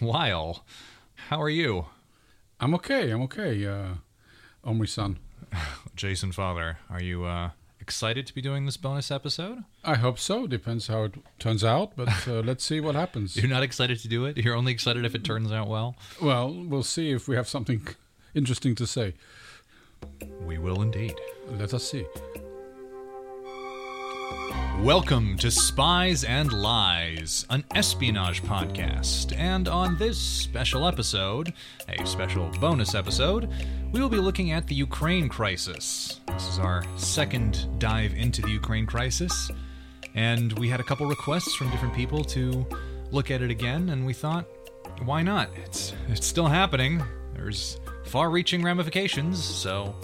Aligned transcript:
while. 0.00 0.64
How 1.28 1.40
are 1.40 1.50
you? 1.50 1.86
I'm 2.60 2.74
okay. 2.74 3.10
I'm 3.10 3.22
okay. 3.22 3.66
Uh, 3.66 3.94
Omri 4.64 4.88
son. 4.88 5.18
Jason 5.94 6.32
Father, 6.32 6.78
are 6.90 7.02
you 7.02 7.24
uh, 7.24 7.50
excited 7.80 8.26
to 8.26 8.34
be 8.34 8.42
doing 8.42 8.66
this 8.66 8.76
bonus 8.76 9.10
episode? 9.10 9.64
I 9.84 9.94
hope 9.96 10.18
so. 10.18 10.46
Depends 10.46 10.88
how 10.88 11.04
it 11.04 11.14
turns 11.38 11.64
out, 11.64 11.92
but 11.96 12.26
uh, 12.26 12.40
let's 12.44 12.64
see 12.64 12.80
what 12.80 12.94
happens. 12.94 13.36
You're 13.36 13.48
not 13.48 13.62
excited 13.62 13.98
to 14.00 14.08
do 14.08 14.24
it? 14.24 14.36
You're 14.36 14.56
only 14.56 14.72
excited 14.72 15.04
if 15.04 15.14
it 15.14 15.24
turns 15.24 15.52
out 15.52 15.68
well? 15.68 15.96
Well, 16.20 16.52
we'll 16.52 16.82
see 16.82 17.10
if 17.12 17.28
we 17.28 17.36
have 17.36 17.48
something 17.48 17.86
interesting 18.34 18.74
to 18.76 18.86
say. 18.86 19.14
We 20.42 20.58
will 20.58 20.82
indeed. 20.82 21.14
Let 21.48 21.72
us 21.74 21.90
see. 21.90 22.06
Welcome 24.80 25.36
to 25.38 25.50
Spies 25.50 26.22
and 26.22 26.52
Lies, 26.52 27.46
an 27.50 27.64
espionage 27.74 28.42
podcast. 28.42 29.36
And 29.36 29.68
on 29.68 29.96
this 29.96 30.18
special 30.18 30.86
episode, 30.86 31.52
a 31.88 32.06
special 32.06 32.50
bonus 32.60 32.94
episode, 32.94 33.48
we 33.90 34.00
will 34.00 34.08
be 34.08 34.18
looking 34.18 34.52
at 34.52 34.66
the 34.66 34.74
Ukraine 34.74 35.28
crisis. 35.28 36.20
This 36.28 36.48
is 36.48 36.58
our 36.58 36.84
second 36.96 37.66
dive 37.78 38.14
into 38.14 38.42
the 38.42 38.50
Ukraine 38.50 38.86
crisis. 38.86 39.50
And 40.14 40.52
we 40.58 40.68
had 40.68 40.78
a 40.78 40.84
couple 40.84 41.06
requests 41.06 41.54
from 41.54 41.70
different 41.70 41.94
people 41.94 42.22
to 42.24 42.66
look 43.10 43.30
at 43.30 43.42
it 43.42 43.50
again, 43.50 43.88
and 43.88 44.04
we 44.04 44.12
thought, 44.12 44.46
why 45.04 45.22
not? 45.22 45.48
It's, 45.64 45.94
it's 46.08 46.26
still 46.26 46.46
happening. 46.46 47.02
There's 47.34 47.80
far 48.04 48.30
reaching 48.30 48.62
ramifications, 48.62 49.42
so 49.42 49.94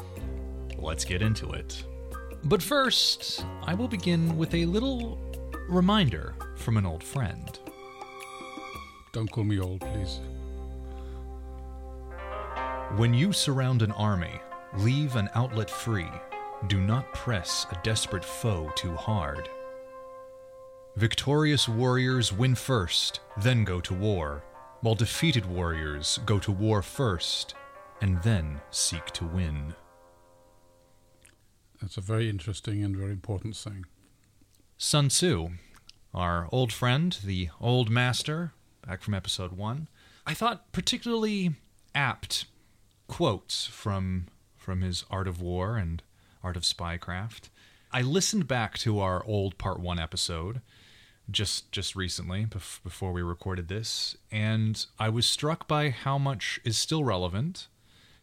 let's 0.79 1.05
get 1.05 1.23
into 1.23 1.51
it. 1.53 1.85
But 2.45 2.63
first, 2.63 3.45
I 3.63 3.75
will 3.75 3.89
begin 3.89 4.37
with 4.37 4.53
a 4.55 4.67
little 4.67 5.19
reminder 5.69 6.35
from 6.57 6.77
an 6.77 6.85
old 6.85 7.05
friend. 7.05 7.59
Don't 9.13 9.31
call 9.31 9.45
me 9.45 9.61
old, 9.61 9.81
please. 9.81 10.21
When 12.97 13.15
you 13.15 13.33
surround 13.33 13.83
an 13.83 13.93
army, 13.93 14.41
leave 14.77 15.15
an 15.17 15.31
outlet 15.35 15.71
free. 15.71 16.11
Do 16.67 16.81
not 16.81 17.13
press 17.15 17.67
a 17.71 17.79
desperate 17.85 18.25
foe 18.25 18.73
too 18.75 18.95
hard. 18.95 19.49
Victorious 20.97 21.69
warriors 21.69 22.33
win 22.33 22.55
first, 22.55 23.21
then 23.39 23.65
go 23.65 23.81
to 23.81 23.95
war, 23.95 24.43
while 24.81 24.95
defeated 24.95 25.47
warriors 25.47 26.19
go 26.27 26.39
to 26.41 26.53
war 26.53 26.83
first, 26.83 27.55
and 28.01 28.21
then 28.23 28.61
seek 28.71 29.07
to 29.13 29.25
win. 29.25 29.75
That's 31.83 31.97
a 31.97 32.01
very 32.01 32.31
interesting 32.31 32.85
and 32.85 32.97
very 32.97 33.11
important 33.11 33.57
thing. 33.57 33.87
Sun 34.79 35.09
Tzu, 35.09 35.51
our 36.15 36.49
old 36.53 36.73
friend, 36.73 37.19
the 37.25 37.49
old 37.61 37.91
master, 37.91 38.53
back 38.87 39.03
from 39.03 39.15
episode 39.15 39.53
one, 39.53 39.89
I 40.25 40.33
thought 40.33 40.71
particularly 40.71 41.57
apt 41.93 42.47
quotes 43.09 43.67
from 43.67 44.29
from 44.57 44.83
his 44.83 45.05
Art 45.11 45.27
of 45.27 45.43
War 45.43 45.77
and 45.77 46.05
Art 46.45 46.57
of 46.57 46.63
Spycraft. 46.63 47.49
I 47.91 48.03
listened 48.03 48.47
back 48.47 48.79
to 48.79 49.01
our 49.01 49.25
old 49.27 49.59
part 49.59 49.81
one 49.81 49.99
episode 49.99 50.61
just 51.31 51.73
just 51.73 51.97
recently 51.97 52.47
bef- 52.47 52.81
before 52.85 53.13
we 53.13 53.23
recorded 53.23 53.67
this, 53.67 54.17
and 54.31 54.87
I 55.01 55.09
was 55.09 55.27
struck 55.27 55.67
by 55.67 55.91
how 55.91 56.17
much 56.17 56.61
is 56.63 56.79
still 56.79 57.03
relevant, 57.03 57.67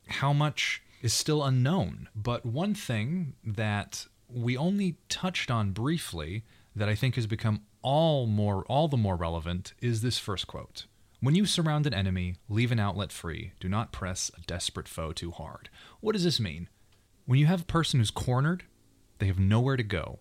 how 0.08 0.32
much 0.32 0.82
is 1.02 1.14
still 1.14 1.44
unknown. 1.44 2.10
But 2.16 2.46
one 2.46 2.74
thing 2.74 3.34
that 3.44 4.08
we 4.28 4.58
only 4.58 4.98
touched 5.10 5.50
on 5.50 5.72
briefly 5.72 6.44
that 6.76 6.90
I 6.90 6.96
think 6.96 7.16
has 7.16 7.28
become 7.28 7.62
all 7.82 8.28
more 8.28 8.66
all 8.66 8.88
the 8.88 8.98
more 8.98 9.16
relevant 9.16 9.74
is 9.80 10.02
this 10.02 10.18
first 10.18 10.48
quote. 10.48 10.86
When 11.22 11.36
you 11.36 11.46
surround 11.46 11.86
an 11.86 11.94
enemy, 11.94 12.36
leave 12.48 12.72
an 12.72 12.80
outlet 12.80 13.12
free. 13.12 13.52
Do 13.60 13.68
not 13.68 13.92
press 13.92 14.32
a 14.38 14.42
desperate 14.42 14.88
foe 14.88 15.12
too 15.12 15.32
hard. 15.32 15.70
What 16.00 16.14
does 16.14 16.24
this 16.24 16.40
mean? 16.40 16.70
When 17.26 17.40
you 17.40 17.46
have 17.46 17.62
a 17.62 17.66
person 17.66 18.00
who's 18.00 18.12
cornered, 18.12 18.64
they 19.20 19.28
have 19.28 19.40
nowhere 19.40 19.76
to 19.76 19.84
go 19.84 20.20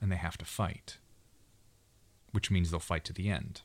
and 0.00 0.10
they 0.10 0.16
have 0.16 0.36
to 0.38 0.44
fight. 0.44 0.98
Which 2.32 2.50
means 2.50 2.70
they'll 2.70 2.80
fight 2.80 3.04
to 3.04 3.12
the 3.12 3.28
end. 3.28 3.62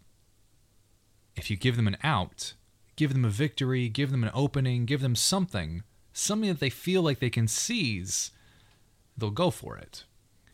If 1.35 1.49
you 1.49 1.57
give 1.57 1.77
them 1.77 1.87
an 1.87 1.97
out, 2.03 2.53
give 2.95 3.13
them 3.13 3.25
a 3.25 3.29
victory, 3.29 3.89
give 3.89 4.11
them 4.11 4.23
an 4.23 4.31
opening, 4.33 4.85
give 4.85 5.01
them 5.01 5.15
something 5.15 5.83
something 6.17 6.49
that 6.49 6.59
they 6.59 6.69
feel 6.69 7.01
like 7.01 7.19
they 7.19 7.29
can 7.29 7.47
seize, 7.47 8.31
they'll 9.17 9.29
go 9.29 9.51
for 9.51 9.77
it. 9.77 10.03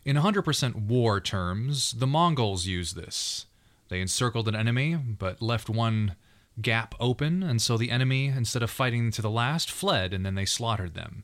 In 0.06 0.18
100% 0.18 0.76
war 0.76 1.22
terms, 1.22 1.94
the 1.94 2.08
Mongols 2.08 2.66
used 2.66 2.96
this. 2.96 3.46
They 3.90 4.02
encircled 4.02 4.48
an 4.48 4.56
enemy, 4.56 4.96
but 4.96 5.42
left 5.42 5.70
one 5.70 6.16
gap 6.62 6.94
open, 7.00 7.42
and 7.42 7.62
so 7.62 7.78
the 7.78 7.92
enemy, 7.92 8.28
instead 8.28 8.62
of 8.62 8.70
fighting 8.70 9.12
to 9.12 9.22
the 9.22 9.30
last, 9.30 9.72
fled, 9.72 10.14
and 10.14 10.26
then 10.26 10.36
they 10.36 10.46
slaughtered 10.46 10.94
them 10.94 11.24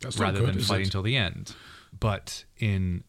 That's 0.00 0.18
rather 0.18 0.40
good, 0.40 0.54
than 0.54 0.62
fighting 0.62 0.86
it? 0.86 0.92
till 0.92 1.02
the 1.02 1.16
end. 1.16 1.54
But 1.98 2.44
in 2.58 3.04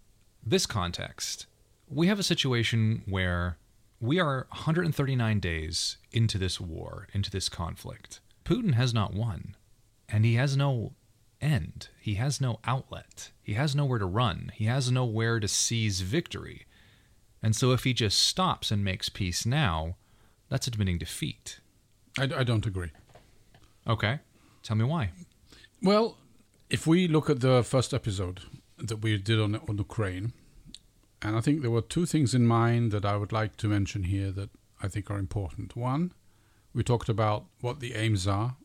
this 0.45 0.65
context, 0.65 1.45
we 1.87 2.07
have 2.07 2.19
a 2.19 2.23
situation 2.23 3.03
where 3.05 3.57
we 3.99 4.19
are 4.19 4.47
139 4.49 5.39
days 5.39 5.97
into 6.11 6.37
this 6.37 6.59
war, 6.59 7.07
into 7.13 7.29
this 7.29 7.47
conflict. 7.47 8.19
Putin 8.43 8.73
has 8.73 8.93
not 8.93 9.13
won, 9.13 9.55
and 10.13 10.25
he 10.25 10.35
has 10.35 10.55
no 10.55 10.93
end. 11.41 11.89
He 11.99 12.13
has 12.13 12.39
no 12.39 12.59
outlet. 12.65 13.31
He 13.41 13.53
has 13.53 13.75
nowhere 13.75 13.97
to 13.97 14.05
run. 14.05 14.51
He 14.53 14.65
has 14.65 14.91
nowhere 14.91 15.39
to 15.39 15.47
seize 15.47 16.01
victory. 16.01 16.67
And 17.41 17.55
so 17.55 17.71
if 17.71 17.83
he 17.83 17.93
just 17.93 18.19
stops 18.19 18.69
and 18.69 18.83
makes 18.83 19.09
peace 19.09 19.43
now, 19.43 19.97
that's 20.49 20.67
admitting 20.67 20.99
defeat. 20.99 21.59
I, 22.19 22.25
I 22.25 22.43
don't 22.43 22.67
agree. 22.67 22.91
Okay. 23.87 24.19
Tell 24.61 24.77
me 24.77 24.85
why. 24.85 25.09
Well, 25.81 26.17
if 26.69 26.85
we 26.85 27.07
look 27.07 27.27
at 27.27 27.39
the 27.39 27.63
first 27.63 27.91
episode 27.91 28.41
that 28.77 28.97
we 28.97 29.17
did 29.17 29.41
on, 29.41 29.55
on 29.55 29.77
Ukraine, 29.79 30.31
and 31.23 31.35
I 31.35 31.41
think 31.41 31.61
there 31.61 31.71
were 31.71 31.81
two 31.81 32.05
things 32.05 32.35
in 32.35 32.45
mind 32.45 32.91
that 32.91 33.03
I 33.03 33.17
would 33.17 33.31
like 33.31 33.57
to 33.57 33.67
mention 33.67 34.03
here 34.03 34.31
that 34.31 34.51
I 34.79 34.89
think 34.89 35.09
are 35.09 35.17
important. 35.17 35.75
One, 35.75 36.13
we 36.71 36.83
talked 36.83 37.09
about 37.09 37.45
what 37.61 37.79
the 37.79 37.95
aims 37.95 38.27
are 38.27 38.57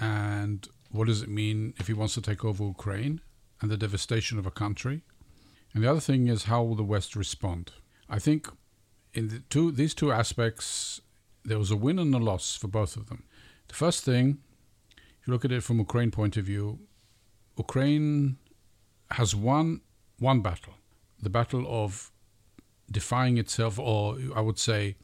and 0.00 0.68
what 0.94 1.08
does 1.08 1.22
it 1.22 1.28
mean 1.28 1.74
if 1.78 1.88
he 1.88 1.92
wants 1.92 2.14
to 2.14 2.20
take 2.20 2.44
over 2.44 2.62
Ukraine 2.62 3.20
and 3.60 3.68
the 3.68 3.76
devastation 3.76 4.38
of 4.38 4.46
a 4.46 4.50
country. 4.50 5.02
And 5.72 5.82
the 5.82 5.90
other 5.90 5.98
thing 5.98 6.28
is 6.28 6.44
how 6.44 6.62
will 6.62 6.76
the 6.76 6.84
West 6.84 7.16
respond? 7.16 7.72
I 8.08 8.20
think 8.20 8.48
in 9.12 9.26
the 9.28 9.40
two 9.50 9.72
these 9.72 9.92
two 9.92 10.12
aspects 10.12 11.00
there 11.44 11.58
was 11.58 11.72
a 11.72 11.76
win 11.76 11.98
and 11.98 12.14
a 12.14 12.18
loss 12.18 12.56
for 12.56 12.68
both 12.68 12.96
of 12.96 13.08
them. 13.08 13.24
The 13.66 13.74
first 13.74 14.04
thing, 14.04 14.38
if 15.18 15.26
you 15.26 15.32
look 15.32 15.44
at 15.44 15.50
it 15.50 15.64
from 15.64 15.78
Ukraine 15.78 16.12
point 16.12 16.36
of 16.36 16.44
view, 16.44 16.78
Ukraine 17.58 18.36
has 19.10 19.34
won 19.34 19.80
one 20.20 20.42
battle, 20.42 20.74
the 21.20 21.30
battle 21.38 21.64
of 21.68 22.12
defying 22.88 23.36
itself, 23.36 23.80
or 23.80 24.16
I 24.36 24.40
would 24.40 24.60
say, 24.60 24.94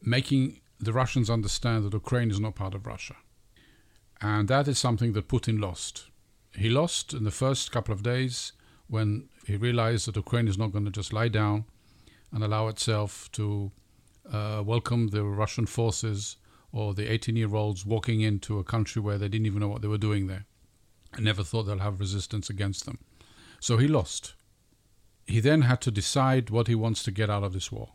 making 0.00 0.60
the 0.80 0.94
Russians 0.94 1.28
understand 1.28 1.84
that 1.84 1.92
Ukraine 1.92 2.30
is 2.30 2.40
not 2.40 2.54
part 2.54 2.74
of 2.74 2.86
Russia. 2.86 3.16
And 4.22 4.46
that 4.46 4.68
is 4.68 4.78
something 4.78 5.12
that 5.14 5.26
Putin 5.26 5.60
lost. 5.60 6.06
He 6.54 6.70
lost 6.70 7.12
in 7.12 7.24
the 7.24 7.32
first 7.32 7.72
couple 7.72 7.92
of 7.92 8.04
days 8.04 8.52
when 8.86 9.28
he 9.46 9.56
realized 9.56 10.06
that 10.06 10.16
Ukraine 10.16 10.46
is 10.46 10.56
not 10.56 10.70
going 10.70 10.84
to 10.84 10.92
just 10.92 11.12
lie 11.12 11.28
down 11.28 11.64
and 12.30 12.44
allow 12.44 12.68
itself 12.68 13.28
to 13.32 13.72
uh, 14.30 14.62
welcome 14.64 15.08
the 15.08 15.24
Russian 15.24 15.66
forces 15.66 16.36
or 16.70 16.94
the 16.94 17.10
18 17.10 17.34
year 17.34 17.52
olds 17.54 17.84
walking 17.84 18.20
into 18.20 18.60
a 18.60 18.64
country 18.64 19.02
where 19.02 19.18
they 19.18 19.28
didn't 19.28 19.46
even 19.46 19.58
know 19.58 19.68
what 19.68 19.82
they 19.82 19.88
were 19.88 19.98
doing 19.98 20.28
there 20.28 20.46
and 21.14 21.24
never 21.24 21.42
thought 21.42 21.64
they'll 21.64 21.78
have 21.78 21.98
resistance 21.98 22.48
against 22.48 22.86
them. 22.86 22.98
So 23.60 23.76
he 23.76 23.88
lost. 23.88 24.34
He 25.26 25.40
then 25.40 25.62
had 25.62 25.80
to 25.82 25.90
decide 25.90 26.48
what 26.50 26.68
he 26.68 26.74
wants 26.76 27.02
to 27.04 27.10
get 27.10 27.28
out 27.28 27.42
of 27.42 27.52
this 27.52 27.72
war. 27.72 27.94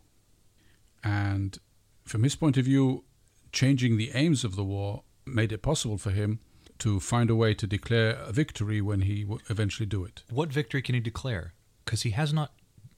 And 1.03 1.57
from 2.03 2.23
his 2.23 2.35
point 2.35 2.57
of 2.57 2.65
view, 2.65 3.05
changing 3.51 3.95
the 3.95 4.11
aims 4.13 4.43
of 4.43 4.55
the 4.55 4.63
war 4.63 5.03
made 5.27 5.51
it 5.51 5.61
possible 5.61 5.97
for 5.97 6.11
him 6.11 6.39
to 6.79 6.99
find 6.99 7.29
a 7.29 7.35
way 7.35 7.53
to 7.53 7.67
declare 7.67 8.11
a 8.25 8.31
victory 8.31 8.81
when 8.81 9.01
he 9.01 9.23
w- 9.23 9.41
eventually 9.49 9.85
do 9.85 10.03
it. 10.03 10.23
What 10.29 10.49
victory 10.49 10.81
can 10.81 10.95
he 10.95 11.01
declare? 11.01 11.53
Because 11.83 12.03
he 12.03 12.11
has 12.11 12.33
not 12.33 12.51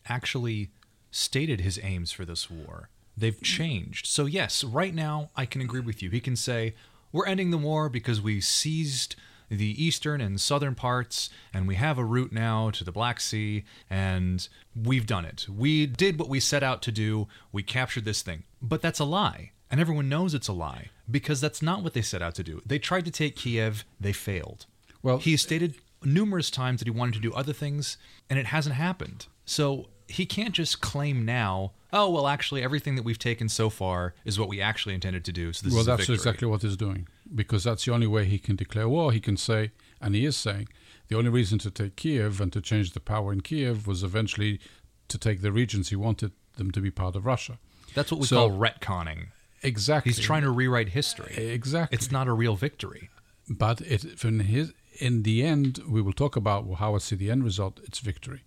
actually 0.07 0.71
stated 1.11 1.61
his 1.61 1.79
aims 1.81 2.11
for 2.11 2.25
this 2.25 2.49
war. 2.49 2.89
They've 3.17 3.41
changed. 3.41 4.05
So, 4.07 4.25
yes, 4.25 4.63
right 4.63 4.93
now, 4.93 5.29
I 5.35 5.45
can 5.45 5.61
agree 5.61 5.81
with 5.81 6.01
you. 6.01 6.09
He 6.09 6.21
can 6.21 6.35
say, 6.35 6.73
We're 7.11 7.25
ending 7.25 7.51
the 7.51 7.57
war 7.57 7.89
because 7.89 8.21
we 8.21 8.41
seized 8.41 9.15
the 9.49 9.83
eastern 9.83 10.21
and 10.21 10.39
southern 10.39 10.75
parts, 10.75 11.29
and 11.53 11.67
we 11.67 11.75
have 11.75 11.97
a 11.97 12.05
route 12.05 12.31
now 12.31 12.69
to 12.69 12.83
the 12.83 12.91
Black 12.91 13.19
Sea, 13.19 13.65
and 13.89 14.47
we've 14.75 15.07
done 15.07 15.25
it. 15.25 15.47
We 15.49 15.85
did 15.87 16.19
what 16.19 16.29
we 16.29 16.39
set 16.39 16.63
out 16.63 16.81
to 16.83 16.91
do. 16.91 17.27
We 17.51 17.63
captured 17.63 18.05
this 18.05 18.21
thing. 18.21 18.43
But 18.61 18.81
that's 18.81 18.99
a 18.99 19.05
lie. 19.05 19.51
And 19.71 19.81
everyone 19.81 20.07
knows 20.07 20.33
it's 20.33 20.47
a 20.47 20.53
lie 20.53 20.89
because 21.09 21.41
that's 21.41 21.61
not 21.61 21.83
what 21.83 21.93
they 21.93 22.01
set 22.01 22.21
out 22.21 22.35
to 22.35 22.43
do. 22.43 22.61
They 22.65 22.79
tried 22.79 23.05
to 23.05 23.11
take 23.11 23.35
Kiev, 23.35 23.85
they 23.99 24.13
failed. 24.13 24.65
Well, 25.01 25.17
he 25.17 25.37
stated 25.37 25.75
numerous 26.03 26.49
times 26.49 26.79
that 26.79 26.85
he 26.87 26.91
wanted 26.91 27.15
to 27.15 27.19
do 27.21 27.33
other 27.33 27.53
things, 27.53 27.97
and 28.29 28.37
it 28.37 28.47
hasn't 28.47 28.75
happened. 28.75 29.27
So 29.45 29.89
he 30.07 30.25
can't 30.25 30.53
just 30.53 30.81
claim 30.81 31.25
now, 31.25 31.71
oh, 31.93 32.09
well, 32.09 32.27
actually, 32.27 32.63
everything 32.63 32.95
that 32.95 33.03
we've 33.03 33.19
taken 33.19 33.49
so 33.49 33.69
far 33.69 34.13
is 34.25 34.39
what 34.39 34.49
we 34.49 34.61
actually 34.61 34.95
intended 34.95 35.23
to 35.25 35.31
do. 35.31 35.53
So 35.53 35.63
this 35.65 35.73
well, 35.73 35.81
is 35.81 35.87
that's 35.87 35.99
victory. 36.01 36.15
exactly 36.15 36.47
what 36.47 36.61
he's 36.61 36.77
doing 36.77 37.07
because 37.33 37.63
that's 37.63 37.85
the 37.85 37.93
only 37.93 38.07
way 38.07 38.25
he 38.25 38.39
can 38.39 38.55
declare 38.55 38.89
war. 38.89 39.11
He 39.11 39.19
can 39.19 39.37
say, 39.37 39.71
and 40.01 40.15
he 40.15 40.25
is 40.25 40.35
saying, 40.35 40.67
the 41.07 41.17
only 41.17 41.29
reason 41.29 41.59
to 41.59 41.71
take 41.71 41.95
Kiev 41.95 42.41
and 42.41 42.51
to 42.53 42.61
change 42.61 42.91
the 42.91 42.99
power 42.99 43.31
in 43.31 43.41
Kiev 43.41 43.87
was 43.87 44.03
eventually 44.03 44.59
to 45.07 45.17
take 45.17 45.41
the 45.41 45.51
regions 45.51 45.89
he 45.89 45.95
wanted 45.95 46.31
them 46.57 46.71
to 46.71 46.81
be 46.81 46.91
part 46.91 47.15
of 47.15 47.25
Russia. 47.25 47.57
That's 47.95 48.11
what 48.11 48.19
we 48.21 48.27
So- 48.27 48.35
call 48.49 48.51
retconning. 48.57 49.27
Exactly. 49.63 50.11
He's 50.11 50.19
trying 50.23 50.43
to 50.43 50.51
rewrite 50.51 50.89
history. 50.89 51.33
Exactly. 51.37 51.95
It's 51.95 52.11
not 52.11 52.27
a 52.27 52.33
real 52.33 52.55
victory. 52.55 53.09
but 53.49 53.81
it 53.81 54.01
from 54.19 54.39
his 54.39 54.73
in 54.99 55.23
the 55.23 55.43
end 55.43 55.79
we 55.87 56.01
will 56.01 56.13
talk 56.13 56.35
about 56.35 56.61
how 56.81 56.95
I 56.95 56.99
see 56.99 57.15
the 57.15 57.31
end 57.31 57.43
result. 57.43 57.79
It's 57.83 57.99
victory. 57.99 58.41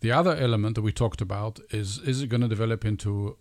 The 0.00 0.12
other 0.12 0.34
element 0.36 0.74
that 0.74 0.82
we 0.82 0.92
talked 0.92 1.20
about 1.20 1.60
is 1.70 1.98
is 1.98 2.22
it 2.22 2.28
going 2.28 2.42
to 2.42 2.48
develop 2.56 2.84
into 2.84 3.36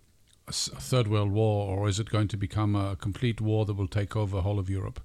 a 0.48 0.52
third 0.54 1.08
world 1.08 1.32
war 1.32 1.56
or 1.78 1.88
is 1.90 2.00
it 2.00 2.10
going 2.10 2.28
to 2.30 2.38
become 2.38 2.76
a 2.76 2.96
complete 2.96 3.40
war 3.42 3.66
that 3.66 3.74
will 3.76 3.88
take 4.00 4.16
over 4.16 4.36
the 4.38 4.42
whole 4.44 4.60
of 4.60 4.70
Europe? 4.70 5.00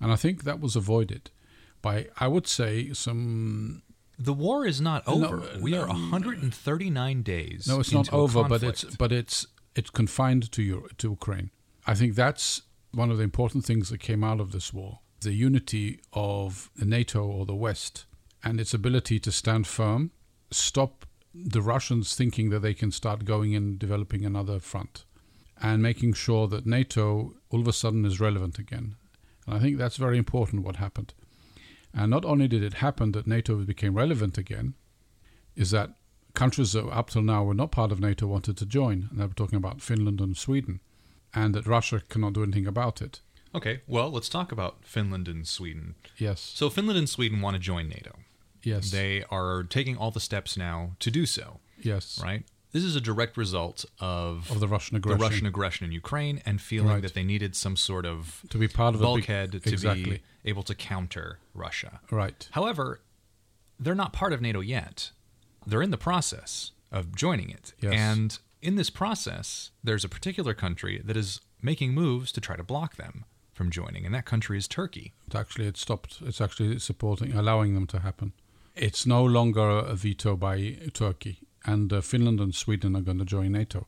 And 0.00 0.12
I 0.12 0.16
think 0.16 0.42
that 0.44 0.60
was 0.60 0.76
avoided 0.76 1.30
by 1.82 2.08
I 2.18 2.26
would 2.28 2.46
say 2.46 2.92
some 2.92 3.82
The 4.18 4.32
war 4.34 4.66
is 4.66 4.80
not 4.80 5.06
No, 5.06 5.12
over. 5.14 5.42
we 5.60 5.74
are 5.78 5.86
139 5.86 7.22
days. 7.22 7.66
No, 7.68 7.80
it's 7.80 7.92
not 7.92 8.12
over, 8.12 8.44
but 8.44 8.62
it's 8.62 8.84
but 8.96 9.12
it's 9.12 9.46
it's 9.78 9.90
confined 9.90 10.50
to 10.54 10.60
Euro, 10.62 10.88
to 11.00 11.10
Ukraine. 11.10 11.50
I 11.86 11.94
think 11.94 12.14
that's 12.14 12.62
one 13.02 13.10
of 13.10 13.18
the 13.18 13.28
important 13.32 13.64
things 13.64 13.88
that 13.88 14.08
came 14.08 14.22
out 14.24 14.40
of 14.40 14.50
this 14.52 14.72
war: 14.78 14.92
the 15.20 15.32
unity 15.32 16.00
of 16.12 16.70
NATO 16.96 17.22
or 17.24 17.46
the 17.46 17.62
West 17.66 17.94
and 18.42 18.60
its 18.60 18.74
ability 18.74 19.18
to 19.20 19.32
stand 19.32 19.66
firm, 19.66 20.10
stop 20.50 21.06
the 21.34 21.62
Russians 21.74 22.14
thinking 22.14 22.50
that 22.50 22.62
they 22.62 22.74
can 22.74 22.90
start 22.90 23.24
going 23.24 23.54
and 23.54 23.78
developing 23.78 24.24
another 24.24 24.58
front, 24.60 25.04
and 25.60 25.82
making 25.82 26.12
sure 26.14 26.48
that 26.48 26.66
NATO 26.78 27.34
all 27.50 27.60
of 27.60 27.68
a 27.68 27.72
sudden 27.72 28.04
is 28.04 28.20
relevant 28.20 28.58
again. 28.58 28.96
And 29.46 29.54
I 29.56 29.58
think 29.60 29.78
that's 29.78 29.96
very 30.06 30.18
important. 30.18 30.64
What 30.64 30.76
happened, 30.76 31.14
and 31.94 32.10
not 32.10 32.24
only 32.24 32.48
did 32.48 32.62
it 32.62 32.74
happen 32.74 33.12
that 33.12 33.26
NATO 33.26 33.54
became 33.64 33.94
relevant 33.94 34.38
again, 34.38 34.74
is 35.54 35.70
that 35.70 35.90
countries 36.42 36.72
that 36.72 36.86
up 37.00 37.08
till 37.10 37.22
now 37.34 37.40
were 37.44 37.54
not 37.62 37.70
part 37.70 37.90
of 37.92 37.98
NATO 38.00 38.26
wanted 38.26 38.56
to 38.58 38.66
join, 38.78 38.98
and 39.10 39.18
they 39.18 39.26
were 39.26 39.34
talking 39.42 39.56
about 39.64 39.82
Finland 39.82 40.20
and 40.20 40.36
Sweden, 40.36 40.80
and 41.34 41.54
that 41.54 41.66
Russia 41.66 41.98
cannot 42.08 42.32
do 42.34 42.42
anything 42.42 42.66
about 42.66 42.96
it. 43.06 43.14
Okay, 43.54 43.80
well, 43.94 44.10
let's 44.16 44.28
talk 44.28 44.52
about 44.52 44.74
Finland 44.84 45.26
and 45.28 45.46
Sweden. 45.46 45.94
Yes. 46.18 46.40
So 46.60 46.70
Finland 46.70 46.98
and 46.98 47.08
Sweden 47.08 47.40
want 47.40 47.54
to 47.54 47.60
join 47.72 47.88
NATO. 47.88 48.12
yes. 48.62 48.90
They 48.90 49.24
are 49.38 49.62
taking 49.76 49.96
all 50.00 50.10
the 50.10 50.20
steps 50.30 50.56
now 50.56 50.78
to 51.04 51.10
do 51.10 51.24
so, 51.26 51.46
yes. 51.90 52.20
right? 52.22 52.42
This 52.72 52.84
is 52.84 52.94
a 52.94 53.00
direct 53.00 53.34
result 53.38 53.86
of, 53.98 54.50
Of 54.50 54.60
the 54.60 54.68
Russian 54.68 54.94
the 54.94 54.98
aggression. 54.98 55.20
Russian 55.28 55.46
aggression 55.46 55.86
in 55.86 55.92
Ukraine 55.92 56.36
and 56.44 56.60
feeling 56.60 56.90
Right. 56.96 57.02
that 57.02 57.14
they 57.14 57.24
needed 57.34 57.56
some 57.56 57.76
sort 57.76 58.04
of 58.04 58.42
To 58.50 58.58
be 58.58 58.68
part 58.68 58.94
of 58.94 59.00
a 59.00 59.04
big- 59.04 59.08
bulkhead 59.10 59.52
to 59.70 59.76
be 59.94 60.20
able 60.44 60.62
to 60.70 60.74
counter 60.74 61.38
Russia. 61.54 61.92
Right. 62.10 62.40
However, 62.58 62.84
they're 63.80 64.00
not 64.04 64.12
part 64.12 64.32
of 64.34 64.40
NATO 64.42 64.60
yet. 64.60 64.96
They're 65.66 65.82
in 65.82 65.90
the 65.90 65.98
process 65.98 66.72
of 66.90 67.14
joining 67.14 67.50
it. 67.50 67.74
Yes. 67.80 67.92
And 67.94 68.38
in 68.62 68.76
this 68.76 68.90
process, 68.90 69.70
there's 69.84 70.04
a 70.04 70.08
particular 70.08 70.54
country 70.54 71.00
that 71.04 71.16
is 71.16 71.40
making 71.62 71.92
moves 71.92 72.32
to 72.32 72.40
try 72.40 72.56
to 72.56 72.62
block 72.62 72.96
them 72.96 73.24
from 73.52 73.70
joining, 73.70 74.06
and 74.06 74.14
that 74.14 74.24
country 74.24 74.56
is 74.56 74.68
Turkey. 74.68 75.12
Actually 75.34 75.66
it 75.66 75.76
stopped. 75.76 76.18
It's 76.24 76.40
actually 76.40 76.78
supporting, 76.78 77.32
allowing 77.32 77.74
them 77.74 77.86
to 77.88 77.98
happen. 78.00 78.32
It's 78.76 79.04
no 79.04 79.24
longer 79.24 79.68
a 79.68 79.94
veto 79.96 80.36
by 80.36 80.76
Turkey, 80.94 81.40
and 81.64 81.92
uh, 81.92 82.00
Finland 82.00 82.38
and 82.40 82.54
Sweden 82.54 82.94
are 82.94 83.00
going 83.00 83.18
to 83.18 83.24
join 83.24 83.52
NATO. 83.52 83.86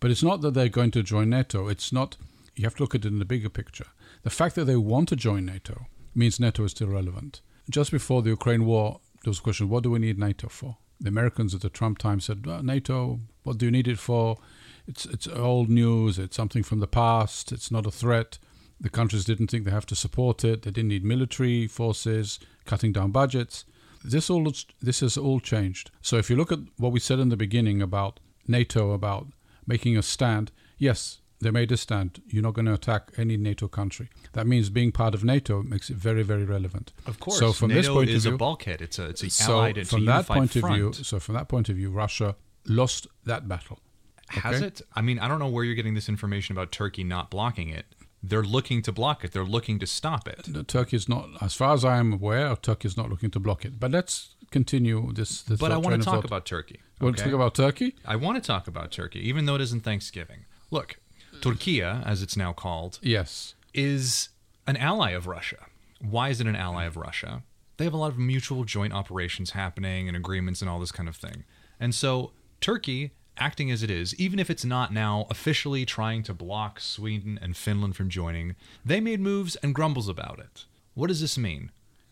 But 0.00 0.10
it's 0.10 0.24
not 0.24 0.40
that 0.40 0.54
they're 0.54 0.68
going 0.68 0.90
to 0.92 1.02
join 1.04 1.30
NATO. 1.30 1.68
It's 1.68 1.92
not. 1.92 2.16
You 2.56 2.64
have 2.64 2.74
to 2.76 2.82
look 2.82 2.94
at 2.94 3.04
it 3.04 3.08
in 3.08 3.20
the 3.20 3.24
bigger 3.24 3.48
picture. 3.48 3.86
The 4.24 4.30
fact 4.30 4.56
that 4.56 4.64
they 4.64 4.76
want 4.76 5.08
to 5.10 5.16
join 5.16 5.46
NATO 5.46 5.86
means 6.14 6.40
NATO 6.40 6.64
is 6.64 6.72
still 6.72 6.88
relevant. 6.88 7.40
Just 7.70 7.92
before 7.92 8.22
the 8.22 8.30
Ukraine 8.30 8.66
war, 8.66 9.00
there 9.22 9.30
was 9.30 9.38
a 9.38 9.42
question: 9.42 9.68
What 9.68 9.84
do 9.84 9.90
we 9.92 10.00
need 10.00 10.18
NATO 10.18 10.48
for? 10.48 10.78
The 11.02 11.08
Americans 11.08 11.54
at 11.54 11.60
the 11.62 11.68
Trump 11.68 11.98
time 11.98 12.20
said, 12.20 12.46
well, 12.46 12.62
"NATO. 12.62 13.20
What 13.42 13.58
do 13.58 13.66
you 13.66 13.72
need 13.72 13.88
it 13.88 13.98
for? 13.98 14.38
It's 14.86 15.04
it's 15.04 15.26
old 15.26 15.68
news. 15.68 16.18
It's 16.18 16.36
something 16.36 16.62
from 16.62 16.78
the 16.78 16.86
past. 16.86 17.52
It's 17.52 17.70
not 17.70 17.86
a 17.86 17.90
threat." 17.90 18.38
The 18.80 18.88
countries 18.90 19.24
didn't 19.24 19.48
think 19.48 19.64
they 19.64 19.70
have 19.70 19.86
to 19.86 19.96
support 19.96 20.44
it. 20.44 20.62
They 20.62 20.70
didn't 20.70 20.88
need 20.88 21.04
military 21.04 21.66
forces, 21.66 22.40
cutting 22.64 22.92
down 22.92 23.10
budgets. 23.10 23.64
This 24.04 24.30
all 24.30 24.52
this 24.80 25.00
has 25.00 25.16
all 25.16 25.40
changed. 25.40 25.90
So 26.00 26.16
if 26.16 26.30
you 26.30 26.36
look 26.36 26.52
at 26.52 26.60
what 26.76 26.92
we 26.92 27.00
said 27.00 27.20
in 27.20 27.28
the 27.28 27.36
beginning 27.36 27.82
about 27.82 28.20
NATO, 28.46 28.92
about 28.92 29.28
making 29.66 29.96
a 29.96 30.02
stand, 30.02 30.50
yes, 30.78 31.20
they 31.42 31.50
made 31.50 31.72
a 31.72 31.76
stand. 31.76 32.22
You're 32.28 32.42
not 32.42 32.54
going 32.54 32.66
to 32.66 32.74
attack 32.74 33.10
any 33.18 33.36
NATO 33.36 33.66
country. 33.68 34.08
That 34.32 34.46
means 34.46 34.70
being 34.70 34.92
part 34.92 35.14
of 35.14 35.24
NATO 35.24 35.62
makes 35.62 35.90
it 35.90 35.96
very, 35.96 36.22
very 36.22 36.44
relevant. 36.44 36.92
Of 37.06 37.18
course, 37.18 37.38
So 37.38 37.52
from 37.52 37.68
NATO 37.68 37.80
this 37.80 37.88
point 37.88 38.10
is 38.10 38.26
of 38.26 38.30
view, 38.30 38.34
a 38.36 38.38
bulkhead. 38.38 38.80
It's 38.80 38.98
a 38.98 39.06
it's 39.06 39.22
a 39.22 39.30
so 39.30 39.54
allied. 39.54 39.88
From 39.88 40.04
that 40.06 40.26
point 40.26 40.52
front. 40.52 40.64
of 40.66 40.94
view, 40.94 41.04
so 41.04 41.18
from 41.18 41.34
that 41.34 41.48
point 41.48 41.68
of 41.68 41.76
view, 41.76 41.90
Russia 41.90 42.36
lost 42.66 43.08
that 43.24 43.48
battle. 43.48 43.80
Has 44.28 44.62
it? 44.62 44.80
I 44.94 45.02
mean, 45.02 45.18
I 45.18 45.28
don't 45.28 45.38
know 45.40 45.48
where 45.48 45.64
you're 45.64 45.74
getting 45.74 45.94
this 45.94 46.08
information 46.08 46.56
about 46.56 46.72
Turkey 46.72 47.04
not 47.04 47.30
blocking 47.30 47.68
it. 47.68 47.86
They're 48.22 48.44
looking 48.44 48.82
to 48.82 48.92
block 48.92 49.24
it. 49.24 49.32
They're 49.32 49.44
looking 49.44 49.80
to 49.80 49.86
stop 49.86 50.28
it. 50.28 50.48
No, 50.48 50.62
Turkey 50.62 50.96
is 50.96 51.08
not, 51.08 51.28
as 51.40 51.54
far 51.54 51.74
as 51.74 51.84
I 51.84 51.96
am 51.98 52.12
aware, 52.12 52.54
Turkey 52.54 52.86
is 52.86 52.96
not 52.96 53.10
looking 53.10 53.32
to 53.32 53.40
block 53.40 53.64
it. 53.64 53.80
But 53.80 53.90
let's 53.90 54.36
continue 54.52 55.12
this. 55.12 55.42
this 55.42 55.58
But 55.58 55.72
I 55.72 55.76
want 55.76 56.00
to 56.00 56.04
talk 56.04 56.24
about 56.24 56.46
Turkey. 56.46 56.80
Want 57.00 57.16
to 57.16 57.24
talk 57.24 57.32
about 57.32 57.54
Turkey? 57.56 57.96
I 58.06 58.14
want 58.14 58.42
to 58.42 58.46
talk 58.46 58.68
about 58.68 58.92
Turkey, 58.92 59.28
even 59.28 59.46
though 59.46 59.56
it 59.56 59.60
isn't 59.60 59.82
Thanksgiving. 59.82 60.44
Look, 60.70 60.98
Turkiya, 61.42 62.06
as 62.06 62.22
it's 62.22 62.36
now 62.36 62.52
called, 62.52 62.98
Yes. 63.02 63.54
is 63.74 64.28
an 64.66 64.76
ally 64.76 65.10
of 65.10 65.26
Russia. 65.26 65.66
Why 66.00 66.28
is 66.30 66.40
it 66.40 66.46
an 66.46 66.56
ally 66.56 66.84
of 66.84 66.96
Russia? 66.96 67.42
They 67.76 67.84
have 67.84 67.94
a 67.94 67.98
lot 67.98 68.12
of 68.12 68.18
mutual 68.18 68.64
joint 68.64 68.92
operations 68.92 69.50
happening 69.50 70.08
and 70.08 70.16
agreements 70.16 70.60
and 70.60 70.68
all 70.70 70.78
this 70.80 70.92
kind 70.92 71.08
of 71.08 71.16
thing. 71.16 71.44
And 71.80 71.94
so 71.94 72.32
Turkey, 72.60 73.10
acting 73.38 73.70
as 73.70 73.82
it 73.82 73.90
is, 73.90 74.14
even 74.16 74.38
if 74.38 74.50
it's 74.50 74.64
not 74.64 74.92
now 74.92 75.26
officially 75.30 75.84
trying 75.84 76.22
to 76.24 76.34
block 76.34 76.78
Sweden 76.80 77.38
and 77.42 77.56
Finland 77.56 77.96
from 77.96 78.08
joining, 78.08 78.54
they 78.84 79.00
made 79.00 79.20
moves 79.20 79.56
and 79.56 79.74
grumbles 79.74 80.08
about 80.08 80.38
it. 80.38 80.66
What 80.94 81.06
does 81.08 81.20
this 81.20 81.38
mean? 81.38 81.70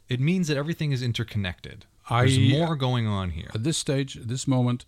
It 0.08 0.18
means 0.18 0.49
that 0.49 0.56
everything 0.56 0.90
is 0.92 1.02
interconnected. 1.02 1.87
I- 2.08 2.22
There's 2.25 2.38
more 2.38 2.75
going 2.75 3.06
on 3.06 3.30
here. 3.30 3.50
At 3.54 3.62
this 3.62 3.78
stage, 3.78 4.16
at 4.16 4.26
this 4.28 4.49
moment, 4.49 4.87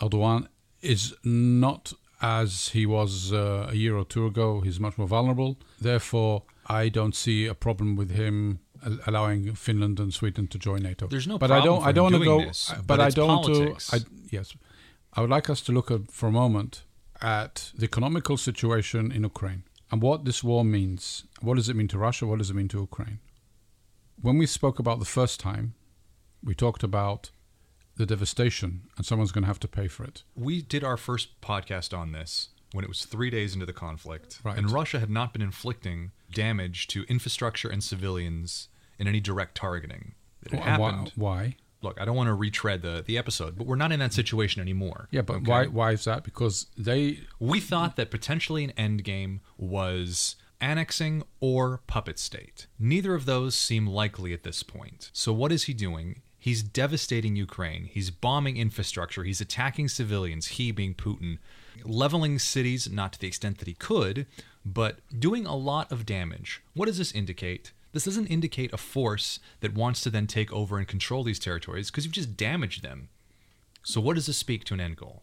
Erdogan 0.00 0.48
is 0.80 1.14
not 1.22 1.92
as 2.24 2.68
he 2.68 2.86
was 2.86 3.32
uh, 3.32 3.68
a 3.70 3.74
year 3.74 3.96
or 3.96 4.04
two 4.04 4.26
ago. 4.26 4.60
He's 4.60 4.80
much 4.80 4.96
more 4.96 5.06
vulnerable. 5.06 5.58
Therefore, 5.80 6.44
I 6.66 6.88
don't 6.88 7.14
see 7.14 7.46
a 7.46 7.54
problem 7.54 7.96
with 7.96 8.10
him 8.10 8.60
allowing 9.06 9.54
Finland 9.54 10.00
and 10.00 10.12
Sweden 10.12 10.46
to 10.48 10.58
join 10.58 10.82
NATO. 10.82 11.06
There's 11.06 11.26
no 11.26 11.38
but 11.38 11.50
I 11.50 11.60
don't. 11.64 11.84
I 11.84 11.92
don't 11.92 12.12
want 12.12 12.22
to 12.22 12.24
go. 12.24 12.40
this, 12.40 12.72
but, 12.76 12.86
but 12.86 13.00
I 13.00 13.10
don't 13.10 13.44
to. 13.44 13.76
I, 13.92 13.98
yes, 14.30 14.54
I 15.12 15.20
would 15.20 15.30
like 15.30 15.50
us 15.50 15.60
to 15.62 15.72
look 15.72 15.90
at 15.90 16.10
for 16.10 16.28
a 16.28 16.32
moment 16.32 16.84
at 17.20 17.72
the 17.76 17.84
economical 17.84 18.36
situation 18.36 19.12
in 19.12 19.22
Ukraine 19.22 19.62
and 19.90 20.02
what 20.02 20.24
this 20.24 20.42
war 20.42 20.64
means. 20.64 21.24
What 21.40 21.56
does 21.56 21.68
it 21.68 21.76
mean 21.76 21.88
to 21.88 21.98
Russia? 21.98 22.26
What 22.26 22.38
does 22.38 22.50
it 22.50 22.56
mean 22.56 22.68
to 22.68 22.80
Ukraine? 22.80 23.20
When 24.20 24.38
we 24.38 24.46
spoke 24.46 24.78
about 24.78 24.98
the 24.98 25.12
first 25.18 25.40
time, 25.40 25.74
we 26.42 26.54
talked 26.54 26.82
about 26.82 27.30
the 27.96 28.06
devastation, 28.06 28.82
and 28.96 29.06
someone's 29.06 29.32
going 29.32 29.42
to 29.44 29.48
have 29.48 29.60
to 29.60 29.68
pay 29.68 29.88
for 29.88 30.04
it. 30.04 30.22
We 30.34 30.62
did 30.62 30.82
our 30.84 30.96
first 30.96 31.40
podcast 31.40 31.96
on 31.96 32.12
this 32.12 32.48
when 32.72 32.84
it 32.84 32.88
was 32.88 33.04
three 33.04 33.30
days 33.30 33.54
into 33.54 33.66
the 33.66 33.72
conflict, 33.72 34.40
Right. 34.42 34.58
and 34.58 34.70
Russia 34.70 34.98
had 34.98 35.10
not 35.10 35.32
been 35.32 35.42
inflicting 35.42 36.10
damage 36.32 36.88
to 36.88 37.04
infrastructure 37.04 37.68
and 37.68 37.84
civilians 37.84 38.68
in 38.98 39.06
any 39.06 39.20
direct 39.20 39.54
targeting. 39.56 40.14
It 40.44 40.52
why- 40.54 40.60
happened. 40.64 41.12
Why? 41.14 41.56
Look, 41.82 42.00
I 42.00 42.04
don't 42.06 42.16
want 42.16 42.28
to 42.28 42.34
retread 42.34 42.80
the, 42.82 43.04
the 43.06 43.18
episode, 43.18 43.56
but 43.58 43.66
we're 43.66 43.76
not 43.76 43.92
in 43.92 44.00
that 44.00 44.14
situation 44.14 44.62
anymore. 44.62 45.06
Yeah, 45.10 45.20
but 45.20 45.36
okay? 45.36 45.50
why? 45.50 45.66
Why 45.66 45.90
is 45.92 46.04
that? 46.04 46.24
Because 46.24 46.66
they 46.78 47.20
We 47.38 47.60
thought 47.60 47.96
that 47.96 48.10
potentially 48.10 48.64
an 48.64 48.72
endgame 48.78 49.40
was 49.58 50.36
annexing 50.62 51.22
or 51.40 51.82
puppet 51.86 52.18
state. 52.18 52.66
Neither 52.78 53.14
of 53.14 53.26
those 53.26 53.54
seem 53.54 53.86
likely 53.86 54.32
at 54.32 54.44
this 54.44 54.62
point. 54.62 55.10
So, 55.12 55.30
what 55.32 55.52
is 55.52 55.64
he 55.64 55.74
doing? 55.74 56.22
He's 56.44 56.62
devastating 56.62 57.36
Ukraine. 57.36 57.84
He's 57.84 58.10
bombing 58.10 58.56
infrastructure. 58.58 59.24
He's 59.24 59.40
attacking 59.40 59.88
civilians, 59.88 60.48
he 60.48 60.72
being 60.72 60.94
Putin, 60.94 61.38
leveling 61.84 62.38
cities, 62.38 62.90
not 62.90 63.14
to 63.14 63.18
the 63.18 63.28
extent 63.28 63.58
that 63.58 63.68
he 63.68 63.74
could, 63.74 64.26
but 64.64 64.98
doing 65.18 65.46
a 65.46 65.56
lot 65.56 65.90
of 65.90 66.04
damage. 66.04 66.62
What 66.74 66.86
does 66.86 66.98
this 66.98 67.12
indicate? 67.12 67.72
This 67.92 68.04
doesn't 68.04 68.26
indicate 68.26 68.72
a 68.72 68.76
force 68.76 69.38
that 69.60 69.74
wants 69.74 70.02
to 70.02 70.10
then 70.10 70.26
take 70.26 70.52
over 70.52 70.76
and 70.76 70.86
control 70.86 71.24
these 71.24 71.38
territories 71.38 71.90
because 71.90 72.04
you've 72.04 72.12
just 72.12 72.36
damaged 72.36 72.82
them. 72.82 73.08
So, 73.82 74.00
what 74.00 74.16
does 74.16 74.26
this 74.26 74.36
speak 74.36 74.64
to 74.64 74.74
an 74.74 74.80
end 74.80 74.96
goal? 74.96 75.22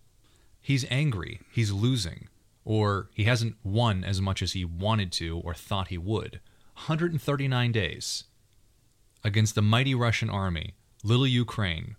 he's 0.61 0.85
angry, 0.89 1.41
he's 1.51 1.71
losing, 1.71 2.29
or 2.63 3.09
he 3.13 3.25
hasn't 3.25 3.55
won 3.63 4.03
as 4.03 4.21
much 4.21 4.41
as 4.41 4.53
he 4.53 4.63
wanted 4.63 5.11
to 5.13 5.39
or 5.39 5.53
thought 5.53 5.89
he 5.89 5.97
would. 5.97 6.39
139 6.73 7.71
days 7.71 8.23
against 9.23 9.55
the 9.55 9.61
mighty 9.61 9.93
Russian 9.93 10.29
army, 10.29 10.75
little 11.03 11.27
Ukraine. 11.27 11.95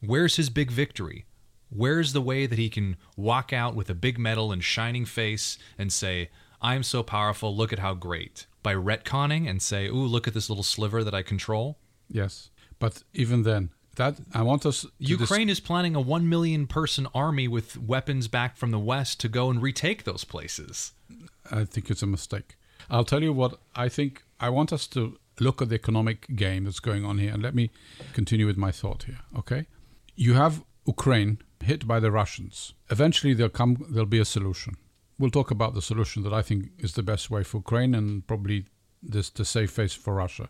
Where's 0.00 0.36
his 0.36 0.50
big 0.50 0.70
victory? 0.70 1.24
Where's 1.68 2.12
the 2.12 2.20
way 2.20 2.46
that 2.46 2.58
he 2.58 2.68
can 2.68 2.96
walk 3.16 3.52
out 3.52 3.74
with 3.74 3.90
a 3.90 3.94
big 3.94 4.18
medal 4.18 4.52
and 4.52 4.62
shining 4.62 5.04
face 5.04 5.58
and 5.76 5.92
say, 5.92 6.30
I'm 6.62 6.82
so 6.82 7.02
powerful, 7.02 7.54
look 7.54 7.72
at 7.72 7.80
how 7.80 7.94
great? 7.94 8.46
By 8.62 8.74
retconning 8.74 9.48
and 9.48 9.60
say, 9.60 9.88
ooh, 9.88 10.06
look 10.06 10.26
at 10.28 10.34
this 10.34 10.48
little 10.48 10.64
sliver 10.64 11.02
that 11.04 11.14
I 11.14 11.22
control? 11.22 11.78
yes, 12.08 12.50
but 12.78 13.02
even 13.14 13.42
then, 13.42 13.70
that 13.96 14.16
I 14.32 14.42
want 14.42 14.64
us. 14.66 14.82
To 14.82 14.88
dis- 14.98 15.08
Ukraine 15.08 15.48
is 15.48 15.60
planning 15.60 15.96
a 15.96 16.00
1 16.00 16.28
million 16.28 16.66
person 16.66 17.06
army 17.14 17.48
with 17.48 17.78
weapons 17.78 18.28
back 18.28 18.56
from 18.56 18.70
the 18.70 18.78
West 18.78 19.18
to 19.20 19.28
go 19.28 19.50
and 19.50 19.60
retake 19.62 20.04
those 20.04 20.24
places. 20.24 20.92
I 21.50 21.64
think 21.64 21.90
it's 21.90 22.02
a 22.02 22.06
mistake. 22.06 22.56
I'll 22.90 23.04
tell 23.04 23.22
you 23.22 23.32
what 23.32 23.58
I 23.74 23.88
think. 23.88 24.22
I 24.38 24.50
want 24.50 24.72
us 24.72 24.86
to 24.88 25.18
look 25.40 25.60
at 25.62 25.68
the 25.68 25.74
economic 25.74 26.26
game 26.34 26.64
that's 26.64 26.80
going 26.80 27.04
on 27.04 27.18
here, 27.18 27.32
and 27.32 27.42
let 27.42 27.54
me 27.54 27.70
continue 28.12 28.46
with 28.46 28.56
my 28.56 28.72
thought 28.72 29.04
here. 29.04 29.20
Okay, 29.36 29.66
you 30.14 30.34
have 30.34 30.64
Ukraine 30.86 31.38
hit 31.62 31.86
by 31.86 32.00
the 32.00 32.10
Russians. 32.10 32.74
Eventually, 32.90 33.34
there'll 33.34 33.50
come. 33.50 33.84
There'll 33.90 34.06
be 34.06 34.18
a 34.18 34.24
solution. 34.24 34.76
We'll 35.18 35.30
talk 35.30 35.50
about 35.50 35.74
the 35.74 35.82
solution 35.82 36.22
that 36.24 36.32
I 36.32 36.42
think 36.42 36.70
is 36.78 36.92
the 36.92 37.02
best 37.02 37.30
way 37.30 37.42
for 37.42 37.58
Ukraine 37.58 37.94
and 37.94 38.26
probably 38.26 38.66
this 39.02 39.30
the 39.30 39.44
safe 39.44 39.70
face 39.70 39.94
for 39.94 40.14
Russia. 40.14 40.48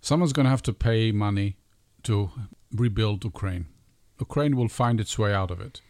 Someone's 0.00 0.34
going 0.34 0.44
to 0.44 0.50
have 0.50 0.62
to 0.62 0.74
pay 0.74 1.12
money 1.12 1.56
to 2.02 2.30
rebuild 2.70 3.24
Ukraine. 3.24 3.66
Ukraine 4.20 4.56
will 4.56 4.68
find 4.68 5.00
its 5.00 5.18
way 5.18 5.32
out 5.32 5.50
of 5.50 5.60
it. 5.60 5.80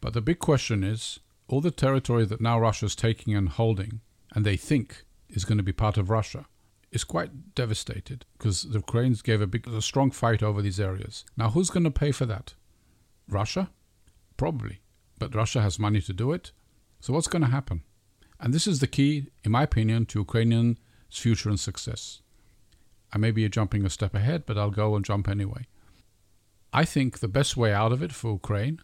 But 0.00 0.12
the 0.14 0.20
big 0.20 0.38
question 0.38 0.84
is 0.84 1.18
all 1.48 1.60
the 1.60 1.70
territory 1.70 2.24
that 2.26 2.40
now 2.40 2.60
Russia 2.60 2.86
is 2.86 2.94
taking 2.94 3.34
and 3.34 3.48
holding, 3.48 4.00
and 4.32 4.44
they 4.44 4.56
think 4.56 5.04
is 5.28 5.44
going 5.44 5.58
to 5.58 5.64
be 5.64 5.72
part 5.72 5.96
of 5.98 6.10
Russia, 6.10 6.46
is 6.90 7.04
quite 7.04 7.54
devastated 7.54 8.24
because 8.36 8.62
the 8.62 8.78
Ukrainians 8.78 9.22
gave 9.22 9.40
a 9.40 9.46
big, 9.46 9.66
a 9.68 9.82
strong 9.82 10.10
fight 10.10 10.42
over 10.42 10.62
these 10.62 10.80
areas. 10.80 11.24
Now, 11.36 11.50
who's 11.50 11.70
going 11.70 11.84
to 11.84 11.90
pay 11.90 12.12
for 12.12 12.26
that? 12.26 12.54
Russia? 13.28 13.70
Probably. 14.36 14.80
But 15.18 15.34
Russia 15.34 15.60
has 15.60 15.78
money 15.78 16.00
to 16.02 16.12
do 16.12 16.32
it. 16.32 16.52
So, 17.00 17.12
what's 17.12 17.28
going 17.28 17.42
to 17.42 17.50
happen? 17.50 17.82
And 18.40 18.54
this 18.54 18.66
is 18.66 18.80
the 18.80 18.86
key, 18.86 19.26
in 19.44 19.52
my 19.52 19.64
opinion, 19.64 20.06
to 20.06 20.20
Ukrainian's 20.20 20.78
future 21.10 21.48
and 21.48 21.60
success. 21.60 22.22
I 23.12 23.18
may 23.18 23.30
be 23.30 23.48
jumping 23.48 23.84
a 23.84 23.90
step 23.90 24.14
ahead, 24.14 24.44
but 24.46 24.58
I'll 24.58 24.70
go 24.70 24.94
and 24.94 25.04
jump 25.04 25.28
anyway. 25.28 25.66
I 26.72 26.84
think 26.84 27.18
the 27.18 27.28
best 27.28 27.56
way 27.56 27.72
out 27.72 27.92
of 27.92 28.02
it 28.02 28.12
for 28.12 28.32
Ukraine 28.32 28.80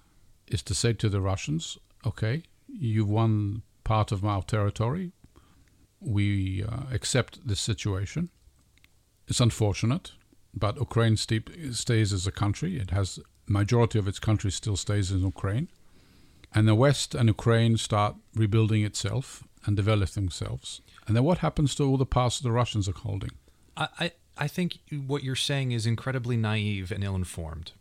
is 0.48 0.62
to 0.62 0.74
say 0.74 0.92
to 0.94 1.08
the 1.08 1.20
Russians, 1.20 1.78
okay, 2.06 2.42
you've 2.66 3.10
won 3.10 3.62
part 3.84 4.12
of 4.12 4.24
our 4.24 4.42
territory. 4.42 5.12
We 6.00 6.62
uh, 6.64 6.82
accept 6.92 7.46
this 7.46 7.60
situation. 7.60 8.30
It's 9.26 9.40
unfortunate, 9.40 10.12
but 10.52 10.76
Ukraine 10.76 11.16
steep, 11.16 11.50
stays 11.72 12.12
as 12.12 12.26
a 12.26 12.32
country. 12.32 12.76
It 12.76 12.90
has 12.90 13.18
majority 13.46 13.98
of 13.98 14.08
its 14.08 14.18
country 14.18 14.50
still 14.50 14.76
stays 14.76 15.10
in 15.10 15.20
Ukraine, 15.20 15.68
and 16.54 16.68
the 16.68 16.74
West 16.74 17.14
and 17.14 17.28
Ukraine 17.28 17.76
start 17.76 18.16
rebuilding 18.34 18.84
itself 18.84 19.44
and 19.66 19.76
develop 19.76 20.10
themselves. 20.10 20.80
And 21.06 21.16
then 21.16 21.24
what 21.24 21.38
happens 21.38 21.74
to 21.74 21.84
all 21.84 21.96
the 21.96 22.06
parts 22.06 22.38
the 22.38 22.52
Russians 22.52 22.88
are 22.88 22.92
holding? 22.92 23.32
I, 23.76 23.88
I, 23.98 24.12
I 24.36 24.48
think 24.48 24.78
what 25.06 25.22
you're 25.22 25.36
saying 25.36 25.72
is 25.72 25.86
incredibly 25.86 26.36
naive 26.36 26.92
and 26.92 27.02
ill 27.02 27.14
informed. 27.14 27.72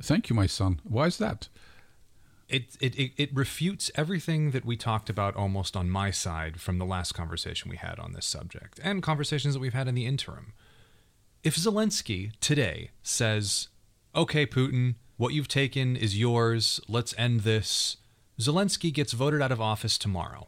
Thank 0.00 0.28
you, 0.28 0.36
my 0.36 0.46
son. 0.46 0.80
Why 0.84 1.06
is 1.06 1.18
that? 1.18 1.48
It, 2.48 2.76
it, 2.80 3.12
it, 3.16 3.34
refutes 3.34 3.90
everything 3.96 4.52
that 4.52 4.64
we 4.64 4.76
talked 4.76 5.10
about 5.10 5.34
almost 5.34 5.76
on 5.76 5.90
my 5.90 6.12
side 6.12 6.60
from 6.60 6.78
the 6.78 6.84
last 6.84 7.12
conversation 7.12 7.68
we 7.68 7.76
had 7.76 7.98
on 7.98 8.12
this 8.12 8.24
subject 8.24 8.78
and 8.84 9.02
conversations 9.02 9.54
that 9.54 9.60
we've 9.60 9.74
had 9.74 9.88
in 9.88 9.96
the 9.96 10.06
interim. 10.06 10.52
If 11.42 11.56
Zelensky 11.56 12.32
today 12.40 12.90
says, 13.02 13.68
okay, 14.14 14.46
Putin, 14.46 14.94
what 15.16 15.32
you've 15.32 15.48
taken 15.48 15.96
is 15.96 16.18
yours, 16.18 16.80
let's 16.88 17.14
end 17.18 17.40
this, 17.40 17.96
Zelensky 18.38 18.92
gets 18.92 19.12
voted 19.12 19.42
out 19.42 19.52
of 19.52 19.60
office 19.60 19.98
tomorrow. 19.98 20.46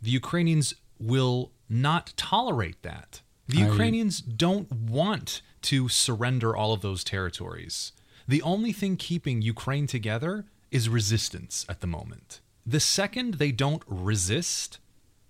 The 0.00 0.10
Ukrainians 0.10 0.74
will 1.00 1.52
not 1.68 2.12
tolerate 2.16 2.82
that. 2.82 3.22
The 3.48 3.62
I- 3.62 3.66
Ukrainians 3.66 4.20
don't 4.20 4.70
want 4.70 5.42
to 5.62 5.88
surrender 5.88 6.54
all 6.56 6.72
of 6.72 6.82
those 6.82 7.04
territories. 7.04 7.92
The 8.28 8.42
only 8.42 8.72
thing 8.72 8.96
keeping 8.96 9.42
Ukraine 9.42 9.86
together 9.86 10.44
is 10.72 10.88
resistance 10.88 11.64
at 11.68 11.80
the 11.80 11.86
moment. 11.86 12.40
The 12.66 12.80
second 12.80 13.34
they 13.34 13.52
don't 13.52 13.82
resist, 13.86 14.78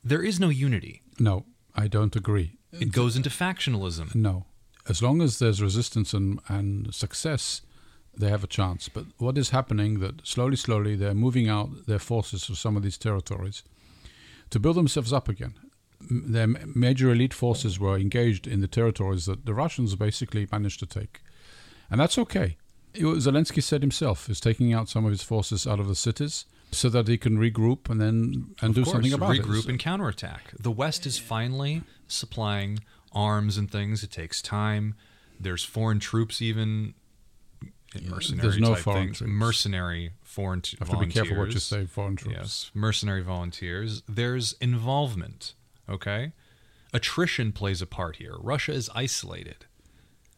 there 0.02 0.22
is 0.22 0.40
no 0.40 0.48
unity. 0.48 1.02
No, 1.18 1.44
I 1.74 1.88
don't 1.88 2.16
agree. 2.16 2.58
It 2.72 2.92
goes 2.92 3.16
into 3.16 3.28
factionalism. 3.28 4.14
No. 4.14 4.46
As 4.88 5.02
long 5.02 5.20
as 5.20 5.38
there's 5.38 5.60
resistance 5.60 6.14
and, 6.14 6.40
and 6.48 6.94
success, 6.94 7.62
they 8.16 8.28
have 8.28 8.44
a 8.44 8.48
chance. 8.48 8.88
But 8.88 9.06
what 9.18 9.38
is 9.38 9.50
happening 9.50 10.00
that 10.00 10.26
slowly, 10.26 10.56
slowly 10.56 10.96
they're 10.96 11.14
moving 11.14 11.48
out 11.48 11.86
their 11.86 11.98
forces 11.98 12.44
from 12.44 12.54
some 12.54 12.76
of 12.76 12.82
these 12.82 12.98
territories 12.98 13.62
to 14.50 14.60
build 14.60 14.76
themselves 14.76 15.12
up 15.12 15.28
again. 15.28 15.54
Their 16.00 16.46
major 16.46 17.12
elite 17.12 17.34
forces 17.34 17.78
were 17.78 17.96
engaged 17.96 18.46
in 18.46 18.60
the 18.60 18.68
territories 18.68 19.26
that 19.26 19.46
the 19.46 19.54
Russians 19.54 19.94
basically 19.94 20.48
managed 20.50 20.80
to 20.80 20.86
take. 20.86 21.20
And 21.90 22.00
that's 22.00 22.18
okay. 22.18 22.56
Zelensky 22.94 23.62
said 23.62 23.80
himself 23.82 24.28
is 24.28 24.40
taking 24.40 24.72
out 24.72 24.88
some 24.88 25.04
of 25.04 25.10
his 25.10 25.22
forces 25.22 25.66
out 25.66 25.80
of 25.80 25.88
the 25.88 25.94
cities 25.94 26.44
so 26.70 26.88
that 26.88 27.08
he 27.08 27.16
can 27.18 27.38
regroup 27.38 27.88
and 27.90 28.00
then 28.00 28.54
and 28.60 28.70
Of 28.70 28.74
do 28.74 28.84
course, 28.84 28.92
something 28.94 29.12
about 29.12 29.32
regroup 29.36 29.64
it. 29.64 29.68
and 29.70 29.78
counterattack. 29.78 30.52
The 30.58 30.70
West 30.70 31.06
is 31.06 31.18
finally 31.18 31.82
supplying 32.08 32.80
arms 33.12 33.56
and 33.58 33.70
things. 33.70 34.02
It 34.02 34.10
takes 34.10 34.40
time. 34.42 34.94
There's 35.40 35.64
foreign 35.64 35.98
troops 36.00 36.40
even. 36.42 36.94
Mercenary 38.08 38.40
There's 38.42 38.58
no 38.58 38.74
foreign 38.74 39.04
things. 39.08 39.18
troops. 39.18 39.30
Mercenary 39.32 40.12
foreign 40.22 40.62
t- 40.62 40.78
have 40.78 40.88
to 40.88 40.96
be 40.96 41.06
careful 41.08 41.36
what 41.36 41.52
you 41.52 41.58
say, 41.60 41.84
foreign 41.84 42.16
troops. 42.16 42.36
Yes, 42.38 42.70
mercenary 42.72 43.20
volunteers. 43.22 44.02
There's 44.08 44.54
involvement, 44.62 45.52
okay? 45.88 46.32
Attrition 46.94 47.52
plays 47.52 47.82
a 47.82 47.86
part 47.86 48.16
here. 48.16 48.34
Russia 48.38 48.72
is 48.72 48.88
isolated. 48.94 49.66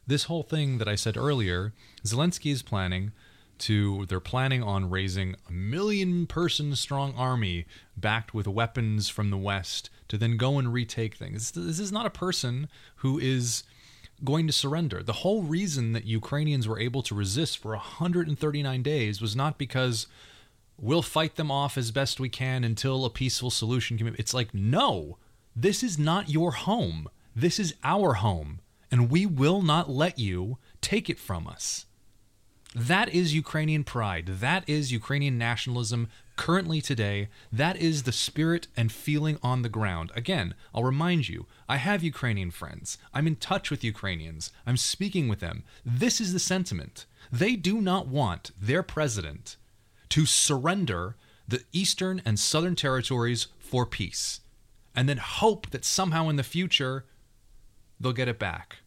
This 0.06 0.24
whole 0.24 0.42
thing 0.42 0.78
that 0.78 0.88
I 0.88 0.94
said 0.94 1.16
earlier, 1.16 1.72
Zelensky 2.04 2.52
is 2.52 2.62
planning 2.62 3.12
to, 3.58 4.06
they're 4.06 4.20
planning 4.20 4.62
on 4.62 4.90
raising 4.90 5.36
a 5.48 5.52
million 5.52 6.26
person 6.26 6.74
strong 6.76 7.14
army 7.16 7.66
backed 7.96 8.34
with 8.34 8.46
weapons 8.46 9.08
from 9.08 9.30
the 9.30 9.38
West 9.38 9.90
to 10.08 10.18
then 10.18 10.36
go 10.36 10.58
and 10.58 10.72
retake 10.72 11.14
things. 11.14 11.52
This 11.52 11.78
is 11.78 11.92
not 11.92 12.06
a 12.06 12.10
person 12.10 12.68
who 12.96 13.18
is 13.18 13.62
going 14.22 14.46
to 14.46 14.52
surrender. 14.52 15.02
The 15.02 15.12
whole 15.12 15.42
reason 15.42 15.92
that 15.92 16.04
Ukrainians 16.04 16.68
were 16.68 16.78
able 16.78 17.02
to 17.02 17.14
resist 17.14 17.58
for 17.58 17.70
139 17.70 18.82
days 18.82 19.20
was 19.20 19.34
not 19.34 19.58
because 19.58 20.06
we'll 20.78 21.02
fight 21.02 21.36
them 21.36 21.50
off 21.50 21.78
as 21.78 21.90
best 21.90 22.20
we 22.20 22.28
can 22.28 22.64
until 22.64 23.04
a 23.04 23.10
peaceful 23.10 23.50
solution 23.50 23.96
can 23.96 24.10
be. 24.10 24.18
It's 24.18 24.34
like, 24.34 24.52
no, 24.52 25.18
this 25.54 25.82
is 25.82 25.98
not 25.98 26.28
your 26.28 26.52
home. 26.52 27.08
This 27.36 27.58
is 27.58 27.74
our 27.82 28.14
home, 28.14 28.60
and 28.94 29.10
we 29.10 29.26
will 29.26 29.60
not 29.60 29.90
let 29.90 30.20
you 30.20 30.56
take 30.80 31.10
it 31.10 31.18
from 31.18 31.48
us. 31.48 31.86
That 32.76 33.08
is 33.08 33.34
Ukrainian 33.34 33.82
pride. 33.82 34.26
That 34.38 34.62
is 34.68 34.92
Ukrainian 34.92 35.36
nationalism 35.36 36.06
currently 36.36 36.80
today. 36.80 37.28
That 37.50 37.76
is 37.76 38.04
the 38.04 38.12
spirit 38.12 38.68
and 38.76 38.92
feeling 38.92 39.36
on 39.42 39.62
the 39.62 39.68
ground. 39.68 40.12
Again, 40.14 40.54
I'll 40.72 40.84
remind 40.84 41.28
you 41.28 41.46
I 41.68 41.78
have 41.78 42.04
Ukrainian 42.04 42.52
friends. 42.52 42.96
I'm 43.12 43.26
in 43.26 43.34
touch 43.34 43.68
with 43.68 43.82
Ukrainians. 43.82 44.52
I'm 44.64 44.76
speaking 44.76 45.26
with 45.26 45.40
them. 45.40 45.64
This 45.84 46.20
is 46.20 46.32
the 46.32 46.38
sentiment. 46.38 47.04
They 47.32 47.56
do 47.56 47.80
not 47.80 48.06
want 48.06 48.52
their 48.62 48.84
president 48.84 49.56
to 50.10 50.24
surrender 50.24 51.16
the 51.48 51.64
eastern 51.72 52.22
and 52.24 52.38
southern 52.38 52.76
territories 52.76 53.48
for 53.58 53.86
peace 53.86 54.38
and 54.94 55.08
then 55.08 55.16
hope 55.16 55.70
that 55.70 55.84
somehow 55.84 56.28
in 56.28 56.36
the 56.36 56.44
future 56.44 57.06
they'll 57.98 58.12
get 58.12 58.28
it 58.28 58.38
back. 58.38 58.83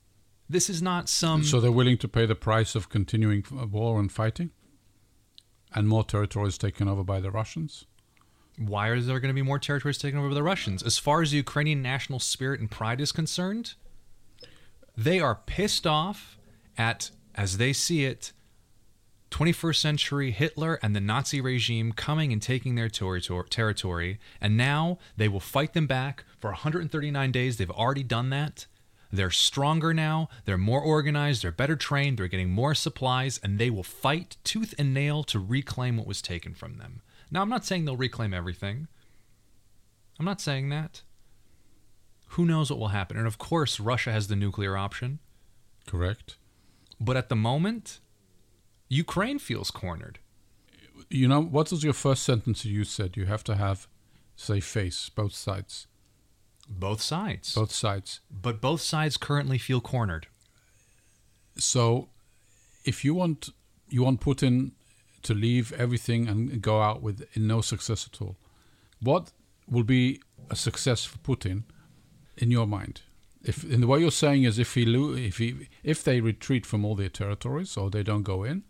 This 0.49 0.69
is 0.69 0.81
not 0.81 1.09
some. 1.09 1.43
So 1.43 1.59
they're 1.59 1.71
willing 1.71 1.97
to 1.97 2.07
pay 2.07 2.25
the 2.25 2.35
price 2.35 2.75
of 2.75 2.89
continuing 2.89 3.43
uh, 3.51 3.67
war 3.67 3.99
and 3.99 4.11
fighting, 4.11 4.51
and 5.73 5.87
more 5.87 6.03
territories 6.03 6.57
taken 6.57 6.87
over 6.87 7.03
by 7.03 7.19
the 7.19 7.31
Russians. 7.31 7.85
why 8.57 8.91
is 8.93 9.05
there 9.05 9.19
going 9.19 9.29
to 9.29 9.35
be 9.35 9.41
more 9.43 9.59
territories 9.59 9.97
taken 9.99 10.17
over 10.17 10.29
by 10.29 10.35
the 10.35 10.43
Russians? 10.43 10.81
As 10.81 10.97
far 10.97 11.21
as 11.21 11.29
the 11.31 11.37
Ukrainian 11.37 11.81
national 11.81 12.19
spirit 12.19 12.59
and 12.59 12.71
pride 12.71 12.99
is 13.01 13.11
concerned, 13.11 13.75
they 14.95 15.19
are 15.19 15.35
pissed 15.45 15.85
off 15.85 16.37
at, 16.77 17.11
as 17.35 17.57
they 17.57 17.71
see 17.73 18.05
it, 18.05 18.31
21st 19.29 19.75
century 19.75 20.31
Hitler 20.31 20.79
and 20.81 20.95
the 20.95 21.01
Nazi 21.01 21.41
regime 21.41 21.91
coming 21.91 22.31
and 22.31 22.41
taking 22.41 22.75
their 22.75 22.89
territor- 22.89 23.47
territory, 23.49 24.19
and 24.39 24.55
now 24.57 24.97
they 25.17 25.27
will 25.27 25.41
fight 25.41 25.73
them 25.73 25.85
back 25.85 26.23
for 26.39 26.49
139 26.51 27.31
days. 27.31 27.57
They've 27.57 27.69
already 27.69 28.03
done 28.03 28.29
that. 28.31 28.65
They're 29.11 29.31
stronger 29.31 29.93
now, 29.93 30.29
they're 30.45 30.57
more 30.57 30.81
organized, 30.81 31.43
they're 31.43 31.51
better 31.51 31.75
trained, 31.75 32.17
they're 32.17 32.27
getting 32.27 32.49
more 32.49 32.75
supplies, 32.75 33.39
and 33.41 33.57
they 33.57 33.69
will 33.69 33.83
fight 33.83 34.37
tooth 34.43 34.73
and 34.77 34.93
nail 34.93 35.23
to 35.25 35.39
reclaim 35.39 35.97
what 35.97 36.07
was 36.07 36.21
taken 36.21 36.53
from 36.53 36.77
them. 36.77 37.01
Now, 37.31 37.41
I'm 37.41 37.49
not 37.49 37.65
saying 37.65 37.85
they'll 37.85 37.97
reclaim 37.97 38.33
everything. 38.33 38.87
I'm 40.19 40.25
not 40.25 40.41
saying 40.41 40.69
that. 40.69 41.03
Who 42.31 42.45
knows 42.45 42.69
what 42.69 42.79
will 42.79 42.89
happen? 42.89 43.17
And 43.17 43.27
of 43.27 43.37
course, 43.37 43.79
Russia 43.79 44.11
has 44.11 44.27
the 44.27 44.35
nuclear 44.35 44.75
option. 44.75 45.19
Correct. 45.85 46.37
But 46.99 47.15
at 47.17 47.29
the 47.29 47.35
moment, 47.35 47.99
Ukraine 48.89 49.39
feels 49.39 49.71
cornered. 49.71 50.19
You 51.09 51.27
know, 51.27 51.41
what 51.41 51.71
was 51.71 51.83
your 51.83 51.93
first 51.93 52.23
sentence 52.23 52.65
you 52.65 52.83
said? 52.83 53.15
You 53.15 53.25
have 53.25 53.43
to 53.45 53.55
have, 53.55 53.87
say, 54.35 54.59
face 54.59 55.09
both 55.09 55.33
sides. 55.33 55.86
Both 56.69 57.01
sides. 57.01 57.53
Both 57.55 57.71
sides. 57.71 58.19
But 58.29 58.61
both 58.61 58.81
sides 58.81 59.17
currently 59.17 59.57
feel 59.57 59.81
cornered. 59.81 60.27
So, 61.57 62.09
if 62.85 63.03
you 63.03 63.13
want 63.15 63.49
you 63.89 64.03
want 64.03 64.21
Putin 64.21 64.71
to 65.23 65.33
leave 65.33 65.71
everything 65.73 66.27
and 66.27 66.61
go 66.61 66.81
out 66.81 67.01
with 67.01 67.25
no 67.35 67.61
success 67.61 68.07
at 68.11 68.21
all, 68.21 68.37
what 69.01 69.31
will 69.69 69.83
be 69.83 70.21
a 70.49 70.55
success 70.55 71.05
for 71.05 71.17
Putin 71.19 71.63
in 72.37 72.51
your 72.51 72.67
mind? 72.67 73.01
If 73.43 73.63
in 73.63 73.81
the 73.81 73.87
way 73.87 73.99
you're 73.99 74.11
saying 74.11 74.43
is 74.43 74.59
if 74.59 74.73
he 74.73 74.85
lo- 74.85 75.13
if 75.15 75.37
he 75.37 75.69
if 75.83 76.03
they 76.03 76.21
retreat 76.21 76.65
from 76.65 76.83
all 76.85 76.95
their 76.95 77.09
territories 77.09 77.77
or 77.77 77.89
they 77.89 78.03
don't 78.03 78.23
go 78.23 78.43
in, 78.43 78.63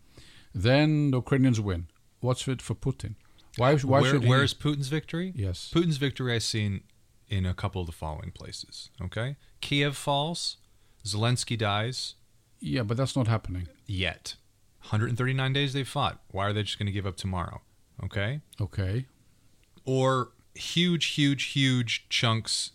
then 0.54 1.12
the 1.12 1.18
Ukrainians 1.18 1.60
win. 1.60 1.88
What's 2.20 2.48
it 2.48 2.62
for 2.62 2.76
Putin? 2.76 3.16
Why 3.58 3.76
why 3.78 4.02
Where- 4.02 4.12
should 4.12 4.24
he? 4.24 4.30
where's 4.30 4.54
Putin's 4.54 4.88
victory? 4.90 5.34
Yes. 5.36 5.72
Putin's 5.74 5.98
victory 5.98 6.36
I've 6.36 6.44
seen 6.44 6.84
in 7.30 7.46
a 7.46 7.54
couple 7.54 7.82
of 7.82 7.88
the 7.88 7.94
following 7.94 8.32
places. 8.32 8.90
Okay. 9.02 9.36
Kiev 9.62 9.96
falls, 9.98 10.58
Zelensky 11.06 11.58
dies, 11.58 12.16
Yeah, 12.60 12.84
but 12.84 12.98
that's 12.98 13.16
not 13.16 13.28
happening. 13.28 13.68
yet. 13.86 14.36
139 14.82 15.52
days 15.54 15.74
they've 15.74 15.88
fought. 15.88 16.22
Why 16.32 16.46
are 16.46 16.54
they 16.54 16.64
just 16.64 16.80
going 16.80 16.86
to 16.86 16.92
give 16.94 17.06
up 17.06 17.18
tomorrow? 17.18 17.62
Okay. 18.04 18.42
Okay. 18.62 19.06
or 19.86 20.32
huge, 20.56 21.06
huge, 21.14 21.44
huge 21.46 22.08
chunks, 22.10 22.72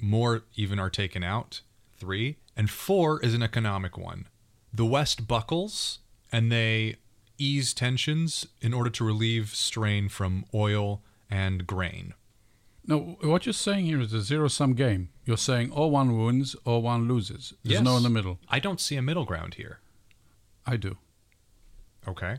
more 0.00 0.42
even 0.54 0.78
are 0.78 0.90
taken 0.90 1.22
out. 1.22 1.60
Three. 1.98 2.36
And 2.56 2.70
four 2.70 3.20
is 3.22 3.34
an 3.34 3.42
economic 3.42 3.96
one. 3.98 4.26
The 4.72 4.84
West 4.86 5.26
buckles 5.28 5.98
and 6.32 6.50
they 6.52 6.96
ease 7.38 7.72
tensions 7.74 8.46
in 8.60 8.72
order 8.74 8.90
to 8.90 9.04
relieve 9.04 9.50
strain 9.54 10.08
from 10.08 10.44
oil 10.54 11.02
and 11.30 11.66
grain. 11.66 12.14
No, 12.86 13.18
what 13.20 13.46
you're 13.46 13.52
saying 13.52 13.86
here 13.86 14.00
is 14.00 14.12
a 14.12 14.20
zero 14.20 14.48
sum 14.48 14.74
game. 14.74 15.08
You're 15.24 15.36
saying 15.36 15.72
or 15.72 15.90
one 15.90 16.16
wins 16.16 16.54
or 16.64 16.80
one 16.80 17.08
loses. 17.08 17.52
There's 17.64 17.82
no 17.82 17.96
in 17.96 18.04
the 18.04 18.10
middle. 18.10 18.38
I 18.48 18.60
don't 18.60 18.80
see 18.80 18.96
a 18.96 19.02
middle 19.02 19.24
ground 19.24 19.54
here. 19.54 19.80
I 20.64 20.76
do. 20.76 20.96
Okay. 22.06 22.38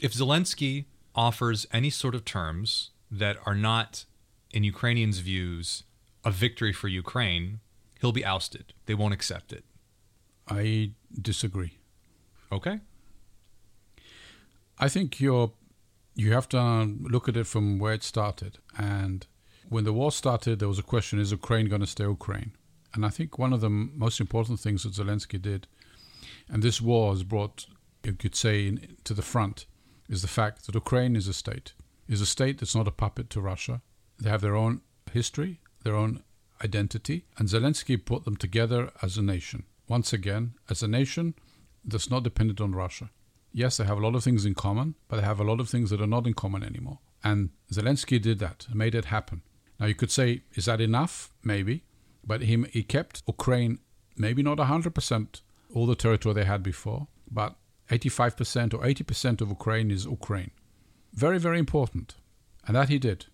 If 0.00 0.12
Zelensky 0.12 0.86
offers 1.14 1.66
any 1.72 1.90
sort 1.90 2.14
of 2.14 2.24
terms 2.24 2.90
that 3.10 3.36
are 3.46 3.54
not, 3.54 4.04
in 4.50 4.62
Ukrainians' 4.64 5.18
views, 5.18 5.84
a 6.24 6.30
victory 6.30 6.72
for 6.72 6.88
Ukraine, 6.88 7.60
he'll 8.00 8.12
be 8.12 8.24
ousted. 8.24 8.74
They 8.86 8.94
won't 8.94 9.14
accept 9.14 9.52
it. 9.52 9.64
I 10.48 10.92
disagree. 11.20 11.78
Okay? 12.52 12.80
I 14.78 14.88
think 14.88 15.20
you're 15.20 15.52
you 16.14 16.32
have 16.32 16.48
to 16.48 16.96
look 17.00 17.28
at 17.28 17.36
it 17.36 17.46
from 17.46 17.78
where 17.78 17.94
it 17.94 18.02
started. 18.02 18.58
And 18.76 19.26
when 19.70 19.84
the 19.84 19.92
war 19.92 20.12
started, 20.12 20.58
there 20.58 20.68
was 20.68 20.78
a 20.78 20.92
question: 20.94 21.18
Is 21.18 21.30
Ukraine 21.30 21.68
going 21.68 21.80
to 21.80 21.86
stay 21.86 22.04
Ukraine? 22.04 22.52
And 22.92 23.06
I 23.06 23.08
think 23.08 23.38
one 23.38 23.52
of 23.52 23.60
the 23.60 23.70
most 23.70 24.20
important 24.20 24.58
things 24.60 24.82
that 24.82 24.92
Zelensky 24.92 25.40
did, 25.40 25.68
and 26.48 26.62
this 26.62 26.80
war 26.80 27.12
has 27.12 27.22
brought, 27.22 27.66
you 28.02 28.14
could 28.14 28.34
say, 28.34 28.66
in, 28.66 28.96
to 29.04 29.14
the 29.14 29.22
front, 29.22 29.66
is 30.08 30.22
the 30.22 30.28
fact 30.28 30.66
that 30.66 30.74
Ukraine 30.74 31.14
is 31.14 31.28
a 31.28 31.32
state, 31.32 31.72
is 32.08 32.20
a 32.20 32.26
state 32.26 32.58
that's 32.58 32.74
not 32.74 32.88
a 32.88 32.98
puppet 33.02 33.30
to 33.30 33.40
Russia. 33.40 33.80
They 34.18 34.28
have 34.28 34.40
their 34.40 34.56
own 34.56 34.82
history, 35.12 35.60
their 35.84 35.94
own 35.94 36.24
identity, 36.64 37.24
and 37.38 37.48
Zelensky 37.48 38.04
put 38.04 38.24
them 38.24 38.36
together 38.36 38.90
as 39.02 39.16
a 39.16 39.22
nation. 39.22 39.64
Once 39.88 40.12
again, 40.12 40.54
as 40.68 40.82
a 40.82 40.88
nation 40.88 41.34
that's 41.84 42.10
not 42.10 42.24
dependent 42.24 42.60
on 42.60 42.74
Russia. 42.74 43.10
Yes, 43.52 43.76
they 43.76 43.84
have 43.84 43.98
a 43.98 44.02
lot 44.06 44.16
of 44.16 44.24
things 44.24 44.44
in 44.44 44.54
common, 44.54 44.96
but 45.08 45.16
they 45.16 45.22
have 45.22 45.40
a 45.40 45.44
lot 45.44 45.60
of 45.60 45.68
things 45.68 45.90
that 45.90 46.00
are 46.00 46.06
not 46.06 46.26
in 46.26 46.34
common 46.34 46.62
anymore. 46.62 46.98
And 47.22 47.50
Zelensky 47.72 48.20
did 48.20 48.38
that, 48.40 48.66
made 48.74 48.94
it 48.94 49.06
happen. 49.06 49.42
Now 49.80 49.86
you 49.86 49.94
could 49.94 50.10
say, 50.10 50.42
is 50.54 50.66
that 50.66 50.80
enough? 50.80 51.32
Maybe. 51.42 51.84
But 52.24 52.42
he, 52.42 52.64
he 52.70 52.82
kept 52.82 53.22
Ukraine, 53.26 53.78
maybe 54.16 54.42
not 54.42 54.58
100% 54.58 55.40
all 55.74 55.86
the 55.86 55.94
territory 55.94 56.34
they 56.34 56.44
had 56.44 56.62
before, 56.62 57.08
but 57.30 57.56
85% 57.90 58.74
or 58.74 58.78
80% 58.78 59.40
of 59.40 59.48
Ukraine 59.48 59.90
is 59.90 60.04
Ukraine. 60.04 60.50
Very, 61.14 61.38
very 61.38 61.58
important. 61.58 62.14
And 62.66 62.76
that 62.76 62.90
he 62.90 62.98
did. 62.98 63.26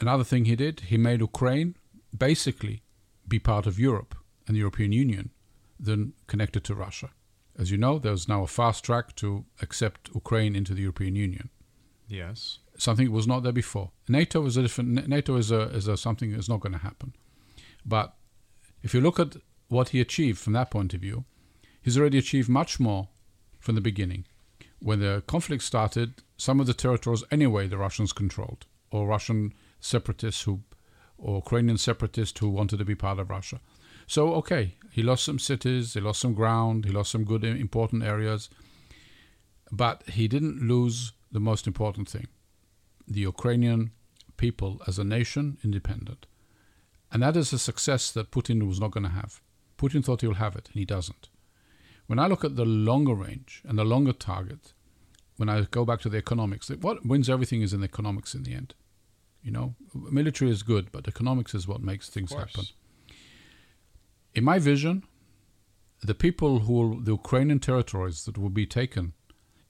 Another 0.00 0.24
thing 0.24 0.44
he 0.44 0.56
did, 0.56 0.80
he 0.80 0.96
made 0.96 1.20
Ukraine 1.20 1.74
basically 2.16 2.82
be 3.26 3.38
part 3.38 3.66
of 3.66 3.78
Europe 3.78 4.14
and 4.46 4.54
the 4.54 4.60
European 4.60 4.92
Union 4.92 5.30
than 5.78 6.12
connected 6.26 6.64
to 6.64 6.74
Russia. 6.74 7.10
As 7.58 7.70
you 7.70 7.76
know, 7.76 7.98
there's 7.98 8.28
now 8.28 8.42
a 8.42 8.46
fast 8.46 8.84
track 8.84 9.14
to 9.16 9.44
accept 9.60 10.10
Ukraine 10.14 10.56
into 10.56 10.74
the 10.74 10.82
European 10.82 11.16
Union. 11.16 11.50
Yes. 12.12 12.58
Something 12.76 13.10
was 13.10 13.26
not 13.26 13.42
there 13.42 13.52
before. 13.52 13.90
NATO 14.06 14.44
is 14.44 14.58
a 14.58 14.62
different. 14.62 15.08
NATO 15.08 15.36
is 15.36 15.50
a 15.50 15.62
is 15.70 15.88
a 15.88 15.96
something 15.96 16.32
that's 16.32 16.48
not 16.48 16.60
going 16.60 16.74
to 16.74 16.78
happen. 16.78 17.14
But 17.86 18.14
if 18.82 18.92
you 18.92 19.00
look 19.00 19.18
at 19.18 19.36
what 19.68 19.88
he 19.90 20.00
achieved 20.00 20.38
from 20.38 20.52
that 20.52 20.70
point 20.70 20.92
of 20.92 21.00
view, 21.00 21.24
he's 21.80 21.96
already 21.96 22.18
achieved 22.18 22.50
much 22.50 22.78
more 22.78 23.08
from 23.60 23.76
the 23.76 23.80
beginning. 23.80 24.26
When 24.78 25.00
the 25.00 25.22
conflict 25.26 25.62
started, 25.62 26.22
some 26.36 26.60
of 26.60 26.66
the 26.66 26.74
territories 26.74 27.24
anyway 27.30 27.66
the 27.66 27.78
Russians 27.78 28.12
controlled, 28.12 28.66
or 28.90 29.06
Russian 29.06 29.54
separatists 29.80 30.42
who, 30.42 30.60
or 31.16 31.36
Ukrainian 31.36 31.78
separatists 31.78 32.38
who 32.38 32.50
wanted 32.50 32.78
to 32.78 32.84
be 32.84 32.94
part 32.94 33.20
of 33.20 33.30
Russia. 33.30 33.58
So 34.06 34.34
okay, 34.34 34.74
he 34.90 35.02
lost 35.02 35.24
some 35.24 35.38
cities, 35.38 35.94
he 35.94 36.00
lost 36.00 36.20
some 36.20 36.34
ground, 36.34 36.84
he 36.84 36.92
lost 36.92 37.10
some 37.10 37.24
good 37.24 37.42
important 37.42 38.02
areas, 38.02 38.50
but 39.70 40.02
he 40.10 40.28
didn't 40.28 40.68
lose 40.68 41.12
the 41.32 41.40
most 41.40 41.66
important 41.66 42.08
thing: 42.08 42.28
the 43.06 43.20
Ukrainian 43.20 43.90
people 44.36 44.80
as 44.86 44.98
a 44.98 45.04
nation 45.04 45.58
independent. 45.64 46.26
And 47.10 47.22
that 47.22 47.36
is 47.36 47.52
a 47.52 47.58
success 47.58 48.10
that 48.12 48.30
Putin 48.30 48.66
was 48.66 48.80
not 48.80 48.92
going 48.92 49.04
to 49.04 49.10
have. 49.20 49.40
Putin 49.76 50.02
thought 50.02 50.22
he'll 50.22 50.44
have 50.46 50.56
it, 50.56 50.68
and 50.68 50.76
he 50.76 50.84
doesn't. 50.84 51.28
When 52.06 52.18
I 52.18 52.26
look 52.26 52.44
at 52.44 52.56
the 52.56 52.64
longer 52.64 53.14
range 53.14 53.62
and 53.66 53.78
the 53.78 53.84
longer 53.84 54.12
target, 54.12 54.72
when 55.36 55.48
I 55.48 55.62
go 55.62 55.84
back 55.84 56.00
to 56.00 56.08
the 56.08 56.18
economics, 56.18 56.70
what 56.70 57.04
wins 57.04 57.28
everything 57.28 57.62
is 57.62 57.72
in 57.72 57.80
the 57.80 57.86
economics 57.86 58.34
in 58.34 58.42
the 58.44 58.54
end. 58.54 58.74
You 59.42 59.50
know, 59.50 59.74
military 59.94 60.50
is 60.50 60.62
good, 60.62 60.92
but 60.92 61.08
economics 61.08 61.54
is 61.54 61.66
what 61.66 61.82
makes 61.82 62.08
things 62.08 62.32
happen. 62.32 62.64
In 64.34 64.44
my 64.44 64.58
vision, 64.58 65.04
the 66.02 66.14
people 66.14 66.60
who 66.60 66.72
will, 66.72 67.00
the 67.00 67.12
Ukrainian 67.12 67.58
territories 67.58 68.24
that 68.24 68.38
will 68.38 68.50
be 68.50 68.66
taken 68.66 69.14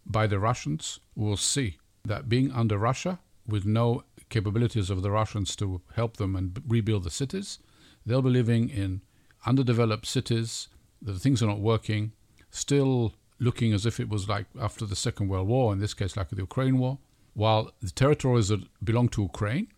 by 0.06 0.26
the 0.26 0.38
Russians 0.38 1.00
will 1.14 1.36
see 1.36 1.78
that 2.04 2.28
being 2.28 2.50
under 2.52 2.78
Russia, 2.78 3.20
with 3.46 3.64
no 3.64 4.04
capabilities 4.28 4.90
of 4.90 5.02
the 5.02 5.10
Russians 5.10 5.54
to 5.56 5.80
help 5.94 6.16
them 6.16 6.36
and 6.36 6.60
rebuild 6.66 7.04
the 7.04 7.10
cities, 7.10 7.58
they'll 8.04 8.22
be 8.22 8.30
living 8.30 8.68
in 8.68 9.02
underdeveloped 9.46 10.06
cities, 10.06 10.68
that 11.00 11.18
things 11.18 11.42
are 11.42 11.46
not 11.46 11.60
working, 11.60 12.12
still 12.50 13.14
looking 13.38 13.72
as 13.72 13.84
if 13.86 13.98
it 13.98 14.08
was 14.08 14.28
like 14.28 14.46
after 14.60 14.86
the 14.86 14.96
Second 14.96 15.28
World 15.28 15.48
War, 15.48 15.72
in 15.72 15.80
this 15.80 15.94
case, 15.94 16.16
like 16.16 16.28
the 16.28 16.36
Ukraine 16.36 16.78
War, 16.78 16.98
while 17.34 17.72
the 17.80 17.90
territories 17.90 18.48
that 18.48 18.62
belong 18.84 19.08
to 19.10 19.22
Ukraine 19.22 19.68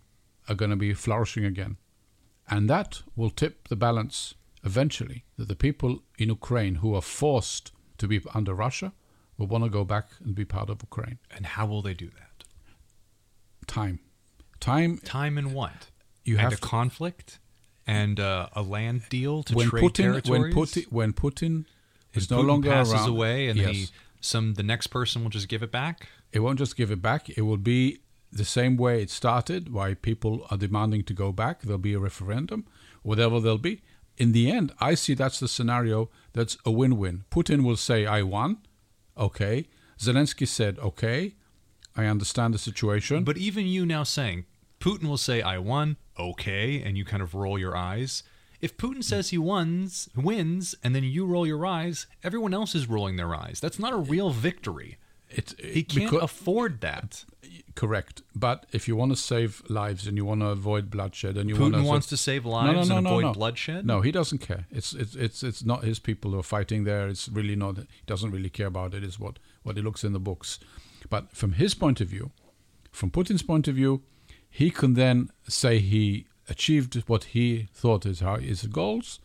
are 0.49 0.55
going 0.55 0.71
to 0.71 0.77
be 0.77 0.93
flourishing 0.93 1.45
again. 1.45 1.77
And 2.49 2.69
that 2.69 3.03
will 3.17 3.31
tip 3.31 3.69
the 3.69 3.77
balance 3.77 4.35
eventually 4.63 5.25
that 5.39 5.49
the 5.49 5.57
people 5.57 6.03
in 6.19 6.29
Ukraine 6.29 6.77
who 6.77 6.95
are 6.95 7.03
forced 7.03 7.73
to 7.99 8.07
be 8.07 8.21
under 8.35 8.55
Russia 8.55 8.93
will 9.37 9.47
want 9.47 9.65
to 9.65 9.71
go 9.71 9.85
back 9.85 10.07
and 10.25 10.35
be 10.35 10.45
part 10.45 10.71
of 10.71 10.83
Ukraine. 10.83 11.19
And 11.35 11.47
how 11.47 11.67
will 11.67 11.83
they 11.83 11.95
do 11.95 12.11
that? 12.11 12.45
Time, 13.67 14.01
time. 14.61 14.99
Time 14.99 15.39
and 15.39 15.55
what? 15.55 15.91
You 16.25 16.35
and 16.35 16.43
have 16.43 16.53
a 16.53 16.57
to- 16.57 16.63
conflict 16.63 17.39
and 17.87 18.19
uh, 18.21 18.49
a 18.55 18.63
land 18.63 19.03
deal 19.09 19.43
to 19.45 19.55
when 19.55 19.69
trade 19.69 19.85
Putin, 19.85 19.95
territories. 19.95 20.31
when 20.31 20.53
Putin, 20.53 20.93
when 20.93 21.13
Putin 21.13 21.65
is 22.15 22.31
no 22.31 22.43
Putin 22.43 22.47
longer 22.49 22.71
passes 22.71 22.95
around, 22.95 23.09
away, 23.09 23.49
and 23.49 23.59
yes, 23.59 23.71
he, 23.75 23.87
some 24.21 24.55
the 24.55 24.63
next 24.63 24.89
person 24.89 25.23
will 25.23 25.31
just 25.31 25.49
give 25.49 25.63
it 25.63 25.71
back. 25.73 26.09
it 26.33 26.41
won't 26.41 26.59
just 26.59 26.77
give 26.77 26.91
it 26.91 27.03
back. 27.03 27.29
It 27.31 27.43
will 27.43 27.57
be 27.59 28.01
the 28.33 28.45
same 28.45 28.77
way 28.77 29.03
it 29.03 29.11
started. 29.11 29.73
Why 29.73 29.95
people 29.95 30.47
are 30.51 30.57
demanding 30.57 31.05
to 31.05 31.15
go 31.15 31.33
back? 31.33 31.63
There'll 31.63 31.79
be 31.79 31.95
a 31.95 31.99
referendum, 31.99 32.67
whatever 33.03 33.41
there'll 33.41 33.59
be. 33.59 33.83
In 34.17 34.33
the 34.33 34.51
end, 34.51 34.73
I 34.81 34.95
see 34.95 35.15
that's 35.15 35.41
the 35.41 35.49
scenario. 35.49 36.09
That's 36.33 36.57
a 36.65 36.71
win-win. 36.71 37.25
Putin 37.31 37.65
will 37.65 37.77
say, 37.77 38.07
"I 38.07 38.23
won." 38.23 38.59
Okay. 39.17 39.67
Zelensky 39.99 40.47
said, 40.47 40.79
"Okay, 40.79 41.35
I 41.97 42.07
understand 42.07 42.55
the 42.55 42.59
situation." 42.59 43.25
But 43.25 43.39
even 43.39 43.67
you 43.67 43.87
now 43.87 44.03
saying 44.03 44.47
Putin 44.81 45.09
will 45.09 45.19
say, 45.19 45.41
"I 45.41 45.59
won," 45.59 45.97
okay, 46.19 46.83
and 46.83 46.99
you 46.99 47.05
kind 47.05 47.23
of 47.23 47.35
roll 47.35 47.59
your 47.59 47.77
eyes. 47.77 48.23
If 48.61 48.77
Putin 48.77 48.97
hmm. 48.97 49.03
says 49.03 49.31
he 49.31 49.39
wins, 49.39 50.09
wins, 50.17 50.75
and 50.83 50.95
then 50.95 51.05
you 51.05 51.27
roll 51.27 51.47
your 51.47 51.65
eyes, 51.67 52.07
everyone 52.23 52.55
else 52.55 52.75
is 52.75 52.89
rolling 52.89 53.17
their 53.17 53.35
eyes. 53.35 53.61
That's 53.61 53.79
not 53.79 53.93
a 53.93 53.97
real 53.99 54.31
victory. 54.31 54.99
It, 55.37 55.55
He 55.59 55.83
can't 55.83 56.11
because- 56.11 56.23
afford 56.23 56.81
that. 56.81 57.25
correct. 57.75 58.23
But 58.37 58.67
if 58.73 58.87
you 58.89 58.95
want 58.97 59.11
to 59.13 59.17
save 59.17 59.63
lives 59.69 60.07
and 60.07 60.17
you 60.17 60.25
want 60.25 60.41
to 60.43 60.47
avoid 60.47 60.91
bloodshed, 60.91 61.37
and 61.37 61.49
you 61.51 61.57
want 61.57 61.75
Putin 61.75 61.85
wants 61.85 62.07
to 62.09 62.17
save 62.17 62.47
lives 62.47 62.89
and 62.89 63.07
avoid 63.07 63.35
bloodshed. 63.35 63.85
No, 63.85 64.01
he 64.01 64.13
doesn't 64.13 64.39
care. 64.39 64.67
It's 64.71 64.93
it's 64.93 65.15
it's 65.17 65.43
it's 65.43 65.65
not 65.65 65.83
his 65.85 65.99
people 65.99 66.31
who 66.33 66.39
are 66.39 66.51
fighting 66.59 66.85
there. 66.85 67.09
It's 67.09 67.29
really 67.29 67.57
not. 67.57 67.77
He 67.79 67.85
doesn't 68.07 68.31
really 68.31 68.51
care 68.51 68.69
about 68.69 68.95
it. 68.95 69.03
Is 69.03 69.19
what 69.19 69.39
what 69.65 69.77
he 69.77 69.83
looks 69.83 70.05
in 70.05 70.13
the 70.13 70.21
books. 70.21 70.59
But 71.11 71.25
from 71.37 71.53
his 71.53 71.75
point 71.75 72.01
of 72.01 72.09
view, 72.09 72.31
from 72.93 73.11
Putin's 73.11 73.43
point 73.43 73.67
of 73.69 73.75
view, 73.75 74.03
he 74.49 74.71
can 74.71 74.95
then 74.95 75.31
say 75.49 75.81
he 75.81 76.27
achieved 76.49 76.95
what 77.09 77.25
he 77.25 77.69
thought 77.75 78.07
is 78.07 78.21
how 78.21 78.37
his 78.37 78.67
goals, 78.67 79.19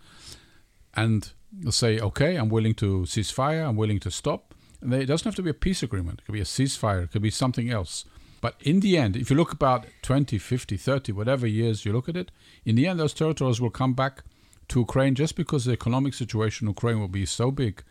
and 0.95 1.32
say, 1.69 2.00
okay, 2.00 2.36
I'm 2.36 2.50
willing 2.50 2.74
to 2.76 3.06
cease 3.06 3.32
fire. 3.32 3.63
I'm 3.63 3.76
willing 3.76 4.00
to 4.02 4.12
stop. 4.12 4.54
It 4.82 5.06
doesn't 5.06 5.26
have 5.26 5.36
to 5.36 5.42
be 5.42 5.50
a 5.50 5.54
peace 5.54 5.84
agreement. 5.84 6.20
It 6.20 6.26
could 6.26 6.34
be 6.34 6.42
a 6.42 6.46
ceasefire. 6.46 7.04
It 7.04 7.12
could 7.12 7.22
be 7.22 7.30
something 7.30 7.70
else. 7.70 8.06
But 8.42 8.56
in 8.62 8.80
the 8.80 8.98
end, 8.98 9.18
if 9.18 9.30
you 9.30 9.36
look 9.36 9.52
about 9.52 9.86
20, 10.02 10.38
50, 10.38 10.78
30, 10.78 11.12
whatever 11.12 11.46
years 11.46 11.86
you 11.86 11.92
look 11.92 12.08
at 12.08 12.15
it, 12.15 12.32
in 12.63 12.76
the 12.76 12.88
end, 12.88 13.00
those 13.00 13.13
territories 13.13 13.60
will 13.60 13.70
come 13.70 13.94
back 13.94 14.24
to 14.70 14.80
Ukraine 14.80 15.15
just 15.15 15.36
because 15.36 15.65
the 15.65 15.74
economic 15.74 16.13
situation 16.13 16.68
in 16.68 16.72
Ukraine 16.72 17.00
will 17.00 17.10
be 17.10 17.26
so 17.26 17.52
big. 17.52 17.84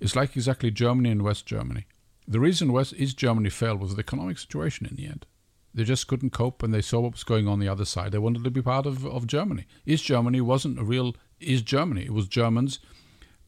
It's 0.00 0.16
like 0.16 0.36
exactly 0.36 0.70
Germany 0.70 1.10
and 1.10 1.22
West 1.22 1.46
Germany. 1.46 1.86
The 2.26 2.40
reason 2.40 2.72
West 2.72 2.94
East 2.96 3.16
Germany 3.16 3.50
failed 3.50 3.80
was 3.80 3.94
the 3.94 4.00
economic 4.00 4.38
situation 4.38 4.86
in 4.86 4.96
the 4.96 5.06
end. 5.06 5.26
They 5.74 5.84
just 5.84 6.06
couldn't 6.06 6.30
cope 6.30 6.62
and 6.62 6.72
they 6.72 6.80
saw 6.80 7.00
what 7.00 7.12
was 7.12 7.24
going 7.24 7.46
on 7.46 7.60
the 7.60 7.68
other 7.68 7.84
side. 7.84 8.12
They 8.12 8.18
wanted 8.18 8.44
to 8.44 8.50
be 8.50 8.62
part 8.62 8.86
of, 8.86 9.04
of 9.04 9.26
Germany. 9.26 9.66
East 9.84 10.04
Germany 10.04 10.40
wasn't 10.40 10.78
a 10.78 10.84
real 10.84 11.14
East 11.38 11.66
Germany. 11.66 12.06
It 12.06 12.14
was 12.14 12.28
Germans 12.28 12.78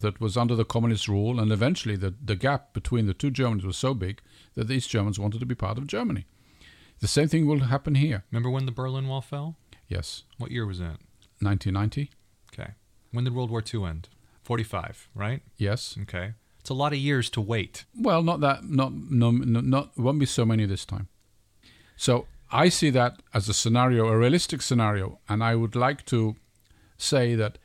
that 0.00 0.20
was 0.20 0.36
under 0.36 0.54
the 0.54 0.64
communist 0.64 1.08
rule, 1.08 1.40
and 1.40 1.50
eventually 1.52 1.96
the, 1.96 2.14
the 2.24 2.36
gap 2.36 2.72
between 2.72 3.06
the 3.06 3.14
two 3.14 3.30
Germanies 3.30 3.64
was 3.64 3.76
so 3.76 3.94
big 3.94 4.20
that 4.54 4.68
the 4.68 4.74
East 4.74 4.90
Germans 4.90 5.18
wanted 5.18 5.40
to 5.40 5.46
be 5.46 5.54
part 5.54 5.78
of 5.78 5.86
Germany. 5.86 6.26
The 7.00 7.08
same 7.08 7.28
thing 7.28 7.46
will 7.46 7.60
happen 7.60 7.94
here. 7.94 8.24
Remember 8.30 8.50
when 8.50 8.66
the 8.66 8.72
Berlin 8.72 9.06
Wall 9.08 9.20
fell? 9.20 9.56
Yes, 9.88 10.24
What 10.36 10.50
year 10.50 10.66
was 10.66 10.78
that? 10.80 10.98
1990. 11.40 12.10
Okay. 12.52 12.72
When 13.12 13.24
did 13.24 13.34
World 13.34 13.50
War 13.50 13.62
II 13.62 13.84
end? 13.84 14.08
45, 14.42 15.08
right? 15.14 15.42
Yes. 15.56 15.96
Okay. 16.02 16.34
It's 16.60 16.70
a 16.70 16.74
lot 16.74 16.92
of 16.92 16.98
years 16.98 17.30
to 17.30 17.40
wait. 17.40 17.84
Well, 17.94 18.22
not 18.22 18.40
that. 18.40 18.64
Not 18.64 18.92
no, 18.92 19.30
no 19.30 19.60
not 19.60 19.96
won't 19.96 20.18
be 20.18 20.26
so 20.26 20.44
many 20.44 20.66
this 20.66 20.84
time. 20.84 21.08
So 21.96 22.26
I 22.50 22.68
see 22.68 22.90
that 22.90 23.22
as 23.32 23.48
a 23.48 23.54
scenario, 23.54 24.08
a 24.08 24.18
realistic 24.18 24.60
scenario, 24.62 25.18
and 25.28 25.42
I 25.42 25.54
would 25.54 25.74
like 25.76 26.04
to 26.06 26.36
say 26.96 27.34
that 27.36 27.58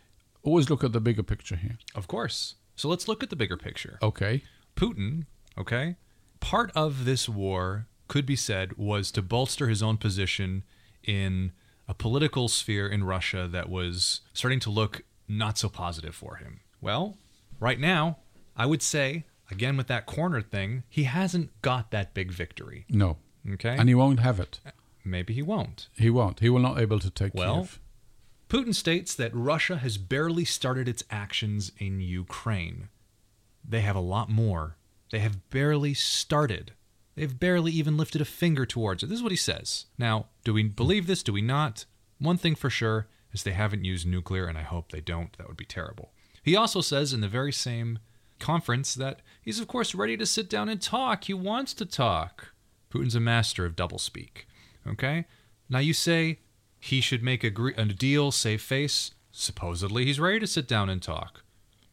always 0.44 0.70
look 0.70 0.84
at 0.84 0.92
the 0.92 1.02
bigger 1.02 1.24
picture 1.24 1.56
here. 1.56 1.78
Of 1.96 2.08
course. 2.08 2.56
So 2.76 2.88
let's 2.90 3.08
look 3.08 3.24
at 3.24 3.30
the 3.30 3.36
bigger 3.36 3.58
picture. 3.58 3.98
Okay. 4.02 4.44
Putin, 4.76 5.26
okay, 5.58 5.96
part 6.40 6.72
of 6.76 7.06
this 7.06 7.30
war 7.30 7.88
could 8.08 8.26
be 8.26 8.36
said 8.36 8.78
was 8.78 9.12
to 9.12 9.22
bolster 9.22 9.68
his 9.70 9.82
own 9.82 9.98
position 9.98 10.64
in 11.04 11.52
a 11.88 11.94
political 11.94 12.48
sphere 12.48 12.88
in 12.88 13.04
Russia 13.04 13.48
that 13.52 13.70
was 13.70 14.22
starting 14.34 14.60
to 14.62 14.70
look 14.70 15.04
not 15.28 15.58
so 15.58 15.70
positive 15.70 16.16
for 16.16 16.36
him. 16.36 16.60
Well, 16.82 17.18
right 17.60 17.80
now, 17.80 18.18
I 18.58 18.66
would 18.66 18.82
say, 18.82 19.26
again 19.52 19.78
with 19.78 19.88
that 19.88 20.06
corner 20.06 20.42
thing, 20.42 20.84
he 20.90 21.04
hasn't 21.04 21.62
got 21.62 21.92
that 21.92 22.14
big 22.14 22.32
victory. 22.32 22.86
No. 22.90 23.18
Okay? 23.54 23.76
And 23.78 23.88
he 23.88 23.96
won't 23.96 24.20
have 24.20 24.40
it. 24.40 24.60
Uh, 24.66 24.72
maybe 25.04 25.34
he 25.34 25.42
won't. 25.42 25.88
He 25.96 26.10
won't. 26.10 26.40
He 26.40 26.50
will 26.50 26.60
not 26.60 26.76
be 26.76 26.82
able 26.82 27.00
to 27.00 27.10
take 27.10 27.34
Well, 27.34 27.62
Kiev. 27.62 27.80
Putin 28.54 28.76
states 28.76 29.16
that 29.16 29.34
Russia 29.34 29.78
has 29.78 29.98
barely 29.98 30.46
started 30.46 30.88
its 30.88 31.04
actions 31.10 31.72
in 31.80 32.00
Ukraine. 32.00 32.90
They 33.68 33.82
have 33.82 33.96
a 33.96 34.00
lot 34.00 34.30
more. 34.30 34.78
They 35.12 35.18
have 35.20 35.50
barely 35.50 35.96
started. 35.96 36.74
They've 37.16 37.40
barely 37.40 37.72
even 37.72 37.98
lifted 37.98 38.22
a 38.22 38.26
finger 38.26 38.68
towards 38.68 39.02
it. 39.02 39.08
This 39.08 39.18
is 39.18 39.24
what 39.24 39.32
he 39.32 39.38
says. 39.38 39.88
Now, 39.98 40.28
do 40.44 40.54
we 40.54 40.62
believe 40.62 41.08
this? 41.08 41.24
Do 41.24 41.34
we 41.34 41.42
not? 41.42 41.86
One 42.20 42.38
thing 42.38 42.54
for 42.54 42.70
sure 42.70 43.08
is 43.32 43.42
they 43.42 43.54
haven't 43.54 43.86
used 43.86 44.06
nuclear, 44.06 44.46
and 44.46 44.56
I 44.56 44.62
hope 44.62 44.92
they 44.92 45.02
don't. 45.02 45.36
That 45.40 45.48
would 45.48 45.58
be 45.58 45.66
terrible. 45.66 46.12
He 46.44 46.56
also 46.56 46.82
says 46.82 47.12
in 47.12 47.22
the 47.22 47.28
very 47.28 47.52
same 47.52 47.98
conference 48.38 48.94
that 48.94 49.24
he's, 49.42 49.60
of 49.60 49.68
course, 49.68 49.96
ready 49.96 50.16
to 50.16 50.28
sit 50.28 50.48
down 50.48 50.70
and 50.70 50.80
talk. 50.80 51.24
He 51.24 51.34
wants 51.34 51.74
to 51.74 51.88
talk. 51.88 52.54
Putin's 52.92 53.16
a 53.16 53.20
master 53.20 53.66
of 53.66 53.76
doublespeak. 53.76 54.46
Okay? 54.86 55.26
Now 55.70 55.80
you 55.80 55.94
say 55.94 56.42
he 56.84 57.00
should 57.00 57.24
make 57.24 57.46
a, 57.46 57.50
gre- 57.50 57.72
a 57.78 57.86
deal, 57.86 58.30
save 58.30 58.62
face. 58.62 59.12
Supposedly 59.32 60.04
he's 60.04 60.20
ready 60.20 60.38
to 60.42 60.46
sit 60.46 60.68
down 60.68 60.90
and 60.90 61.02
talk. 61.02 61.44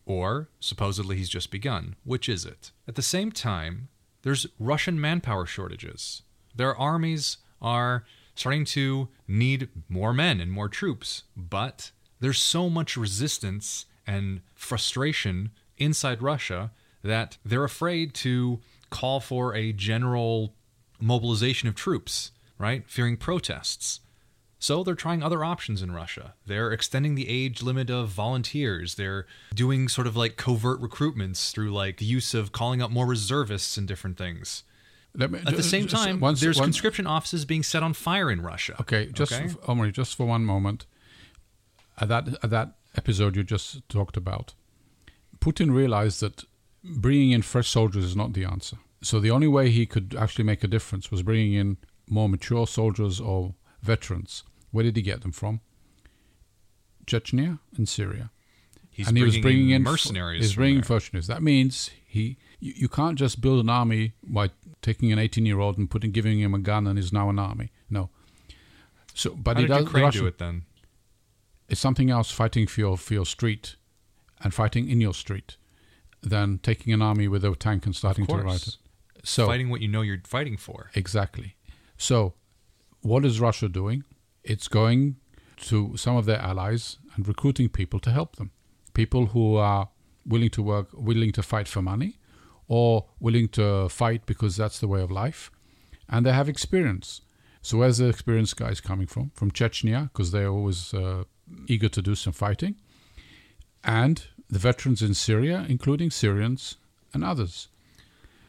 Or 0.04 0.48
supposedly 0.58 1.16
he's 1.16 1.28
just 1.28 1.52
begun. 1.52 1.94
Which 2.02 2.28
is 2.28 2.44
it? 2.44 2.72
At 2.88 2.96
the 2.96 3.02
same 3.02 3.30
time, 3.30 3.88
there's 4.22 4.48
Russian 4.58 5.00
manpower 5.00 5.46
shortages. 5.46 6.22
Their 6.56 6.76
armies 6.76 7.36
are 7.62 8.04
starting 8.34 8.64
to 8.64 9.08
need 9.28 9.68
more 9.88 10.12
men 10.12 10.40
and 10.40 10.50
more 10.50 10.68
troops, 10.68 11.22
but 11.36 11.92
there's 12.18 12.40
so 12.40 12.68
much 12.68 12.96
resistance 12.96 13.86
and 14.08 14.40
frustration 14.56 15.52
inside 15.78 16.20
Russia 16.20 16.72
that 17.04 17.38
they're 17.44 17.62
afraid 17.62 18.12
to 18.14 18.58
call 18.90 19.20
for 19.20 19.54
a 19.54 19.72
general 19.72 20.52
mobilization 21.00 21.68
of 21.68 21.76
troops, 21.76 22.32
right? 22.58 22.82
Fearing 22.88 23.16
protests. 23.16 24.00
So 24.62 24.84
they're 24.84 24.94
trying 24.94 25.22
other 25.22 25.42
options 25.42 25.80
in 25.82 25.90
Russia. 25.90 26.34
They're 26.46 26.70
extending 26.70 27.14
the 27.14 27.26
age 27.28 27.62
limit 27.62 27.88
of 27.88 28.10
volunteers. 28.10 28.94
They're 28.96 29.26
doing 29.54 29.88
sort 29.88 30.06
of 30.06 30.16
like 30.16 30.36
covert 30.36 30.80
recruitments 30.82 31.50
through 31.50 31.72
like 31.72 31.96
the 31.96 32.04
use 32.04 32.34
of 32.34 32.52
calling 32.52 32.82
up 32.82 32.90
more 32.90 33.06
reservists 33.06 33.78
and 33.78 33.88
different 33.88 34.18
things. 34.18 34.62
Me, 35.14 35.24
At 35.46 35.56
the 35.56 35.62
same 35.62 35.88
time, 35.88 36.20
once- 36.20 36.40
there's 36.40 36.58
once- 36.58 36.66
conscription 36.66 37.06
offices 37.06 37.44
being 37.46 37.62
set 37.62 37.82
on 37.82 37.94
fire 37.94 38.30
in 38.30 38.42
Russia. 38.42 38.76
Okay, 38.82 39.06
just 39.12 39.32
Okay? 39.32 39.46
f- 39.46 39.56
Omri, 39.66 39.90
just 39.92 40.14
for 40.14 40.26
one 40.26 40.44
moment. 40.44 40.84
At 41.98 42.08
that 42.08 42.28
at 42.44 42.50
that 42.50 42.76
episode 42.96 43.36
you 43.36 43.42
just 43.42 43.88
talked 43.88 44.16
about, 44.16 44.54
Putin 45.40 45.72
realized 45.72 46.20
that 46.20 46.44
bringing 46.84 47.30
in 47.30 47.40
fresh 47.42 47.68
soldiers 47.68 48.04
is 48.04 48.14
not 48.14 48.34
the 48.34 48.44
answer. 48.44 48.76
So 49.02 49.20
the 49.20 49.30
only 49.30 49.48
way 49.48 49.70
he 49.70 49.86
could 49.86 50.14
actually 50.18 50.44
make 50.44 50.62
a 50.62 50.68
difference 50.68 51.10
was 51.10 51.22
bringing 51.22 51.54
in 51.54 51.78
more 52.08 52.28
mature 52.28 52.66
soldiers 52.66 53.20
or 53.20 53.54
veterans. 53.82 54.44
Where 54.70 54.84
did 54.84 54.96
he 54.96 55.02
get 55.02 55.22
them 55.22 55.32
from? 55.32 55.60
Chechnya 57.06 57.58
and 57.76 57.88
Syria. 57.88 58.30
He's 58.90 59.08
and 59.08 59.16
he 59.16 59.22
was 59.22 59.38
bringing 59.38 59.70
in 59.70 59.82
mercenaries. 59.82 60.42
He's 60.42 60.54
bringing 60.54 60.84
mercenaries. 60.88 61.26
That 61.26 61.42
means 61.42 61.90
he 62.06 62.36
you, 62.58 62.74
you 62.76 62.88
can't 62.88 63.18
just 63.18 63.40
build 63.40 63.60
an 63.60 63.70
army 63.70 64.12
by 64.22 64.50
taking 64.82 65.12
an 65.12 65.18
18 65.18 65.46
year 65.46 65.58
old 65.58 65.78
and 65.78 65.90
putting 65.90 66.10
giving 66.10 66.40
him 66.40 66.54
a 66.54 66.58
gun 66.58 66.86
and 66.86 66.98
he's 66.98 67.12
now 67.12 67.30
an 67.30 67.38
army. 67.38 67.72
No. 67.88 68.10
So, 69.14 69.30
but 69.30 69.56
How 69.56 69.62
he 69.62 69.68
does. 69.68 69.82
Ukraine 69.84 70.04
Russia- 70.04 70.18
do 70.20 70.26
it 70.26 70.38
then? 70.38 70.64
It's 71.68 71.80
something 71.80 72.10
else 72.10 72.30
fighting 72.30 72.66
for 72.66 72.80
your 72.80 72.96
for 72.98 73.14
your 73.14 73.26
street, 73.26 73.76
and 74.40 74.52
fighting 74.52 74.88
in 74.90 75.00
your 75.00 75.14
street, 75.14 75.56
than 76.20 76.58
taking 76.58 76.92
an 76.92 77.00
army 77.00 77.28
with 77.28 77.44
a 77.44 77.54
tank 77.54 77.86
and 77.86 77.94
starting 77.94 78.26
to 78.26 78.36
ride 78.36 78.62
it. 78.62 78.76
So 79.22 79.46
Fighting 79.46 79.70
what 79.70 79.80
you 79.80 79.88
know 79.88 80.00
you're 80.00 80.22
fighting 80.24 80.56
for. 80.56 80.90
Exactly. 80.94 81.54
So, 81.96 82.34
what 83.02 83.24
is 83.24 83.38
Russia 83.38 83.68
doing? 83.68 84.04
It's 84.44 84.68
going 84.68 85.16
to 85.68 85.96
some 85.96 86.16
of 86.16 86.24
their 86.26 86.38
allies 86.38 86.98
and 87.14 87.26
recruiting 87.26 87.68
people 87.68 88.00
to 88.00 88.10
help 88.10 88.36
them. 88.36 88.50
People 88.94 89.26
who 89.26 89.56
are 89.56 89.88
willing 90.26 90.50
to 90.50 90.62
work, 90.62 90.88
willing 90.92 91.32
to 91.32 91.42
fight 91.42 91.68
for 91.68 91.82
money, 91.82 92.18
or 92.68 93.06
willing 93.18 93.48
to 93.48 93.88
fight 93.88 94.26
because 94.26 94.56
that's 94.56 94.78
the 94.78 94.88
way 94.88 95.02
of 95.02 95.10
life, 95.10 95.50
and 96.08 96.24
they 96.24 96.32
have 96.32 96.48
experience. 96.48 97.20
So, 97.62 97.78
where's 97.78 97.98
the 97.98 98.08
experienced 98.08 98.56
guys 98.56 98.80
coming 98.80 99.06
from? 99.06 99.30
From 99.34 99.50
Chechnya, 99.50 100.04
because 100.04 100.30
they're 100.30 100.48
always 100.48 100.94
uh, 100.94 101.24
eager 101.66 101.88
to 101.88 102.00
do 102.00 102.14
some 102.14 102.32
fighting, 102.32 102.76
and 103.84 104.24
the 104.48 104.58
veterans 104.58 105.02
in 105.02 105.14
Syria, 105.14 105.66
including 105.68 106.10
Syrians 106.10 106.76
and 107.12 107.24
others. 107.24 107.68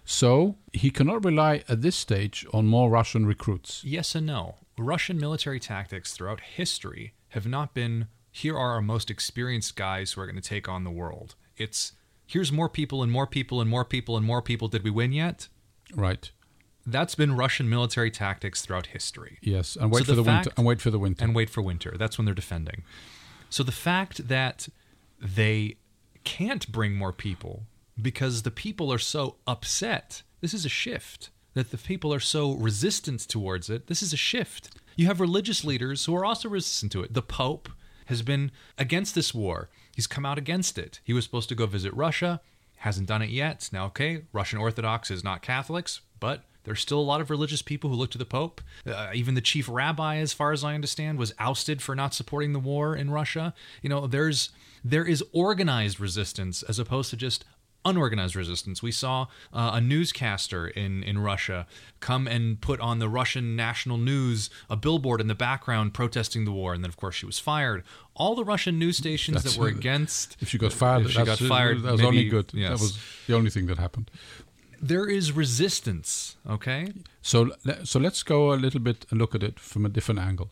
So 0.06 0.58
he 0.74 0.90
cannot 0.90 1.24
rely 1.24 1.64
at 1.70 1.82
this 1.82 1.96
stage 1.96 2.46
on 2.54 2.66
more 2.66 2.90
Russian 2.90 3.26
recruits. 3.26 3.84
Yes 3.84 4.16
and 4.16 4.28
no. 4.28 4.56
Russian 4.82 5.18
military 5.20 5.60
tactics 5.60 6.14
throughout 6.14 6.42
history 6.42 7.14
have 7.30 7.48
not 7.48 7.74
been 7.74 8.08
here 8.32 8.56
are 8.58 8.72
our 8.74 8.82
most 8.82 9.10
experienced 9.10 9.76
guys 9.76 10.14
who 10.14 10.22
are 10.22 10.26
going 10.26 10.36
to 10.42 10.42
take 10.42 10.68
on 10.70 10.84
the 10.84 10.92
world. 10.92 11.36
It's 11.58 11.94
here's 12.26 12.52
more 12.52 12.70
people 12.70 13.04
and 13.04 13.12
more 13.12 13.28
people 13.28 13.62
and 13.62 13.70
more 13.70 13.86
people 13.86 14.18
and 14.18 14.26
more 14.26 14.42
people. 14.42 14.68
Did 14.68 14.84
we 14.84 14.90
win 14.90 15.12
yet? 15.12 15.48
Right. 15.94 16.32
That's 16.86 17.14
been 17.14 17.36
Russian 17.36 17.70
military 17.70 18.10
tactics 18.10 18.62
throughout 18.62 18.88
history. 18.88 19.38
Yes, 19.42 19.76
and 19.76 19.92
wait 19.92 20.00
So 20.00 20.06
for 20.06 20.12
the 20.12 20.16
the 20.16 20.24
winter. 20.24 20.44
fact- 20.50 20.58
And 20.58 20.66
wait 20.66 20.82
for 20.82 20.90
the 20.90 20.98
winter. 21.00 21.24
and 21.24 21.36
wait 21.36 21.50
for 21.50 21.62
winter. 21.62 21.96
That's 21.98 22.18
when 22.18 22.26
they're 22.26 22.34
defending. 22.34 22.84
So 23.50 23.64
the 23.64 23.72
fact 23.72 24.28
that 24.30 24.68
they 25.20 25.76
can't 26.24 26.72
bring 26.72 26.96
more 26.96 27.14
people 27.14 27.64
because 28.02 28.42
the 28.44 28.52
people 28.52 28.92
are 28.92 28.98
so 28.98 29.36
upset, 29.46 30.24
this 30.40 30.54
is 30.54 30.66
a 30.66 30.70
shift. 30.70 31.30
That 31.54 31.72
the 31.72 31.78
people 31.78 32.14
are 32.14 32.20
so 32.20 32.54
resistant 32.54 33.20
towards 33.22 33.70
it, 33.70 33.88
this 33.88 34.02
is 34.02 34.14
a 34.14 34.18
shift. 34.18 34.70
You 34.96 35.08
have 35.08 35.20
religious 35.20 35.66
leaders 35.66 36.06
who 36.06 36.16
are 36.16 36.24
also 36.24 36.48
resistant 36.48 36.92
to 36.94 37.04
it. 37.04 37.14
The 37.14 37.22
Pope 37.22 37.70
has 38.06 38.22
been 38.22 38.52
against 38.78 39.16
this 39.16 39.34
war. 39.34 39.70
He's 39.96 40.08
come 40.08 40.26
out 40.26 40.38
against 40.38 40.78
it. 40.78 41.00
He 41.04 41.14
was 41.14 41.26
supposed 41.26 41.50
to 41.50 41.56
go 41.56 41.66
visit 41.66 41.94
Russia, 41.94 42.42
hasn't 42.78 43.08
done 43.08 43.22
it 43.22 43.30
yet. 43.30 43.70
Now, 43.72 43.86
okay, 43.88 44.24
Russian 44.32 44.60
Orthodox 44.60 45.12
is 45.12 45.24
not 45.24 45.42
Catholics, 45.42 46.02
but 46.20 46.44
there's 46.64 46.80
still 46.80 47.00
a 47.00 47.02
lot 47.02 47.22
of 47.22 47.30
religious 47.30 47.62
people 47.62 47.90
who 47.90 47.96
look 47.96 48.12
to 48.12 48.18
the 48.18 48.26
Pope. 48.26 48.62
Uh, 48.86 49.12
even 49.14 49.36
the 49.36 49.42
chief 49.42 49.68
rabbi, 49.68 50.18
as 50.18 50.34
far 50.34 50.52
as 50.52 50.64
I 50.64 50.76
understand, 50.76 51.18
was 51.18 51.34
ousted 51.40 51.82
for 51.82 51.96
not 51.96 52.14
supporting 52.14 52.54
the 52.54 52.60
war 52.60 52.96
in 52.96 53.12
Russia. 53.12 53.54
You 53.82 53.90
know, 53.90 54.08
there's 54.08 54.50
there 54.84 55.06
is 55.06 55.24
organized 55.32 56.00
resistance 56.00 56.64
as 56.64 56.80
opposed 56.80 57.10
to 57.12 57.18
just 57.18 57.46
unorganized 57.84 58.36
resistance. 58.36 58.84
We 58.84 58.92
saw 58.92 59.28
uh, 59.54 59.72
a 59.74 59.82
newscaster 59.82 60.68
in, 60.68 61.04
in 61.04 61.18
Russia 61.20 61.66
come 62.00 62.28
and 62.28 62.62
put 62.62 62.80
on 62.80 63.00
the 63.00 63.10
Russian 63.10 63.56
national 63.56 63.98
news 63.98 64.50
a 64.70 64.76
billboard 64.76 65.20
in 65.22 65.28
the 65.28 65.36
background 65.36 65.94
protesting 65.94 66.46
the 66.46 66.52
war, 66.52 66.74
and 66.74 66.84
then 66.84 66.90
of 66.90 66.98
course 66.98 67.16
she 67.16 67.26
was 67.26 67.40
fired. 67.40 67.84
All 68.14 68.36
the 68.36 68.44
Russian 68.44 68.78
news 68.78 68.98
stations 68.98 69.36
That's- 69.38 69.56
that 69.56 69.62
were 69.62 69.68
against 69.68 70.38
if 70.40 70.50
she 70.50 70.58
got 70.58 70.74
fired, 70.74 71.06
if 71.06 71.12
she 71.12 71.24
got 71.24 71.40
fired, 71.40 71.82
that 71.84 71.92
was 71.94 72.02
maybe- 72.02 72.08
only 72.20 72.30
good. 72.30 72.52
yes. 72.54 72.70
That 72.70 72.80
was 72.82 72.98
the 73.28 73.36
only 73.36 73.50
thing 73.50 73.66
that 73.68 73.78
happened. 73.78 74.12
there 74.84 75.08
is 75.08 75.32
resistance. 75.32 76.38
Okay, 76.50 76.92
So, 77.22 77.38
so 77.84 78.00
let's 78.00 78.24
go 78.24 78.52
a 78.54 78.58
little 78.66 78.80
bit 78.80 79.06
and 79.10 79.20
look 79.22 79.34
at 79.36 79.44
it 79.44 79.60
from 79.60 79.86
a 79.86 79.90
different 79.90 80.20
angle. 80.20 80.50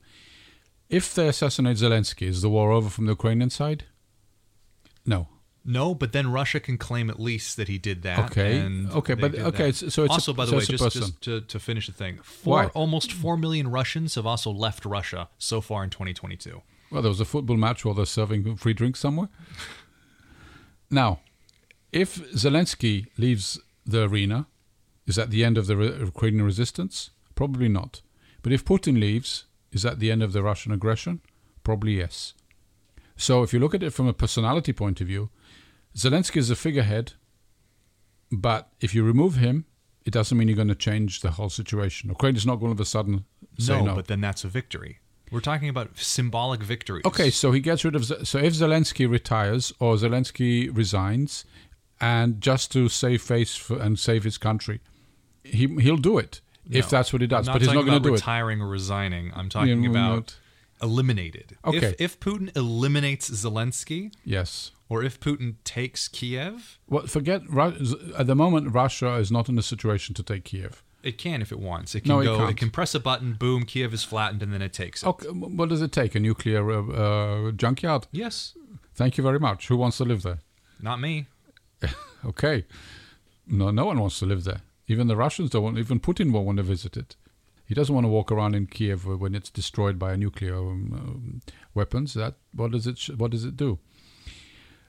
If 0.87 1.13
they 1.15 1.27
assassinate 1.27 1.77
Zelensky, 1.77 2.27
is 2.27 2.41
the 2.41 2.49
war 2.49 2.71
over 2.71 2.89
from 2.89 3.05
the 3.05 3.11
Ukrainian 3.19 3.49
side? 3.49 3.85
No. 5.05 5.27
No, 5.65 5.93
but 5.93 6.13
then 6.13 6.31
Russia 6.31 6.59
can 6.59 6.77
claim 6.77 7.09
at 7.09 7.19
least 7.19 7.57
that 7.57 7.67
he 7.67 7.77
did 7.77 8.01
that. 8.03 8.31
Okay. 8.31 8.57
and 8.59 8.89
Okay, 8.91 9.13
but- 9.13 9.35
okay, 9.35 9.71
that. 9.71 9.91
so 9.91 10.03
it's 10.03 10.11
a- 10.11 10.13
also, 10.13 10.33
by 10.33 10.45
the 10.45 10.51
so 10.51 10.57
way, 10.57 10.65
just, 10.65 10.91
just 10.93 11.21
to, 11.21 11.41
to 11.41 11.59
finish 11.59 11.85
the 11.87 11.93
thing, 11.93 12.19
four 12.23 12.63
Why? 12.63 12.65
almost 12.67 13.11
four 13.11 13.37
million 13.37 13.67
Russians 13.69 14.15
have 14.15 14.25
also 14.25 14.51
left 14.51 14.85
Russia 14.85 15.29
so 15.37 15.61
far 15.61 15.83
in 15.83 15.89
2022. 15.89 16.61
Well, 16.91 17.01
there 17.01 17.09
was 17.09 17.19
a 17.19 17.25
football 17.25 17.57
match 17.57 17.85
while 17.85 17.93
they're 17.93 18.05
serving 18.05 18.55
free 18.55 18.73
drinks 18.73 18.99
somewhere. 18.99 19.29
Now, 20.89 21.19
if 21.91 22.31
Zelensky 22.31 23.07
leaves 23.17 23.59
the 23.85 24.03
arena, 24.03 24.47
is 25.05 25.15
that 25.15 25.29
the 25.29 25.43
end 25.43 25.57
of 25.57 25.67
the 25.67 25.77
re- 25.77 25.97
Ukrainian 25.99 26.45
resistance? 26.45 27.11
Probably 27.35 27.69
not. 27.69 28.01
But 28.41 28.53
if 28.53 28.65
Putin 28.65 28.99
leaves, 28.99 29.45
is 29.71 29.83
that 29.83 29.99
the 29.99 30.11
end 30.11 30.23
of 30.23 30.33
the 30.33 30.41
Russian 30.41 30.71
aggression? 30.71 31.21
Probably 31.63 31.97
yes. 31.97 32.33
So 33.15 33.43
if 33.43 33.53
you 33.53 33.59
look 33.59 33.75
at 33.75 33.83
it 33.83 33.91
from 33.93 34.07
a 34.07 34.13
personality 34.13 34.73
point 34.73 35.01
of 35.01 35.07
view, 35.07 35.29
Zelensky 35.95 36.37
is 36.37 36.49
a 36.49 36.55
figurehead, 36.55 37.13
but 38.31 38.69
if 38.79 38.93
you 38.95 39.03
remove 39.03 39.35
him, 39.35 39.65
it 40.05 40.11
doesn't 40.11 40.37
mean 40.37 40.47
you're 40.47 40.55
going 40.55 40.67
to 40.67 40.75
change 40.75 41.21
the 41.21 41.31
whole 41.31 41.49
situation. 41.49 42.09
Ukraine 42.09 42.35
is 42.35 42.45
not 42.45 42.55
going 42.55 42.61
to 42.61 42.65
all 42.67 42.71
of 42.73 42.79
a 42.79 42.85
sudden 42.85 43.25
say 43.57 43.77
No, 43.79 43.85
no. 43.85 43.95
but 43.95 44.07
then 44.07 44.21
that's 44.21 44.43
a 44.43 44.47
victory. 44.47 44.99
We're 45.31 45.41
talking 45.41 45.69
about 45.69 45.97
symbolic 45.97 46.61
victories. 46.63 47.05
Okay, 47.05 47.29
so 47.29 47.51
he 47.51 47.59
gets 47.59 47.85
rid 47.85 47.95
of. 47.95 48.05
So 48.05 48.39
if 48.39 48.53
Zelensky 48.53 49.07
retires 49.09 49.71
or 49.79 49.95
Zelensky 49.95 50.75
resigns, 50.75 51.45
and 52.01 52.41
just 52.41 52.71
to 52.71 52.89
save 52.89 53.21
face 53.21 53.55
for, 53.55 53.77
and 53.79 53.99
save 53.99 54.23
his 54.23 54.39
country, 54.39 54.79
he 55.43 55.67
he'll 55.81 55.97
do 55.97 56.17
it 56.17 56.41
if 56.69 56.89
that's 56.89 57.13
what 57.13 57.21
he 57.21 57.27
does. 57.27 57.45
But 57.47 57.61
he's 57.61 57.67
not 57.71 57.85
going 57.85 58.01
to 58.01 58.09
do 58.09 58.09
it. 58.09 58.17
retiring 58.17 58.59
or 58.61 58.67
resigning. 58.67 59.31
I'm 59.35 59.49
talking 59.49 59.83
Yeah, 59.83 59.89
about 59.91 60.15
not- 60.15 60.35
eliminated. 60.81 61.57
Okay. 61.65 61.77
If, 61.77 61.95
if 62.01 62.19
Putin 62.19 62.55
eliminates 62.55 63.29
Zelensky, 63.29 64.11
Yes. 64.23 64.71
or 64.89 65.03
if 65.03 65.19
Putin 65.19 65.55
takes 65.63 66.07
Kiev, 66.07 66.79
Well, 66.87 67.07
forget 67.07 67.41
at 68.17 68.27
the 68.27 68.35
moment. 68.35 68.73
Russia 68.73 69.15
is 69.15 69.31
not 69.31 69.49
in 69.49 69.57
a 69.57 69.61
situation 69.61 70.15
to 70.15 70.23
take 70.23 70.43
Kiev. 70.45 70.83
it 71.03 71.17
can 71.17 71.41
if 71.41 71.51
it 71.51 71.59
wants. 71.59 71.95
It 71.95 72.01
can 72.01 72.09
No, 72.09 72.19
it 72.19 72.25
go. 72.25 72.37
can't. 72.37 72.49
it 72.51 72.57
can 72.57 72.69
press 72.71 72.93
a 72.95 72.99
button. 72.99 73.33
Boom! 73.33 73.63
Kiev 73.65 73.93
is 73.93 74.03
flattened, 74.03 74.43
and 74.43 74.51
then 74.53 74.61
it 74.61 74.73
takes 74.73 75.01
it. 75.03 75.07
Okay, 75.07 75.27
what 75.29 75.69
does 75.69 75.81
it 75.81 75.91
take? 75.91 76.13
A 76.15 76.19
nuclear 76.19 76.69
uh, 76.71 76.81
uh, 77.47 77.51
junkyard? 77.51 78.07
Yes, 78.11 78.55
Thank 78.95 79.17
you 79.17 79.23
very 79.23 79.39
much. 79.39 79.67
Who 79.69 79.77
wants 79.77 79.97
to 79.97 80.03
live 80.05 80.23
there? 80.23 80.39
not 80.81 80.99
me. 80.99 81.27
Okay. 82.25 82.65
No, 83.47 83.71
no 83.71 83.85
one 83.85 83.97
wants 83.99 84.19
to 84.19 84.25
live 84.25 84.43
there. 84.43 84.61
Even 84.87 85.07
the 85.07 85.15
Russians 85.15 85.49
don't 85.51 85.63
want. 85.63 85.77
Even 85.77 85.99
Putin 85.99 86.31
won't 86.33 86.45
want 86.45 86.57
to 86.57 86.63
visit 86.63 86.97
it. 86.97 87.15
He 87.69 87.75
doesn't 87.75 87.93
want 87.93 88.05
to 88.05 88.09
walk 88.09 88.31
around 88.31 88.55
in 88.55 88.65
Kiev 88.65 89.05
when 89.05 89.35
it's 89.35 89.51
destroyed 89.51 89.99
by 89.99 90.15
nuclear 90.15 90.57
um, 90.57 90.91
um, 90.91 91.41
weapons. 91.75 92.15
That 92.15 92.33
what 92.51 92.71
does 92.71 92.87
it? 92.87 92.99
What 93.15 93.29
does 93.29 93.45
it 93.45 93.55
do? 93.55 93.77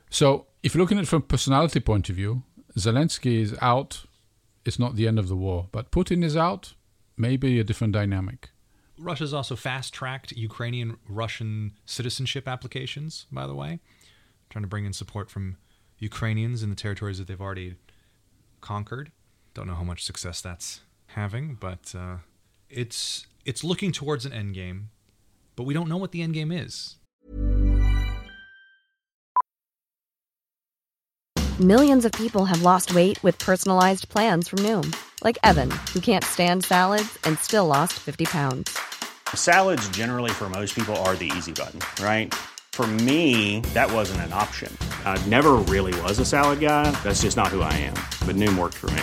So, 0.08 0.46
if 0.62 0.74
you're 0.74 0.80
looking 0.82 0.96
at 0.96 1.04
it 1.04 1.08
from 1.08 1.18
a 1.18 1.26
personality 1.26 1.80
point 1.80 2.08
of 2.08 2.16
view, 2.16 2.42
Zelensky 2.78 3.42
is 3.42 3.54
out. 3.60 4.06
It's 4.64 4.78
not 4.78 4.96
the 4.96 5.06
end 5.06 5.18
of 5.18 5.28
the 5.28 5.36
war, 5.36 5.68
but 5.72 5.90
Putin 5.90 6.24
is 6.24 6.38
out. 6.38 6.72
Maybe 7.18 7.60
a 7.60 7.64
different 7.64 7.92
dynamic. 7.92 8.48
Russia's 8.98 9.34
also 9.34 9.56
fast 9.56 9.92
tracked 9.92 10.32
Ukrainian 10.32 10.96
Russian 11.06 11.72
citizenship 11.84 12.48
applications, 12.48 13.26
by 13.30 13.46
the 13.46 13.54
way, 13.54 13.80
trying 14.48 14.62
to 14.62 14.68
bring 14.68 14.86
in 14.86 14.94
support 14.94 15.30
from 15.30 15.58
Ukrainians 15.98 16.62
in 16.62 16.70
the 16.70 16.76
territories 16.76 17.18
that 17.18 17.26
they've 17.26 17.40
already 17.40 17.74
conquered. 18.62 19.12
Don't 19.52 19.66
know 19.66 19.74
how 19.74 19.84
much 19.84 20.02
success 20.02 20.40
that's 20.40 20.80
having, 21.08 21.58
but 21.60 21.94
uh, 21.94 22.16
it's 22.70 23.26
it's 23.44 23.64
looking 23.64 23.92
towards 23.92 24.24
an 24.24 24.32
end 24.32 24.54
game, 24.54 24.90
but 25.56 25.64
we 25.64 25.74
don't 25.74 25.88
know 25.88 25.96
what 25.96 26.12
the 26.12 26.22
end 26.22 26.34
game 26.34 26.52
is. 26.52 26.96
Millions 31.58 32.06
of 32.06 32.12
people 32.12 32.46
have 32.46 32.62
lost 32.62 32.94
weight 32.94 33.22
with 33.22 33.38
personalized 33.38 34.08
plans 34.08 34.48
from 34.48 34.60
Noom, 34.60 34.96
like 35.22 35.36
Evan, 35.44 35.70
who 35.92 36.00
can't 36.00 36.24
stand 36.24 36.64
salads 36.64 37.18
and 37.24 37.38
still 37.38 37.66
lost 37.66 37.92
50 37.94 38.24
pounds. 38.24 38.78
Salads, 39.34 39.86
generally, 39.90 40.30
for 40.30 40.48
most 40.48 40.74
people, 40.74 40.96
are 41.04 41.16
the 41.16 41.30
easy 41.36 41.52
button, 41.52 41.80
right? 42.02 42.34
For 42.72 42.86
me, 42.86 43.60
that 43.74 43.92
wasn't 43.92 44.22
an 44.22 44.32
option. 44.32 44.74
I 45.04 45.22
never 45.26 45.52
really 45.68 45.98
was 46.00 46.18
a 46.18 46.24
salad 46.24 46.60
guy. 46.60 46.90
That's 47.02 47.20
just 47.20 47.36
not 47.36 47.48
who 47.48 47.60
I 47.60 47.74
am. 47.74 47.94
But 48.24 48.36
Noom 48.36 48.58
worked 48.58 48.76
for 48.76 48.90
me. 48.92 49.02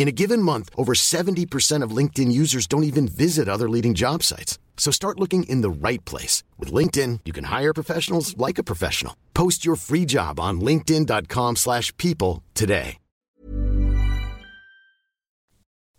In 0.00 0.08
a 0.08 0.12
given 0.12 0.40
month, 0.40 0.70
over 0.78 0.94
70% 0.94 1.84
of 1.84 1.94
LinkedIn 1.94 2.32
users 2.32 2.66
don't 2.66 2.84
even 2.84 3.06
visit 3.06 3.50
other 3.50 3.68
leading 3.68 3.92
job 3.92 4.22
sites. 4.22 4.58
So 4.78 4.90
start 4.90 5.20
looking 5.20 5.42
in 5.42 5.60
the 5.60 5.68
right 5.68 6.02
place. 6.06 6.42
With 6.56 6.72
LinkedIn, 6.72 7.20
you 7.26 7.34
can 7.34 7.44
hire 7.44 7.74
professionals 7.74 8.34
like 8.38 8.56
a 8.56 8.62
professional. 8.62 9.14
Post 9.34 9.62
your 9.62 9.76
free 9.76 10.06
job 10.06 10.40
on 10.40 10.60
linkedin.com/people 10.62 11.56
slash 11.56 11.94
people 11.98 12.42
today. 12.54 12.96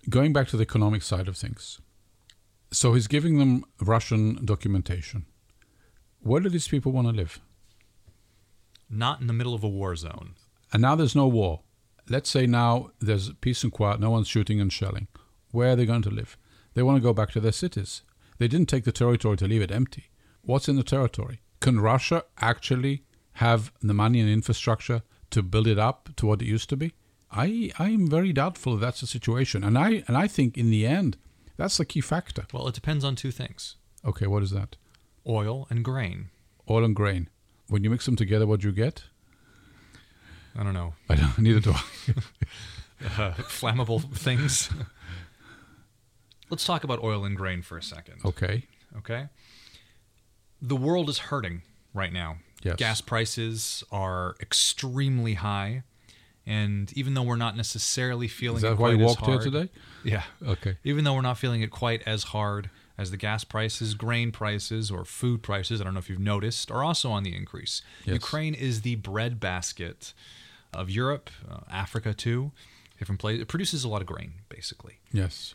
Going 0.10 0.34
back 0.34 0.48
to 0.48 0.58
the 0.58 0.64
economic 0.64 1.04
side 1.04 1.28
of 1.28 1.38
things. 1.38 1.80
So 2.72 2.94
he's 2.94 3.08
giving 3.08 3.38
them 3.38 3.64
Russian 3.80 4.44
documentation. 4.44 5.26
Where 6.22 6.42
do 6.42 6.50
these 6.50 6.68
people 6.68 6.92
want 6.92 7.08
to 7.08 7.14
live? 7.14 7.40
Not 8.90 9.22
in 9.22 9.28
the 9.28 9.38
middle 9.40 9.54
of 9.54 9.64
a 9.64 9.70
war 9.70 9.96
zone. 9.96 10.34
And 10.74 10.82
now 10.82 10.96
there's 10.96 11.16
no 11.16 11.28
war. 11.28 11.60
Let's 12.12 12.30
say 12.30 12.46
now 12.46 12.92
there's 13.00 13.32
peace 13.40 13.64
and 13.64 13.72
quiet, 13.72 14.02
no 14.02 14.10
one's 14.10 14.28
shooting 14.28 14.60
and 14.60 14.72
shelling. 14.72 15.08
Where 15.52 15.72
are 15.72 15.76
they 15.78 15.86
going 15.86 16.02
to 16.02 16.10
live? 16.10 16.38
They 16.74 16.84
want 16.84 16.98
to 16.98 17.02
go 17.02 17.14
back 17.14 17.32
to 17.32 17.40
their 17.40 17.54
cities. 17.54 18.02
They 18.38 18.50
didn't 18.50 18.68
take 18.68 18.84
the 18.84 18.92
territory 18.92 19.38
to 19.38 19.48
leave 19.48 19.62
it 19.62 19.72
empty. 19.72 20.10
What's 20.42 20.68
in 20.68 20.76
the 20.76 20.84
territory? 20.84 21.40
Can 21.62 21.80
Russia 21.80 22.26
actually 22.42 23.04
have 23.34 23.72
the 23.82 23.94
money 23.94 24.20
and 24.20 24.30
infrastructure 24.30 25.04
to 25.30 25.42
build 25.42 25.68
it 25.68 25.80
up 25.80 26.10
to 26.18 26.26
what 26.26 26.42
it 26.42 26.48
used 26.48 26.68
to 26.70 26.76
be? 26.76 26.92
I 27.32 27.72
I'm 27.80 28.10
very 28.10 28.34
doubtful 28.34 28.76
that's 28.76 29.00
the 29.00 29.08
situation, 29.08 29.64
and 29.64 29.78
I 29.78 30.04
and 30.08 30.18
I 30.18 30.28
think 30.28 30.58
in 30.58 30.70
the 30.70 30.86
end 30.86 31.16
that's 31.56 31.78
the 31.78 31.86
key 31.86 32.02
factor. 32.02 32.46
Well, 32.52 32.68
it 32.68 32.76
depends 32.76 33.06
on 33.06 33.16
two 33.16 33.32
things 33.32 33.78
Okay, 34.04 34.28
what 34.28 34.44
is 34.44 34.52
that? 34.52 34.76
oil 35.26 35.66
and 35.70 35.86
grain. 35.86 36.30
Oil 36.70 36.84
and 36.84 36.96
grain. 36.96 37.30
When 37.68 37.84
you 37.86 37.90
mix 37.90 38.06
them 38.06 38.18
together, 38.18 38.46
what 38.48 38.60
do 38.62 38.68
you 38.68 38.74
get? 38.74 39.04
I 40.58 40.64
don't 40.64 40.74
know. 40.74 40.94
I 41.10 41.16
don't. 41.16 41.38
Neither 41.40 41.60
do 41.60 41.72
I. 41.74 41.84
Uh, 43.04 43.34
flammable 43.34 44.00
things. 44.16 44.70
Let's 46.52 46.64
talk 46.66 46.84
about 46.84 47.02
oil 47.04 47.26
and 47.26 47.36
grain 47.36 47.64
for 47.64 47.76
a 47.76 47.82
second. 47.82 48.22
okay. 48.24 48.68
Okay. 48.98 49.28
The 50.62 50.76
world 50.76 51.10
is 51.10 51.18
hurting 51.18 51.64
right 51.96 52.14
now. 52.14 52.38
Yes. 52.62 52.76
Gas 52.76 53.02
prices 53.02 53.84
are 53.92 54.36
extremely 54.40 55.34
high. 55.36 55.82
And 56.46 56.92
even 56.96 57.16
though 57.16 57.24
we're 57.24 57.38
not 57.38 57.58
necessarily 57.58 58.28
feeling 58.28 58.58
Is 58.58 58.64
it 58.66 58.68
that 58.68 58.74
why 58.74 58.90
quite 58.90 58.98
you 59.00 59.04
as 59.06 59.08
walked 59.08 59.26
here 59.26 59.36
hard- 59.36 59.44
today? 59.46 59.70
Yeah. 60.04 60.24
Okay. 60.46 60.78
Even 60.84 61.04
though 61.04 61.14
we're 61.16 61.22
not 61.22 61.38
feeling 61.40 61.62
it 61.64 61.72
quite 61.72 62.04
as 62.06 62.26
hard 62.26 62.70
as 62.98 63.10
the 63.10 63.18
gas 63.18 63.44
prices, 63.44 63.96
grain 63.96 64.32
prices, 64.32 64.92
or 64.92 65.06
food 65.06 65.42
prices, 65.42 65.82
I 65.82 65.86
don't 65.86 65.94
know 65.94 66.00
if 66.00 66.10
you've 66.10 66.20
noticed, 66.20 66.70
are 66.70 66.84
also 66.84 67.10
on 67.10 67.24
the 67.24 67.36
increase. 67.36 67.82
Yes. 68.06 68.14
Ukraine 68.14 68.54
is 68.54 68.82
the 68.82 68.96
bread 68.96 69.40
basket 69.40 70.14
of 70.74 70.90
Europe, 70.90 71.30
uh, 71.50 71.60
Africa 71.70 72.14
too, 72.14 72.52
different 73.00 73.20
places. 73.20 73.42
It 73.42 73.48
produces 73.48 73.84
a 73.84 73.90
lot 73.90 74.02
of 74.02 74.08
grain, 74.08 74.34
basically, 74.50 75.00
Yes. 75.12 75.54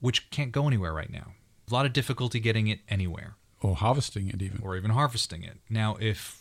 which 0.00 0.30
can't 0.30 0.52
go 0.52 0.66
anywhere 0.66 0.92
right 0.92 1.10
now. 1.10 1.32
A 1.70 1.72
lot 1.74 1.86
of 1.86 1.92
difficulty 1.92 2.38
getting 2.40 2.66
it 2.68 2.80
anywhere 2.88 3.36
Or 3.60 3.76
harvesting 3.76 4.28
it 4.28 4.42
even. 4.42 4.60
or 4.62 4.76
even 4.76 4.90
harvesting 4.90 5.42
it. 5.42 5.58
Now, 5.70 5.96
if 6.00 6.38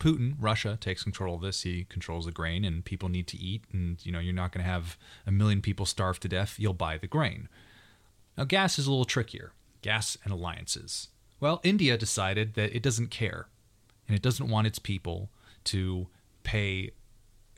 Putin, 0.00 0.34
Russia, 0.40 0.76
takes 0.80 1.04
control 1.04 1.36
of 1.36 1.42
this, 1.42 1.62
he 1.62 1.84
controls 1.84 2.24
the 2.24 2.32
grain, 2.32 2.64
and 2.64 2.84
people 2.84 3.08
need 3.08 3.28
to 3.28 3.38
eat, 3.38 3.62
and 3.72 4.04
you 4.04 4.10
know 4.10 4.18
you're 4.18 4.34
not 4.34 4.50
going 4.50 4.64
to 4.64 4.68
have 4.70 4.96
a 5.26 5.30
million 5.30 5.62
people 5.62 5.86
starve 5.86 6.18
to 6.20 6.28
death. 6.28 6.56
You'll 6.58 6.74
buy 6.74 6.98
the 6.98 7.06
grain. 7.06 7.48
Now, 8.36 8.42
gas 8.44 8.78
is 8.80 8.86
a 8.88 8.90
little 8.90 9.04
trickier. 9.04 9.52
Gas 9.80 10.16
and 10.24 10.32
alliances. 10.32 11.08
Well, 11.38 11.60
India 11.62 11.96
decided 11.96 12.54
that 12.54 12.74
it 12.74 12.82
doesn't 12.82 13.10
care, 13.12 13.46
and 14.08 14.16
it 14.16 14.22
doesn't 14.22 14.48
want 14.48 14.66
its 14.66 14.80
people 14.80 15.30
to 15.64 16.08
pay 16.42 16.90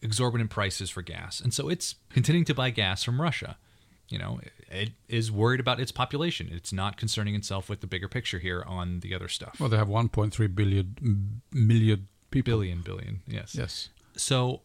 exorbitant 0.05 0.51
prices 0.51 0.91
for 0.91 1.03
gas, 1.03 1.41
and 1.41 1.53
so 1.53 1.69
it's 1.69 1.97
continuing 2.11 2.45
to 2.45 2.55
buy 2.55 2.71
gas 2.71 3.03
from 3.03 3.21
Russia. 3.21 3.57
You 4.09 4.19
know, 4.19 4.39
it 4.71 4.91
is 5.09 5.33
worried 5.33 5.61
about 5.61 5.81
its 5.81 5.91
population. 5.91 6.51
It's 6.53 6.73
not 6.73 6.99
concerning 6.99 7.35
itself 7.35 7.71
with 7.71 7.81
the 7.81 7.87
bigger 7.87 8.07
picture 8.07 8.39
here 8.39 8.63
on 8.67 9.01
the 9.01 9.15
other 9.15 9.29
stuff. 9.29 9.59
Well, 9.59 9.71
they 9.71 9.79
have 9.79 9.89
1.3 9.89 10.55
billion 10.55 11.41
people. 12.31 12.53
Billion, 12.53 12.83
billion, 12.83 13.23
yes. 13.27 13.55
Yes. 13.55 13.89
So 14.15 14.61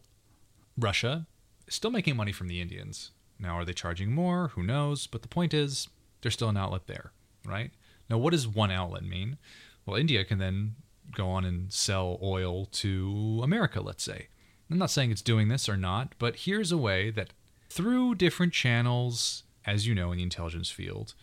Russia 0.77 1.25
is 1.67 1.75
still 1.75 1.89
making 1.89 2.17
money 2.17 2.33
from 2.33 2.49
the 2.49 2.59
Indians. 2.59 3.11
Now, 3.39 3.55
are 3.55 3.63
they 3.63 3.73
charging 3.73 4.11
more? 4.11 4.49
Who 4.49 4.63
knows? 4.63 5.07
But 5.07 5.21
the 5.21 5.29
point 5.29 5.53
is, 5.53 5.87
there's 6.21 6.33
still 6.33 6.49
an 6.49 6.57
outlet 6.57 6.87
there, 6.87 7.13
right? 7.45 7.71
Now, 8.09 8.17
what 8.17 8.31
does 8.31 8.45
one 8.45 8.71
outlet 8.71 9.03
mean? 9.03 9.37
Well, 9.85 9.95
India 9.95 10.25
can 10.25 10.39
then 10.39 10.75
go 11.15 11.29
on 11.29 11.45
and 11.45 11.71
sell 11.71 12.19
oil 12.21 12.65
to 12.65 13.39
America, 13.41 13.79
let's 13.79 14.03
say. 14.03 14.27
I'm 14.71 14.77
not 14.77 14.91
saying 14.91 15.11
it's 15.11 15.21
doing 15.21 15.47
this 15.47 15.67
or 15.67 15.77
not, 15.77 16.13
but 16.19 16.37
here's 16.37 16.71
a 16.71 16.77
way 16.77 17.09
that 17.11 17.33
through 17.69 18.15
different 18.15 18.53
channels, 18.53 19.43
as 19.65 19.87
you 19.87 19.95
know 19.95 20.11
in 20.11 20.17
the 20.17 20.23
intelligence 20.23 20.69
field, 20.69 21.13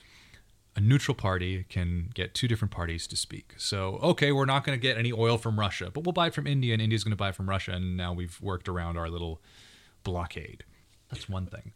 a 0.75 0.81
neutral 0.81 1.15
party 1.15 1.65
can 1.69 2.11
get 2.13 2.35
two 2.35 2.47
different 2.47 2.71
parties 2.71 3.07
to 3.07 3.17
speak. 3.17 3.55
So, 3.57 3.99
okay, 4.03 4.31
we're 4.31 4.45
not 4.45 4.65
going 4.65 4.79
to 4.79 4.83
get 4.83 4.99
any 4.99 5.13
oil 5.13 5.39
from 5.39 5.59
Russia, 5.59 5.91
but 5.93 6.05
we'll 6.05 6.13
buy 6.13 6.27
it 6.27 6.35
from 6.35 6.47
India, 6.47 6.75
and 6.75 6.83
India's 6.83 7.03
going 7.03 7.13
to 7.13 7.17
buy 7.17 7.31
it 7.31 7.35
from 7.35 7.49
Russia, 7.49 7.73
and 7.73 7.97
now 7.97 8.13
we've 8.13 8.39
worked 8.43 8.69
around 8.69 8.99
our 8.99 9.09
little 9.09 9.41
blockade. 10.05 10.65
That's 11.11 11.29
one 11.29 11.47
thing. 11.47 11.73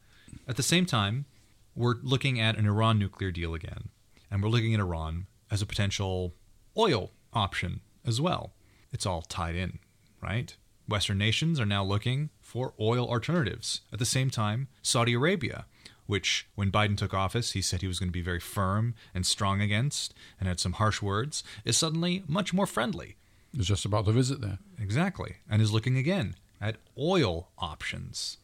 At 0.46 0.56
the 0.56 0.62
same 0.62 0.84
time, 0.84 1.24
we're 1.74 1.96
looking 2.02 2.38
at 2.40 2.58
an 2.58 2.66
Iran 2.66 2.98
nuclear 2.98 3.30
deal 3.30 3.54
again, 3.54 3.88
and 4.30 4.42
we're 4.42 4.50
looking 4.50 4.74
at 4.74 4.80
Iran 4.80 5.26
as 5.50 5.62
a 5.62 5.66
potential 5.66 6.34
oil 6.76 7.10
option 7.32 7.80
as 8.04 8.20
well. 8.20 8.52
It's 8.92 9.06
all 9.06 9.22
tied 9.22 9.54
in, 9.54 9.78
right? 10.22 10.54
Western 10.90 11.18
nations 11.18 11.58
are 11.60 11.66
now 11.66 11.84
looking 11.84 12.30
for 12.40 12.74
oil 12.80 13.08
alternatives. 13.08 13.80
At 13.92 13.98
the 13.98 14.04
same 14.04 14.28
time, 14.28 14.68
Saudi 14.82 15.14
Arabia, 15.14 15.66
which 16.06 16.48
when 16.56 16.72
Biden 16.72 16.96
took 16.96 17.14
office, 17.14 17.52
he 17.52 17.62
said 17.62 17.80
he 17.80 17.86
was 17.86 17.98
going 17.98 18.08
to 18.08 18.12
be 18.12 18.20
very 18.20 18.40
firm 18.40 18.94
and 19.14 19.24
strong 19.24 19.60
against 19.60 20.12
and 20.38 20.48
had 20.48 20.60
some 20.60 20.74
harsh 20.74 21.00
words, 21.00 21.44
is 21.64 21.78
suddenly 21.78 22.24
much 22.26 22.52
more 22.52 22.66
friendly. 22.66 23.16
It's 23.56 23.66
just 23.66 23.84
about 23.84 24.04
to 24.06 24.12
visit 24.12 24.40
there. 24.40 24.58
Exactly. 24.78 25.36
And 25.48 25.62
is 25.62 25.72
looking 25.72 25.96
again 25.96 26.34
at 26.60 26.76
oil 26.98 27.48
options. 27.58 28.38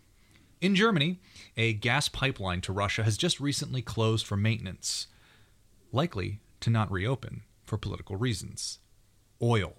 In 0.60 0.74
Germany, 0.74 1.18
a 1.56 1.74
gas 1.74 2.08
pipeline 2.08 2.60
to 2.62 2.72
Russia 2.72 3.04
has 3.04 3.16
just 3.16 3.40
recently 3.40 3.82
closed 3.82 4.26
for 4.26 4.36
maintenance, 4.36 5.06
likely 5.92 6.40
to 6.60 6.70
not 6.70 6.90
reopen 6.90 7.42
for 7.64 7.76
political 7.76 8.16
reasons. 8.16 8.78
Oil. 9.42 9.74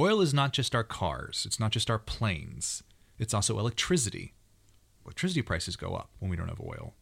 Oil 0.00 0.20
is 0.20 0.32
not 0.32 0.52
just 0.52 0.76
our 0.76 0.84
cars, 0.84 1.44
it's 1.44 1.58
not 1.58 1.72
just 1.72 1.90
our 1.90 1.98
planes, 1.98 2.84
it's 3.18 3.34
also 3.34 3.58
electricity. 3.58 4.32
Electricity 5.04 5.42
prices 5.42 5.74
go 5.74 5.94
up 5.94 6.10
when 6.20 6.30
we 6.30 6.36
don't 6.36 6.48
have 6.48 6.60
oil. 6.60 6.94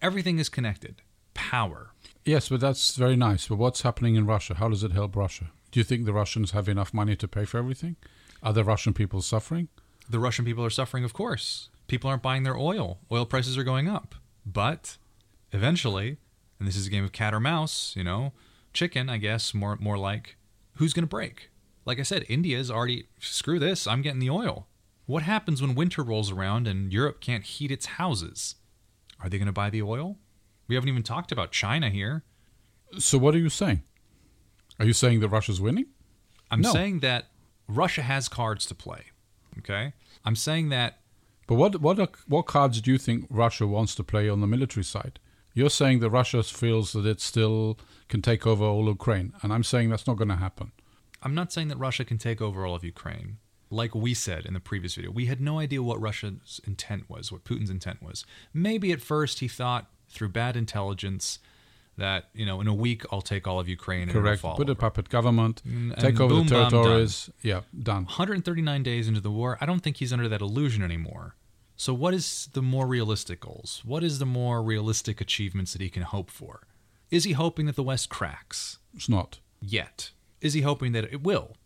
Everything 0.00 0.38
is 0.38 0.48
connected. 0.48 1.02
Power. 1.34 1.90
Yes, 2.24 2.48
but 2.48 2.60
that's 2.60 2.96
very 2.96 3.16
nice. 3.16 3.48
But 3.48 3.58
what's 3.58 3.82
happening 3.82 4.14
in 4.14 4.24
Russia? 4.24 4.54
How 4.54 4.68
does 4.68 4.82
it 4.82 4.92
help 4.92 5.14
Russia? 5.14 5.50
Do 5.70 5.78
you 5.78 5.84
think 5.84 6.06
the 6.06 6.12
Russians 6.14 6.52
have 6.52 6.68
enough 6.68 6.94
money 6.94 7.16
to 7.16 7.28
pay 7.28 7.44
for 7.44 7.58
everything? 7.58 7.96
Are 8.42 8.54
the 8.54 8.64
Russian 8.64 8.94
people 8.94 9.20
suffering? 9.20 9.68
The 10.08 10.18
Russian 10.18 10.46
people 10.46 10.64
are 10.64 10.70
suffering, 10.70 11.04
of 11.04 11.12
course. 11.12 11.68
People 11.86 12.08
aren't 12.08 12.22
buying 12.22 12.44
their 12.44 12.56
oil. 12.56 12.98
Oil 13.12 13.26
prices 13.26 13.58
are 13.58 13.64
going 13.64 13.88
up. 13.88 14.14
But 14.46 14.96
eventually, 15.52 16.16
and 16.58 16.66
this 16.66 16.76
is 16.76 16.86
a 16.86 16.90
game 16.90 17.04
of 17.04 17.12
cat 17.12 17.34
or 17.34 17.40
mouse, 17.40 17.92
you 17.94 18.04
know, 18.04 18.32
chicken, 18.72 19.10
I 19.10 19.18
guess, 19.18 19.52
more 19.52 19.76
more 19.76 19.98
like, 19.98 20.36
who's 20.76 20.94
going 20.94 21.04
to 21.04 21.08
break? 21.08 21.50
Like 21.88 21.98
I 21.98 22.02
said, 22.02 22.26
India 22.28 22.58
is 22.58 22.70
already 22.70 23.08
screw 23.18 23.58
this, 23.58 23.86
I'm 23.86 24.02
getting 24.02 24.20
the 24.20 24.28
oil. 24.28 24.68
What 25.06 25.22
happens 25.22 25.62
when 25.62 25.74
winter 25.74 26.02
rolls 26.02 26.30
around 26.30 26.68
and 26.68 26.92
Europe 26.92 27.18
can't 27.22 27.42
heat 27.42 27.70
its 27.70 27.86
houses? 27.86 28.56
Are 29.20 29.30
they 29.30 29.38
going 29.38 29.46
to 29.46 29.52
buy 29.52 29.70
the 29.70 29.80
oil? 29.80 30.18
We 30.68 30.74
haven't 30.74 30.90
even 30.90 31.02
talked 31.02 31.32
about 31.32 31.50
China 31.50 31.88
here. 31.88 32.24
So 32.98 33.16
what 33.16 33.34
are 33.34 33.38
you 33.38 33.48
saying? 33.48 33.84
Are 34.78 34.84
you 34.84 34.92
saying 34.92 35.20
that 35.20 35.30
Russia's 35.30 35.62
winning? 35.62 35.86
I'm 36.50 36.60
No. 36.60 36.72
saying 36.74 37.00
that 37.00 37.28
Russia 37.66 38.02
has 38.02 38.28
cards 38.28 38.66
to 38.66 38.74
play. 38.74 39.04
Okay? 39.60 39.94
I'm 40.26 40.36
saying 40.36 40.68
that 40.68 41.00
But 41.46 41.54
what 41.54 41.80
what 41.80 41.98
are, 41.98 42.08
what 42.26 42.44
cards 42.44 42.82
do 42.82 42.92
you 42.92 42.98
think 42.98 43.26
Russia 43.30 43.66
wants 43.66 43.94
to 43.94 44.04
play 44.04 44.28
on 44.28 44.42
the 44.42 44.46
military 44.46 44.84
side? 44.84 45.18
You're 45.54 45.70
saying 45.70 46.00
that 46.00 46.10
Russia 46.10 46.42
feels 46.42 46.92
that 46.92 47.06
it 47.06 47.20
still 47.22 47.78
can 48.08 48.20
take 48.20 48.46
over 48.46 48.64
all 48.72 48.86
Ukraine, 48.88 49.32
and 49.42 49.54
I'm 49.54 49.64
saying 49.64 49.88
that's 49.88 50.06
not 50.06 50.18
going 50.18 50.28
to 50.36 50.42
happen. 50.46 50.72
I'm 51.22 51.34
not 51.34 51.52
saying 51.52 51.68
that 51.68 51.78
Russia 51.78 52.04
can 52.04 52.18
take 52.18 52.40
over 52.40 52.64
all 52.66 52.74
of 52.74 52.84
Ukraine. 52.84 53.38
Like 53.70 53.94
we 53.94 54.14
said 54.14 54.46
in 54.46 54.54
the 54.54 54.60
previous 54.60 54.94
video, 54.94 55.10
we 55.10 55.26
had 55.26 55.40
no 55.40 55.58
idea 55.58 55.82
what 55.82 56.00
Russia's 56.00 56.60
intent 56.66 57.10
was, 57.10 57.30
what 57.30 57.44
Putin's 57.44 57.68
intent 57.70 58.02
was. 58.02 58.24
Maybe 58.54 58.92
at 58.92 59.02
first 59.02 59.40
he 59.40 59.48
thought 59.48 59.90
through 60.08 60.30
bad 60.30 60.56
intelligence 60.56 61.38
that, 61.98 62.28
you 62.32 62.46
know, 62.46 62.60
in 62.62 62.66
a 62.68 62.72
week 62.72 63.02
I'll 63.12 63.20
take 63.20 63.46
all 63.46 63.60
of 63.60 63.68
Ukraine 63.68 64.02
and 64.02 64.12
Correct. 64.12 64.40
Put 64.42 64.70
a 64.70 64.74
puppet 64.74 65.08
government, 65.10 65.60
Mm, 65.68 65.96
take 65.98 66.18
over 66.20 66.32
boom, 66.34 66.46
the 66.46 66.54
territories. 66.70 67.28
Yeah, 67.42 67.62
done. 67.82 68.04
139 68.04 68.82
days 68.82 69.08
into 69.08 69.20
the 69.20 69.30
war, 69.30 69.58
I 69.60 69.66
don't 69.66 69.80
think 69.80 69.96
he's 69.98 70.12
under 70.12 70.28
that 70.28 70.40
illusion 70.40 70.82
anymore. 70.82 71.34
So 71.76 71.92
what 71.92 72.14
is 72.14 72.48
the 72.54 72.62
more 72.62 72.86
realistic 72.86 73.40
goals? 73.40 73.82
What 73.84 74.02
is 74.02 74.18
the 74.18 74.26
more 74.26 74.62
realistic 74.62 75.20
achievements 75.20 75.72
that 75.74 75.82
he 75.82 75.90
can 75.90 76.02
hope 76.04 76.30
for? 76.30 76.66
Is 77.10 77.24
he 77.24 77.32
hoping 77.32 77.66
that 77.66 77.76
the 77.76 77.82
West 77.82 78.08
cracks? 78.08 78.78
It's 78.94 79.08
not. 79.08 79.40
yet. 79.60 80.10
Is 80.40 80.54
he 80.54 80.60
hoping 80.62 80.92
that 80.92 81.04
it 81.04 81.22
will? 81.22 81.56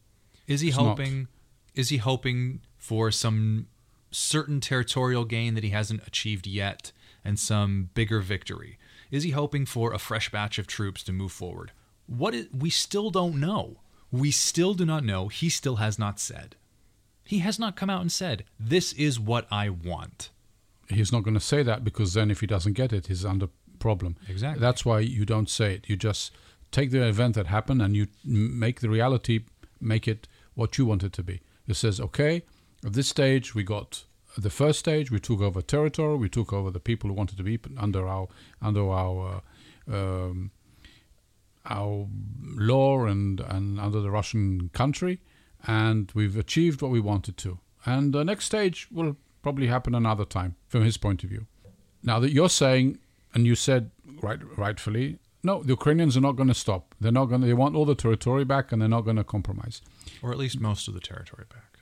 Is 0.47 0.61
he 0.61 0.69
It's 0.69 0.77
not. 0.77 0.85
hoping 0.85 1.29
is 1.75 1.89
he 1.89 1.97
hoping 1.99 2.61
for 2.77 3.11
some 3.11 3.67
certain 4.11 4.61
territorial 4.61 5.25
gain 5.25 5.55
that 5.55 5.65
he 5.65 5.71
hasn't 5.71 6.07
achieved 6.07 6.47
yet 6.47 6.93
and 7.25 7.39
some 7.39 7.91
bigger 7.95 8.21
victory? 8.21 8.79
Is 9.11 9.23
he 9.23 9.31
hoping 9.31 9.65
for 9.67 9.93
a 9.93 9.99
fresh 9.99 10.31
batch 10.31 10.59
of 10.59 10.67
troops 10.67 11.03
to 11.05 11.13
move 11.13 11.33
forward? 11.33 11.73
What 12.07 12.35
is, 12.35 12.49
we 12.53 12.69
still 12.71 13.11
don't 13.11 13.41
know. 13.41 13.81
We 14.11 14.31
still 14.31 14.75
do 14.75 14.85
not 14.85 15.05
know. 15.05 15.29
He 15.29 15.49
still 15.49 15.77
has 15.77 15.99
not 15.99 16.21
said. 16.21 16.57
He 17.25 17.39
has 17.39 17.59
not 17.59 17.77
come 17.77 17.89
out 17.89 18.03
and 18.03 18.13
said, 18.13 18.45
"This 18.61 18.93
is 18.95 19.19
what 19.19 19.47
I 19.51 19.71
want." 19.71 20.31
He's 20.89 21.13
not 21.13 21.23
going 21.23 21.35
to 21.35 21.41
say 21.41 21.63
that 21.63 21.85
because 21.85 22.13
then 22.13 22.31
if 22.31 22.41
he 22.41 22.47
doesn't 22.47 22.75
get 22.75 22.93
it, 22.93 23.07
he's 23.07 23.25
under 23.25 23.49
problem. 23.79 24.17
Exactly. 24.29 24.61
That's 24.61 24.85
why 24.85 25.01
you 25.01 25.25
don't 25.25 25.49
say 25.49 25.75
it. 25.75 25.89
You 25.89 25.97
just 25.97 26.33
take 26.73 26.91
the 26.91 27.07
event 27.07 27.35
that 27.37 27.47
happened 27.47 27.81
and 27.81 27.95
you 27.95 28.09
make 28.25 28.81
the 28.81 28.89
reality, 28.89 29.45
make 29.81 30.09
it 30.09 30.27
what 30.55 30.77
you 30.79 30.87
want 30.87 31.05
it 31.05 31.13
to 31.13 31.23
be. 31.23 31.41
It 31.69 31.75
says, 31.75 32.01
okay, 32.01 32.43
at 32.85 32.95
this 32.95 33.09
stage 33.09 33.55
we 33.55 33.63
got 33.63 34.05
the 34.37 34.51
first 34.51 34.79
stage. 34.79 35.11
We 35.11 35.21
took 35.21 35.41
over 35.41 35.63
territory. 35.63 36.17
We 36.17 36.29
took 36.29 36.53
over 36.53 36.71
the 36.71 36.81
people 36.81 37.09
who 37.09 37.15
wanted 37.15 37.37
to 37.39 37.43
be 37.43 37.59
under 37.77 38.07
our 38.09 38.29
under 38.61 38.89
our 38.91 39.43
uh, 39.91 39.95
um, 39.95 40.51
our 41.67 42.09
law 42.57 43.05
and 43.05 43.41
and 43.41 43.79
under 43.79 44.01
the 44.01 44.11
Russian 44.11 44.71
country, 44.73 45.21
and 45.67 46.11
we've 46.15 46.37
achieved 46.37 46.83
what 46.83 46.91
we 46.91 47.01
wanted 47.01 47.37
to. 47.39 47.59
And 47.85 48.13
the 48.13 48.25
next 48.25 48.47
stage, 48.47 48.89
we'll 48.91 49.17
probably 49.43 49.67
happen 49.67 49.95
another 49.95 50.25
time 50.25 50.57
from 50.69 50.83
his 50.83 50.97
point 50.97 51.25
of 51.25 51.31
view. 51.31 51.47
Now 52.03 52.21
that 52.21 52.33
you're 52.33 52.49
saying, 52.49 52.99
and 53.35 53.47
you 53.47 53.55
said 53.55 53.91
right, 54.23 54.41
rightfully, 54.57 55.19
no, 55.43 55.63
the 55.63 55.71
Ukrainians 55.71 56.17
are 56.17 56.21
not 56.21 56.37
going 56.37 56.49
to 56.49 56.55
stop. 56.55 56.95
They're 57.01 57.13
not 57.13 57.27
going. 57.27 57.41
to 57.41 57.47
They 57.47 57.55
want 57.55 57.75
all 57.75 57.85
the 57.85 57.95
territory 57.95 58.45
back, 58.45 58.71
and 58.71 58.81
they're 58.81 58.89
not 58.89 59.03
going 59.03 59.17
to 59.17 59.25
compromise. 59.25 59.83
Or 60.23 60.31
at 60.31 60.39
least 60.39 60.61
most 60.61 60.89
of 60.89 60.95
the 60.95 61.01
territory 61.01 61.45
back. 61.51 61.79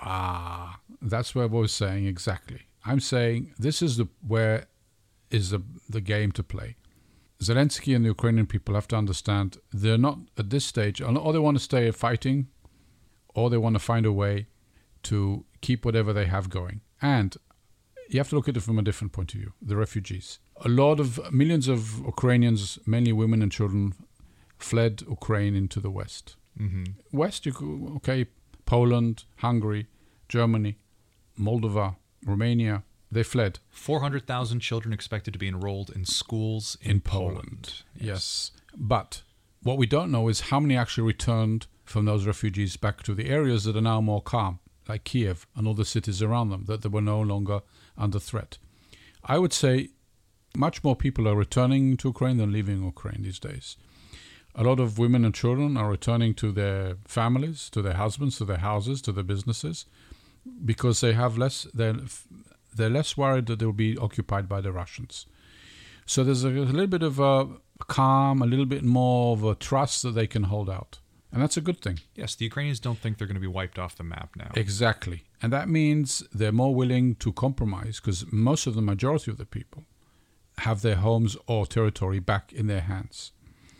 Ah, 0.00 0.80
that's 1.00 1.34
what 1.34 1.42
I 1.42 1.46
was 1.46 1.72
saying 1.72 2.06
exactly. 2.06 2.62
I'm 2.84 3.00
saying 3.00 3.54
this 3.58 3.82
is 3.82 3.96
the 3.96 4.08
where 4.26 4.66
is 5.30 5.50
the 5.50 5.62
the 5.88 6.00
game 6.00 6.32
to 6.32 6.42
play. 6.42 6.76
Zelensky 7.42 7.94
and 7.94 8.04
the 8.04 8.10
Ukrainian 8.10 8.46
people 8.46 8.74
have 8.74 8.88
to 8.88 8.96
understand 8.96 9.58
they're 9.72 9.98
not 9.98 10.18
at 10.38 10.50
this 10.50 10.64
stage, 10.64 11.00
or 11.00 11.32
they 11.32 11.38
want 11.38 11.56
to 11.58 11.62
stay 11.62 11.90
fighting, 11.90 12.48
or 13.34 13.50
they 13.50 13.58
want 13.58 13.74
to 13.74 13.80
find 13.80 14.06
a 14.06 14.12
way 14.12 14.46
to 15.02 15.44
keep 15.60 15.84
whatever 15.84 16.12
they 16.12 16.26
have 16.26 16.48
going. 16.48 16.80
And 17.02 17.36
you 18.08 18.18
have 18.18 18.30
to 18.30 18.36
look 18.36 18.48
at 18.48 18.56
it 18.56 18.60
from 18.60 18.78
a 18.78 18.82
different 18.82 19.12
point 19.12 19.34
of 19.34 19.40
view 19.40 19.52
the 19.60 19.76
refugees. 19.76 20.38
A 20.62 20.68
lot 20.68 21.00
of 21.00 21.32
millions 21.32 21.68
of 21.68 21.98
Ukrainians, 21.98 22.78
mainly 22.86 23.12
women 23.12 23.42
and 23.42 23.50
children, 23.50 23.94
fled 24.58 25.02
Ukraine 25.08 25.54
into 25.54 25.80
the 25.80 25.90
West. 25.90 26.36
Mm-hmm. 26.58 26.84
West, 27.12 27.44
you 27.46 27.92
okay, 27.96 28.26
Poland, 28.64 29.24
Hungary, 29.36 29.86
Germany, 30.28 30.78
Moldova, 31.38 31.96
Romania, 32.24 32.84
they 33.10 33.22
fled. 33.22 33.58
400,000 33.70 34.60
children 34.60 34.92
expected 34.92 35.32
to 35.32 35.38
be 35.38 35.48
enrolled 35.48 35.90
in 35.90 36.04
schools 36.04 36.76
in, 36.80 36.92
in 36.92 37.00
Poland. 37.00 37.82
Yes. 37.96 38.50
But 38.76 39.22
what 39.62 39.78
we 39.78 39.86
don't 39.86 40.10
know 40.10 40.28
is 40.28 40.50
how 40.50 40.60
many 40.60 40.76
actually 40.76 41.06
returned 41.06 41.66
from 41.84 42.04
those 42.04 42.26
refugees 42.26 42.76
back 42.76 43.02
to 43.02 43.14
the 43.14 43.28
areas 43.28 43.64
that 43.64 43.76
are 43.76 43.80
now 43.80 44.00
more 44.00 44.22
calm, 44.22 44.58
like 44.88 45.04
Kiev 45.04 45.46
and 45.54 45.66
all 45.66 45.74
the 45.74 45.84
cities 45.84 46.22
around 46.22 46.50
them, 46.50 46.64
that 46.66 46.82
they 46.82 46.88
were 46.88 47.00
no 47.00 47.20
longer 47.20 47.60
under 47.96 48.18
threat. 48.18 48.58
I 49.24 49.38
would 49.38 49.52
say 49.52 49.90
much 50.56 50.82
more 50.84 50.96
people 50.96 51.28
are 51.28 51.36
returning 51.36 51.96
to 51.98 52.08
Ukraine 52.08 52.36
than 52.36 52.52
leaving 52.52 52.84
Ukraine 52.84 53.22
these 53.22 53.38
days. 53.38 53.76
A 54.54 54.62
lot 54.62 54.78
of 54.78 54.98
women 54.98 55.24
and 55.24 55.34
children 55.34 55.76
are 55.76 55.90
returning 55.90 56.34
to 56.34 56.52
their 56.52 56.96
families, 57.06 57.68
to 57.70 57.82
their 57.82 57.94
husbands, 57.94 58.38
to 58.38 58.44
their 58.44 58.58
houses, 58.58 59.02
to 59.02 59.12
their 59.12 59.24
businesses, 59.24 59.86
because 60.64 61.00
they 61.00 61.12
have 61.12 61.36
less. 61.36 61.66
They're 61.74 61.96
they're 62.76 62.90
less 62.90 63.16
worried 63.16 63.46
that 63.46 63.58
they'll 63.58 63.72
be 63.72 63.96
occupied 63.98 64.48
by 64.48 64.60
the 64.60 64.72
Russians. 64.72 65.26
So 66.06 66.22
there's 66.22 66.44
a, 66.44 66.48
a 66.48 66.50
little 66.50 66.86
bit 66.86 67.02
of 67.02 67.18
a 67.18 67.48
calm, 67.86 68.42
a 68.42 68.46
little 68.46 68.66
bit 68.66 68.84
more 68.84 69.32
of 69.32 69.44
a 69.44 69.54
trust 69.54 70.02
that 70.02 70.14
they 70.14 70.26
can 70.26 70.44
hold 70.44 70.68
out. 70.68 70.98
And 71.32 71.42
that's 71.42 71.56
a 71.56 71.60
good 71.60 71.80
thing. 71.80 71.98
Yes, 72.14 72.36
the 72.36 72.44
Ukrainians 72.44 72.78
don't 72.78 72.98
think 72.98 73.18
they're 73.18 73.26
going 73.26 73.34
to 73.34 73.40
be 73.40 73.46
wiped 73.48 73.78
off 73.78 73.96
the 73.96 74.04
map 74.04 74.36
now. 74.36 74.52
Exactly. 74.54 75.24
And 75.42 75.52
that 75.52 75.68
means 75.68 76.22
they're 76.32 76.52
more 76.52 76.74
willing 76.74 77.16
to 77.16 77.32
compromise 77.32 77.98
because 77.98 78.24
most 78.30 78.68
of 78.68 78.74
the 78.74 78.82
majority 78.82 79.32
of 79.32 79.38
the 79.38 79.46
people 79.46 79.84
have 80.58 80.82
their 80.82 80.96
homes 80.96 81.36
or 81.46 81.66
territory 81.66 82.18
back 82.20 82.52
in 82.52 82.66
their 82.66 82.82
hands. 82.82 83.32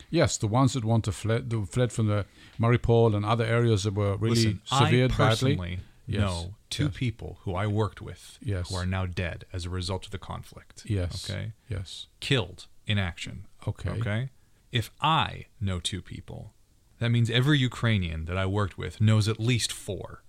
Yes, 0.09 0.37
the 0.37 0.47
ones 0.47 0.73
that 0.73 0.85
want 0.85 1.03
to 1.05 1.11
fled, 1.11 1.51
fled 1.69 1.91
from 1.91 2.07
the 2.07 2.25
Mariupol 2.59 3.15
and 3.15 3.25
other 3.25 3.43
areas 3.45 3.83
that 3.83 3.93
were 3.93 4.15
really 4.17 4.35
Listen, 4.35 4.61
severed 4.65 4.85
I 4.85 5.07
badly. 5.07 5.07
personally 5.09 5.79
Yes. 6.07 6.19
know 6.21 6.55
two 6.69 6.85
Yes. 6.85 6.93
people 6.95 7.39
who 7.41 7.55
I 7.55 7.65
worked 7.67 8.01
with 8.01 8.37
Yes. 8.41 8.69
who 8.69 8.75
are 8.75 8.85
now 8.85 9.05
dead 9.05 9.45
as 9.51 9.65
a 9.65 9.69
result 9.69 10.05
of 10.05 10.11
the 10.11 10.19
conflict. 10.19 10.83
Yes. 10.85 11.27
Okay. 11.29 11.53
Yes. 11.69 12.07
Killed 12.19 12.67
in 12.85 12.97
action. 12.97 13.47
Okay. 13.67 13.89
Okay. 13.89 14.29
If 14.71 14.91
I 15.01 15.45
know 15.59 15.79
two 15.79 16.01
people, 16.01 16.53
that 16.99 17.09
means 17.09 17.29
every 17.29 17.57
Ukrainian 17.59 18.25
that 18.25 18.37
I 18.37 18.45
worked 18.45 18.77
with 18.77 19.01
knows 19.01 19.27
at 19.27 19.39
least 19.39 19.71
four. 19.73 20.23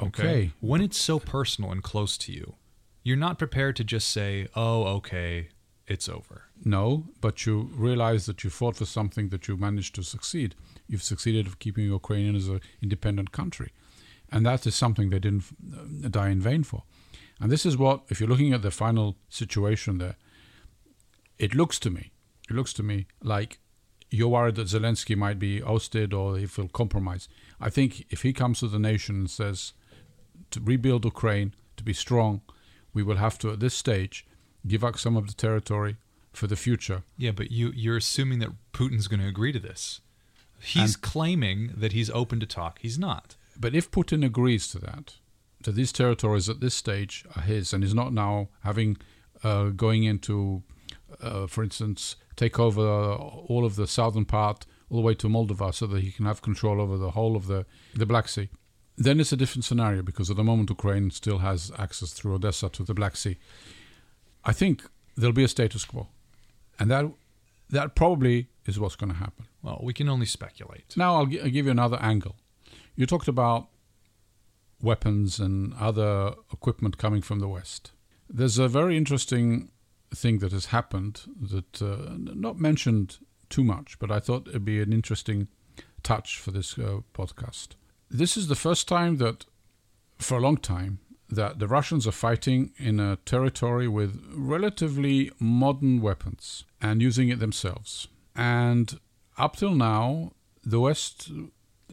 Okay. 0.00 0.52
When 0.60 0.80
it's 0.80 0.98
so 1.00 1.18
personal 1.18 1.72
and 1.72 1.82
close 1.82 2.16
to 2.18 2.32
you, 2.32 2.56
you're 3.02 3.16
not 3.16 3.38
prepared 3.38 3.76
to 3.76 3.84
just 3.84 4.08
say, 4.10 4.48
"Oh, 4.54 4.84
okay, 4.98 5.48
it's 5.90 6.08
over." 6.08 6.36
No, 6.64 6.84
but 7.20 7.44
you 7.46 7.70
realize 7.88 8.26
that 8.26 8.44
you 8.44 8.50
fought 8.50 8.76
for 8.76 8.86
something 8.86 9.28
that 9.30 9.48
you 9.48 9.56
managed 9.56 9.94
to 9.96 10.02
succeed. 10.02 10.54
You've 10.88 11.02
succeeded 11.02 11.46
of 11.46 11.58
keeping 11.58 11.84
Ukraine 11.84 12.36
as 12.36 12.48
an 12.48 12.60
independent 12.82 13.32
country. 13.32 13.70
And 14.32 14.46
that 14.46 14.66
is 14.66 14.74
something 14.74 15.10
they 15.10 15.18
didn't 15.18 15.44
uh, 16.04 16.08
die 16.08 16.30
in 16.30 16.40
vain 16.40 16.62
for. 16.62 16.84
And 17.40 17.50
this 17.50 17.66
is 17.66 17.76
what, 17.76 18.02
if 18.08 18.20
you're 18.20 18.28
looking 18.28 18.52
at 18.52 18.62
the 18.62 18.70
final 18.70 19.16
situation 19.28 19.98
there, 19.98 20.16
it 21.38 21.54
looks 21.54 21.78
to 21.80 21.90
me, 21.90 22.12
it 22.48 22.54
looks 22.54 22.72
to 22.74 22.82
me 22.82 23.06
like 23.22 23.58
you're 24.10 24.28
worried 24.28 24.56
that 24.56 24.66
Zelensky 24.68 25.16
might 25.16 25.38
be 25.38 25.62
ousted 25.62 26.12
or 26.12 26.36
he 26.36 26.46
will 26.56 26.68
compromise. 26.68 27.28
I 27.60 27.70
think 27.70 28.06
if 28.10 28.22
he 28.22 28.32
comes 28.32 28.60
to 28.60 28.68
the 28.68 28.78
nation 28.78 29.16
and 29.16 29.30
says 29.30 29.72
to 30.50 30.60
rebuild 30.60 31.04
Ukraine, 31.04 31.54
to 31.76 31.84
be 31.84 31.92
strong, 31.92 32.42
we 32.92 33.02
will 33.02 33.16
have 33.16 33.38
to, 33.38 33.52
at 33.52 33.60
this 33.60 33.74
stage, 33.74 34.26
give 34.66 34.84
up 34.84 34.98
some 34.98 35.16
of 35.16 35.26
the 35.26 35.34
territory 35.34 35.96
for 36.32 36.46
the 36.46 36.56
future. 36.56 37.02
Yeah, 37.16 37.32
but 37.32 37.50
you 37.50 37.72
you're 37.74 37.96
assuming 37.96 38.38
that 38.40 38.50
Putin's 38.72 39.08
going 39.08 39.20
to 39.20 39.28
agree 39.28 39.52
to 39.52 39.58
this. 39.58 40.00
He's 40.62 40.94
claiming 40.96 41.72
that 41.74 41.92
he's 41.92 42.10
open 42.10 42.38
to 42.40 42.46
talk. 42.46 42.80
He's 42.80 42.98
not. 42.98 43.36
But 43.58 43.74
if 43.74 43.90
Putin 43.90 44.24
agrees 44.24 44.68
to 44.68 44.78
that, 44.80 45.14
that 45.62 45.74
these 45.74 45.90
territories 45.90 46.48
at 46.48 46.60
this 46.60 46.74
stage 46.74 47.24
are 47.34 47.42
his, 47.42 47.72
and 47.72 47.82
is 47.82 47.94
not 47.94 48.12
now 48.12 48.48
having 48.62 48.98
uh, 49.42 49.70
going 49.70 50.04
into, 50.04 50.62
uh, 51.22 51.46
for 51.46 51.64
instance, 51.64 52.16
take 52.36 52.58
over 52.58 52.82
all 52.82 53.64
of 53.64 53.76
the 53.76 53.86
southern 53.86 54.26
part 54.26 54.66
all 54.90 54.98
the 54.98 55.06
way 55.06 55.14
to 55.14 55.28
Moldova, 55.28 55.72
so 55.72 55.86
that 55.86 56.02
he 56.02 56.10
can 56.10 56.26
have 56.26 56.42
control 56.42 56.80
over 56.80 56.98
the 56.98 57.12
whole 57.12 57.36
of 57.36 57.46
the 57.46 57.64
the 57.94 58.06
Black 58.06 58.28
Sea, 58.28 58.48
then 58.96 59.18
it's 59.18 59.32
a 59.32 59.36
different 59.36 59.64
scenario 59.64 60.02
because 60.02 60.30
at 60.30 60.36
the 60.36 60.44
moment 60.44 60.68
Ukraine 60.68 61.10
still 61.10 61.38
has 61.38 61.72
access 61.78 62.12
through 62.12 62.34
Odessa 62.34 62.68
to 62.68 62.82
the 62.82 62.94
Black 62.94 63.16
Sea. 63.16 63.38
I 64.44 64.52
think 64.52 64.82
there'll 65.16 65.32
be 65.34 65.44
a 65.44 65.48
status 65.48 65.84
quo, 65.84 66.08
and 66.78 66.90
that 66.90 67.06
that 67.70 67.94
probably 67.94 68.48
is 68.66 68.78
what's 68.78 68.96
going 68.96 69.12
to 69.12 69.18
happen. 69.18 69.46
Well, 69.62 69.80
we 69.82 69.92
can 69.92 70.08
only 70.08 70.26
speculate. 70.26 70.96
Now 70.96 71.16
I'll, 71.16 71.26
gi- 71.26 71.40
I'll 71.40 71.50
give 71.50 71.66
you 71.66 71.70
another 71.70 71.98
angle. 72.00 72.36
You 72.96 73.06
talked 73.06 73.28
about 73.28 73.68
weapons 74.82 75.38
and 75.38 75.74
other 75.74 76.34
equipment 76.52 76.98
coming 76.98 77.22
from 77.22 77.38
the 77.38 77.48
West. 77.48 77.92
There's 78.28 78.58
a 78.58 78.68
very 78.68 78.96
interesting 78.96 79.70
thing 80.14 80.38
that 80.38 80.52
has 80.52 80.66
happened 80.66 81.22
that 81.40 81.82
uh, 81.82 82.16
not 82.16 82.58
mentioned 82.58 83.18
too 83.48 83.64
much, 83.64 83.98
but 83.98 84.10
I 84.10 84.20
thought 84.20 84.48
it'd 84.48 84.64
be 84.64 84.80
an 84.80 84.92
interesting 84.92 85.48
touch 86.02 86.38
for 86.38 86.50
this 86.50 86.78
uh, 86.78 87.00
podcast. 87.14 87.70
This 88.10 88.36
is 88.36 88.48
the 88.48 88.54
first 88.56 88.88
time 88.88 89.18
that, 89.18 89.44
for 90.18 90.38
a 90.38 90.40
long 90.40 90.56
time, 90.56 90.98
that 91.30 91.58
the 91.58 91.68
Russians 91.68 92.06
are 92.06 92.12
fighting 92.12 92.72
in 92.76 92.98
a 92.98 93.16
territory 93.24 93.86
with 93.88 94.22
relatively 94.34 95.30
modern 95.38 96.00
weapons 96.00 96.64
and 96.80 97.00
using 97.00 97.28
it 97.28 97.38
themselves. 97.38 98.08
And 98.34 98.98
up 99.38 99.56
till 99.56 99.74
now, 99.74 100.32
the 100.64 100.80
West 100.80 101.30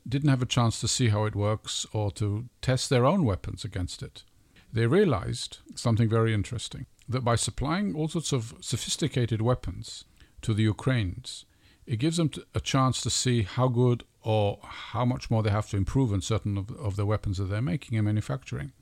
didn't 0.08 0.30
have 0.30 0.42
a 0.42 0.46
chance 0.48 0.80
to 0.80 0.88
see 0.88 1.10
how 1.10 1.26
it 1.26 1.36
works 1.36 1.86
or 1.94 2.12
to 2.12 2.46
test 2.62 2.90
their 2.90 3.06
own 3.06 3.26
weapons 3.26 3.64
against 3.64 4.02
it. 4.02 4.24
They 4.72 4.88
realized 4.88 5.60
something 5.76 6.10
very 6.10 6.34
interesting 6.34 6.86
that 7.08 7.22
by 7.22 7.36
supplying 7.36 7.96
all 7.96 8.08
sorts 8.08 8.34
of 8.34 8.54
sophisticated 8.60 9.42
weapons 9.42 10.06
to 10.42 10.54
the 10.54 10.64
Ukrainians, 10.64 11.46
it 11.86 11.98
gives 11.98 12.18
them 12.18 12.32
a 12.54 12.60
chance 12.60 13.02
to 13.02 13.10
see 13.10 13.44
how 13.44 13.70
good 13.70 14.04
or 14.22 14.60
how 14.62 15.06
much 15.06 15.32
more 15.32 15.42
they 15.42 15.50
have 15.50 15.70
to 15.70 15.78
improve 15.78 16.12
on 16.12 16.22
certain 16.22 16.58
of, 16.58 16.70
of 16.72 16.98
the 16.98 17.06
weapons 17.06 17.38
that 17.38 17.46
they're 17.46 17.62
making 17.62 17.98
and 17.98 18.06
manufacturing. 18.06 18.74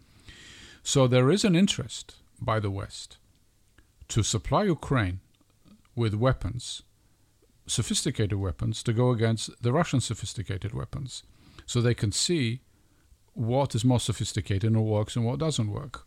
So 0.87 1.07
there 1.07 1.31
is 1.31 1.43
an 1.43 1.55
interest 1.55 2.17
by 2.39 2.59
the 2.59 2.69
West 2.69 3.17
to 4.07 4.21
supply 4.21 4.65
Ukraine 4.65 5.19
with 5.95 6.13
weapons, 6.13 6.83
sophisticated 7.65 8.37
weapons, 8.37 8.83
to 8.83 8.93
go 8.93 9.09
against 9.09 9.49
the 9.63 9.73
Russian 9.73 9.99
sophisticated 9.99 10.75
weapons, 10.75 11.23
so 11.65 11.81
they 11.81 11.95
can 11.95 12.11
see 12.11 12.61
what 13.33 13.73
is 13.73 13.83
more 13.83 13.99
sophisticated 13.99 14.65
and 14.65 14.75
what 14.75 14.99
works 14.99 15.15
and 15.15 15.25
what 15.25 15.39
doesn't 15.39 15.71
work. 15.71 16.05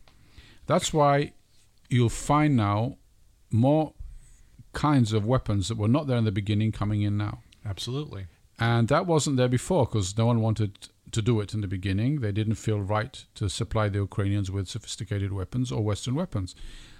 That's 0.69 0.93
why 0.93 1.33
you'll 1.91 2.09
find 2.09 2.55
now 2.55 2.99
more 3.51 3.95
kinds 4.75 5.13
of 5.13 5.27
weapons 5.27 5.67
that 5.67 5.77
were 5.77 5.89
not 5.89 6.07
there 6.07 6.19
in 6.19 6.25
the 6.25 6.31
beginning 6.31 6.71
coming 6.71 7.03
in 7.03 7.17
now. 7.17 7.41
Absolutely. 7.67 8.27
And 8.61 8.87
that 8.89 9.07
wasn't 9.07 9.39
there 9.39 9.49
before 9.49 9.87
because 9.87 10.17
no 10.17 10.27
one 10.27 10.41
wanted 10.41 10.89
to 11.13 11.23
do 11.23 11.41
it 11.41 11.55
in 11.55 11.61
the 11.61 11.69
beginning. 11.69 12.21
They 12.21 12.33
didn't 12.33 12.55
feel 12.55 12.81
right 12.81 13.25
to 13.35 13.49
supply 13.49 13.89
the 13.89 13.99
Ukrainians 13.99 14.51
with 14.51 14.69
sophisticated 14.69 15.33
weapons 15.33 15.73
or 15.73 15.83
Western 15.83 16.15
weapons. 16.15 16.55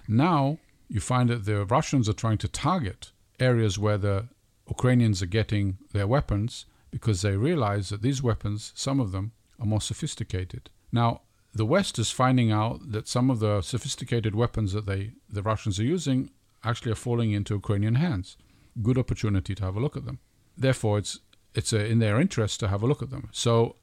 Now 0.07 0.57
you 0.87 0.99
find 0.99 1.29
that 1.29 1.45
the 1.45 1.65
Russians 1.65 2.09
are 2.09 2.13
trying 2.13 2.39
to 2.39 2.47
target 2.47 3.11
areas 3.39 3.77
where 3.77 3.97
the 3.97 4.27
Ukrainians 4.67 5.21
are 5.21 5.27
getting 5.39 5.77
their 5.93 6.07
weapons 6.07 6.65
because 6.91 7.21
they 7.21 7.35
realize 7.35 7.89
that 7.89 8.01
these 8.01 8.23
weapons, 8.23 8.71
some 8.75 8.99
of 8.99 9.11
them, 9.11 9.31
are 9.59 9.65
more 9.65 9.81
sophisticated. 9.81 10.69
Now, 10.91 11.21
the 11.53 11.65
West 11.65 11.99
is 11.99 12.11
finding 12.11 12.51
out 12.51 12.91
that 12.91 13.07
some 13.07 13.29
of 13.29 13.39
the 13.39 13.61
sophisticated 13.61 14.35
weapons 14.35 14.73
that 14.73 14.85
they, 14.85 15.13
the 15.29 15.41
Russians 15.41 15.79
are 15.79 15.83
using 15.83 16.31
actually 16.63 16.91
are 16.91 16.95
falling 16.95 17.31
into 17.31 17.53
Ukrainian 17.53 17.95
hands. 17.95 18.37
Good 18.81 18.97
opportunity 18.97 19.55
to 19.55 19.63
have 19.63 19.75
a 19.75 19.79
look 19.79 19.97
at 19.97 20.05
them. 20.05 20.19
Therefore, 20.57 20.97
it's 20.99 21.19
it's 21.55 21.73
uh, 21.73 21.77
in 21.77 21.97
their 21.99 22.19
interest 22.21 22.59
to 22.59 22.67
have 22.67 22.83
a 22.83 22.87
look 22.87 23.01
at 23.01 23.09
them. 23.09 23.29
So 23.31 23.75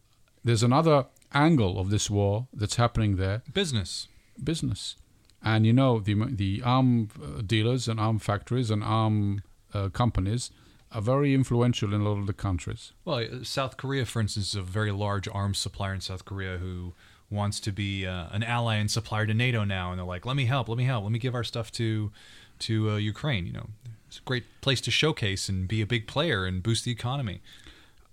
there's 0.46 0.62
another 0.62 1.06
angle 1.34 1.78
of 1.78 1.90
this 1.90 2.08
war 2.08 2.46
that's 2.52 2.76
happening 2.76 3.16
there. 3.16 3.42
Business. 3.52 4.06
business. 4.42 4.94
And 5.42 5.66
you 5.66 5.72
know, 5.72 5.98
the 5.98 6.14
the 6.30 6.62
arm 6.64 7.08
uh, 7.22 7.42
dealers 7.42 7.88
and 7.88 8.00
arm 8.00 8.18
factories 8.20 8.70
and 8.70 8.82
arm 8.82 9.42
uh, 9.74 9.88
companies 9.88 10.50
are 10.92 11.02
very 11.02 11.34
influential 11.34 11.92
in 11.92 12.00
a 12.00 12.04
lot 12.04 12.18
of 12.18 12.26
the 12.26 12.32
countries. 12.32 12.92
Well, 13.04 13.18
uh, 13.18 13.42
South 13.42 13.76
Korea, 13.76 14.06
for 14.06 14.20
instance, 14.20 14.50
is 14.50 14.54
a 14.54 14.62
very 14.62 14.92
large 14.92 15.28
arms 15.28 15.58
supplier 15.58 15.94
in 15.94 16.00
South 16.00 16.24
Korea 16.24 16.58
who 16.58 16.94
wants 17.28 17.58
to 17.60 17.72
be 17.72 18.06
uh, 18.06 18.28
an 18.30 18.44
ally 18.44 18.76
and 18.76 18.88
supplier 18.88 19.26
to 19.26 19.34
NATO 19.34 19.64
now, 19.64 19.90
and 19.90 19.98
they're 19.98 20.06
like, 20.06 20.24
"Let 20.24 20.36
me 20.36 20.46
help, 20.46 20.68
let 20.68 20.78
me 20.78 20.84
help, 20.84 21.02
let 21.02 21.12
me 21.12 21.18
give 21.18 21.34
our 21.34 21.44
stuff 21.44 21.72
to 21.72 22.12
to 22.60 22.90
uh, 22.90 22.96
Ukraine." 22.96 23.46
You 23.46 23.52
know, 23.52 23.68
it's 24.06 24.18
a 24.18 24.22
great 24.22 24.44
place 24.60 24.80
to 24.82 24.92
showcase 24.92 25.48
and 25.48 25.66
be 25.66 25.82
a 25.82 25.86
big 25.86 26.06
player 26.06 26.46
and 26.46 26.62
boost 26.62 26.84
the 26.84 26.92
economy. 26.92 27.40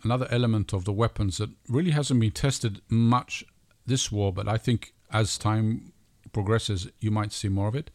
Another 0.04 0.28
element 0.30 0.74
of 0.74 0.84
the 0.84 0.92
weapons 0.92 1.38
that 1.38 1.50
really 1.70 1.92
hasn't 1.92 2.20
been 2.20 2.32
tested 2.32 2.82
much 2.90 3.44
this 3.86 4.12
war, 4.12 4.34
but 4.34 4.48
I 4.48 4.58
think 4.58 4.94
as 5.12 5.38
time 5.38 5.94
progresses, 6.34 6.90
you 7.00 7.12
might 7.12 7.32
see 7.32 7.48
more 7.48 7.68
of 7.68 7.76
it, 7.76 7.90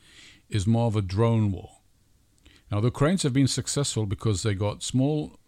is 0.49 0.67
more 0.67 0.87
of 0.87 0.97
a 0.97 1.03
drone 1.03 1.53
war. 1.53 1.71
Now, 2.71 2.81
the 2.81 2.89
Ukrainians 2.89 3.23
have 3.25 3.33
been 3.33 3.49
successful 3.49 4.07
because 4.07 4.43
they 4.43 4.55
got 4.55 4.83
small 4.83 5.39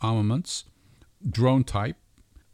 armaments, 0.00 0.64
drone 1.28 1.64
type, 1.64 1.96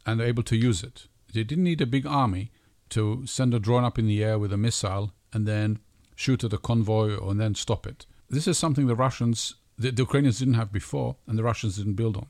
and 0.05 0.19
they're 0.19 0.27
able 0.27 0.43
to 0.43 0.55
use 0.55 0.83
it. 0.83 1.07
They 1.33 1.43
didn't 1.43 1.65
need 1.65 1.81
a 1.81 1.85
big 1.85 2.05
army 2.05 2.51
to 2.89 3.25
send 3.25 3.53
a 3.53 3.59
drone 3.59 3.83
up 3.83 3.99
in 3.99 4.07
the 4.07 4.23
air 4.23 4.39
with 4.39 4.51
a 4.51 4.57
missile 4.57 5.13
and 5.31 5.47
then 5.47 5.79
shoot 6.15 6.43
at 6.43 6.53
a 6.53 6.57
convoy 6.57 7.15
or 7.15 7.33
then 7.33 7.55
stop 7.55 7.85
it. 7.85 8.05
This 8.29 8.47
is 8.47 8.57
something 8.57 8.87
the 8.87 8.95
Russians, 8.95 9.55
the, 9.77 9.91
the 9.91 10.03
Ukrainians 10.03 10.39
didn't 10.39 10.55
have 10.55 10.71
before, 10.71 11.17
and 11.27 11.37
the 11.37 11.43
Russians 11.43 11.77
didn't 11.77 11.93
build 11.93 12.17
on. 12.17 12.27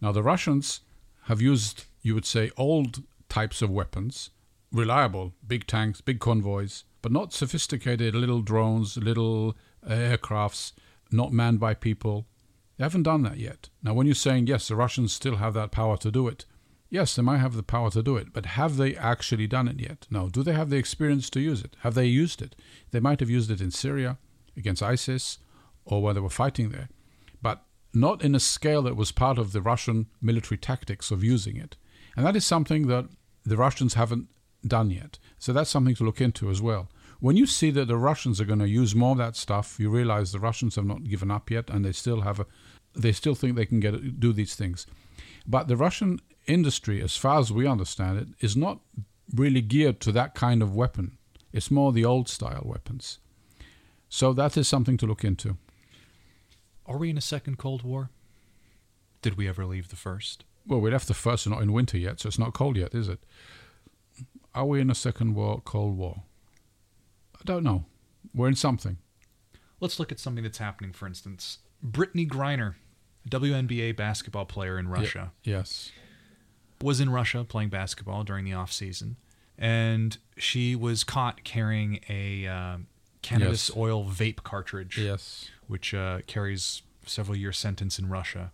Now, 0.00 0.12
the 0.12 0.22
Russians 0.22 0.80
have 1.24 1.40
used, 1.40 1.84
you 2.02 2.14
would 2.14 2.26
say, 2.26 2.50
old 2.56 3.02
types 3.28 3.62
of 3.62 3.70
weapons, 3.70 4.30
reliable, 4.70 5.32
big 5.46 5.66
tanks, 5.66 6.00
big 6.00 6.20
convoys, 6.20 6.84
but 7.02 7.12
not 7.12 7.32
sophisticated 7.32 8.14
little 8.14 8.42
drones, 8.42 8.96
little 8.96 9.56
uh, 9.86 9.90
aircrafts, 9.90 10.72
not 11.10 11.32
manned 11.32 11.60
by 11.60 11.74
people. 11.74 12.26
They 12.76 12.84
haven't 12.84 13.04
done 13.04 13.22
that 13.22 13.38
yet. 13.38 13.68
Now, 13.82 13.94
when 13.94 14.06
you're 14.06 14.14
saying, 14.14 14.46
yes, 14.46 14.68
the 14.68 14.76
Russians 14.76 15.12
still 15.12 15.36
have 15.36 15.54
that 15.54 15.70
power 15.70 15.96
to 15.98 16.10
do 16.10 16.28
it, 16.28 16.44
yes, 16.90 17.14
they 17.14 17.22
might 17.22 17.38
have 17.38 17.54
the 17.54 17.62
power 17.62 17.90
to 17.90 18.02
do 18.02 18.16
it, 18.16 18.32
but 18.32 18.46
have 18.46 18.76
they 18.76 18.96
actually 18.96 19.46
done 19.46 19.68
it 19.68 19.80
yet? 19.80 20.06
No. 20.10 20.28
Do 20.28 20.42
they 20.42 20.52
have 20.52 20.70
the 20.70 20.76
experience 20.76 21.30
to 21.30 21.40
use 21.40 21.62
it? 21.62 21.76
Have 21.80 21.94
they 21.94 22.06
used 22.06 22.42
it? 22.42 22.56
They 22.90 23.00
might 23.00 23.20
have 23.20 23.30
used 23.30 23.50
it 23.50 23.60
in 23.60 23.70
Syria 23.70 24.18
against 24.56 24.82
ISIS 24.82 25.38
or 25.84 26.02
where 26.02 26.14
they 26.14 26.20
were 26.20 26.30
fighting 26.30 26.70
there, 26.70 26.88
not 27.94 28.22
in 28.22 28.34
a 28.34 28.40
scale 28.40 28.82
that 28.82 28.96
was 28.96 29.12
part 29.12 29.38
of 29.38 29.52
the 29.52 29.62
Russian 29.62 30.06
military 30.20 30.58
tactics 30.58 31.10
of 31.10 31.24
using 31.24 31.56
it. 31.56 31.76
And 32.16 32.26
that 32.26 32.36
is 32.36 32.44
something 32.44 32.86
that 32.88 33.06
the 33.44 33.56
Russians 33.56 33.94
haven't 33.94 34.28
done 34.66 34.90
yet. 34.90 35.18
So 35.38 35.52
that's 35.52 35.70
something 35.70 35.94
to 35.96 36.04
look 36.04 36.20
into 36.20 36.50
as 36.50 36.62
well. 36.62 36.88
When 37.20 37.36
you 37.36 37.46
see 37.46 37.70
that 37.70 37.88
the 37.88 37.96
Russians 37.96 38.40
are 38.40 38.44
going 38.44 38.58
to 38.58 38.68
use 38.68 38.94
more 38.94 39.12
of 39.12 39.18
that 39.18 39.36
stuff, 39.36 39.78
you 39.78 39.88
realize 39.90 40.32
the 40.32 40.38
Russians 40.38 40.76
have 40.76 40.84
not 40.84 41.04
given 41.04 41.30
up 41.30 41.50
yet, 41.50 41.70
and 41.70 41.84
they 41.84 41.92
still 41.92 42.22
have 42.22 42.40
a, 42.40 42.46
they 42.94 43.12
still 43.12 43.34
think 43.34 43.56
they 43.56 43.66
can 43.66 43.80
get 43.80 44.20
do 44.20 44.32
these 44.32 44.54
things. 44.54 44.86
But 45.46 45.68
the 45.68 45.76
Russian 45.76 46.20
industry, 46.46 47.02
as 47.02 47.16
far 47.16 47.38
as 47.38 47.52
we 47.52 47.66
understand 47.66 48.18
it, 48.18 48.28
is 48.40 48.56
not 48.56 48.80
really 49.34 49.60
geared 49.60 50.00
to 50.00 50.12
that 50.12 50.34
kind 50.34 50.62
of 50.62 50.74
weapon. 50.74 51.16
It's 51.52 51.70
more 51.70 51.92
the 51.92 52.04
old 52.04 52.28
style 52.28 52.62
weapons. 52.64 53.18
So 54.08 54.32
that 54.32 54.56
is 54.56 54.68
something 54.68 54.96
to 54.98 55.06
look 55.06 55.24
into. 55.24 55.56
Are 56.86 56.98
we 56.98 57.10
in 57.10 57.18
a 57.18 57.22
second 57.22 57.58
Cold 57.58 57.82
War? 57.82 58.10
Did 59.22 59.36
we 59.36 59.48
ever 59.48 59.64
leave 59.64 59.88
the 59.88 59.96
first? 59.96 60.44
Well, 60.66 60.80
we 60.80 60.90
left 60.90 61.08
the 61.08 61.14
first 61.14 61.46
and 61.46 61.54
not 61.54 61.62
in 61.62 61.72
winter 61.72 61.98
yet, 61.98 62.20
so 62.20 62.26
it's 62.28 62.38
not 62.38 62.52
cold 62.54 62.76
yet, 62.76 62.94
is 62.94 63.08
it? 63.08 63.20
Are 64.54 64.66
we 64.66 64.80
in 64.80 64.90
a 64.90 64.94
second 64.94 65.34
war, 65.34 65.60
Cold 65.64 65.96
War? 65.96 66.22
I 67.36 67.40
don't 67.44 67.64
know. 67.64 67.84
We're 68.34 68.48
in 68.48 68.54
something. 68.54 68.98
Let's 69.80 69.98
look 69.98 70.12
at 70.12 70.18
something 70.20 70.44
that's 70.44 70.58
happening, 70.58 70.92
for 70.92 71.06
instance. 71.06 71.58
Brittney 71.84 72.28
Griner, 72.28 72.74
a 73.26 73.28
WNBA 73.28 73.96
basketball 73.96 74.46
player 74.46 74.78
in 74.78 74.88
Russia. 74.88 75.32
Ye- 75.42 75.52
yes. 75.52 75.90
Was 76.82 77.00
in 77.00 77.10
Russia 77.10 77.44
playing 77.44 77.70
basketball 77.70 78.24
during 78.24 78.44
the 78.44 78.52
off 78.52 78.72
season, 78.72 79.16
and 79.58 80.16
she 80.36 80.74
was 80.76 81.02
caught 81.04 81.44
carrying 81.44 82.00
a 82.08 82.46
uh, 82.46 82.76
cannabis 83.22 83.68
Yes. 83.68 83.76
oil 83.76 84.04
vape 84.04 84.42
cartridge. 84.42 84.98
Yes. 84.98 85.48
Which 85.68 85.94
uh, 85.94 86.20
carries 86.26 86.82
several 87.06 87.36
year 87.36 87.52
sentence 87.52 87.98
in 87.98 88.08
Russia. 88.08 88.52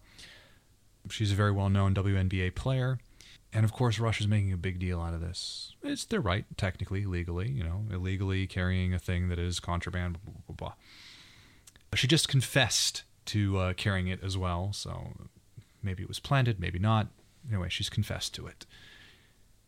She's 1.09 1.33
a 1.33 1.37
very 1.37 1.53
well 1.53 1.71
known 1.71 1.95
WNBA 1.95 2.55
player. 2.55 2.99
And 3.53 3.65
of 3.65 3.73
course, 3.73 3.99
Russia's 3.99 4.29
making 4.29 4.53
a 4.53 4.57
big 4.57 4.79
deal 4.79 5.01
out 5.01 5.15
of 5.15 5.21
this. 5.21 5.75
It's 5.83 6.05
their 6.05 6.21
right, 6.21 6.45
technically, 6.57 7.05
legally, 7.05 7.51
you 7.51 7.65
know, 7.65 7.85
illegally 7.91 8.47
carrying 8.47 8.95
a 8.95 8.99
thing 8.99 9.29
that 9.29 9.39
is 9.39 9.59
contraband, 9.59 10.19
blah, 10.25 10.33
blah, 10.33 10.43
blah, 10.47 10.57
blah. 10.57 10.75
She 11.95 12.07
just 12.07 12.29
confessed 12.29 13.03
to 13.27 13.59
uh, 13.59 13.73
carrying 13.73 14.07
it 14.07 14.23
as 14.23 14.39
well, 14.39 14.73
so 14.73 15.13
maybe 15.83 16.03
it 16.03 16.09
was 16.09 16.21
planted, 16.21 16.61
maybe 16.61 16.79
not. 16.79 17.09
Anyway, 17.49 17.69
she's 17.69 17.89
confessed 17.89 18.35
to 18.35 18.47
it. 18.47 18.67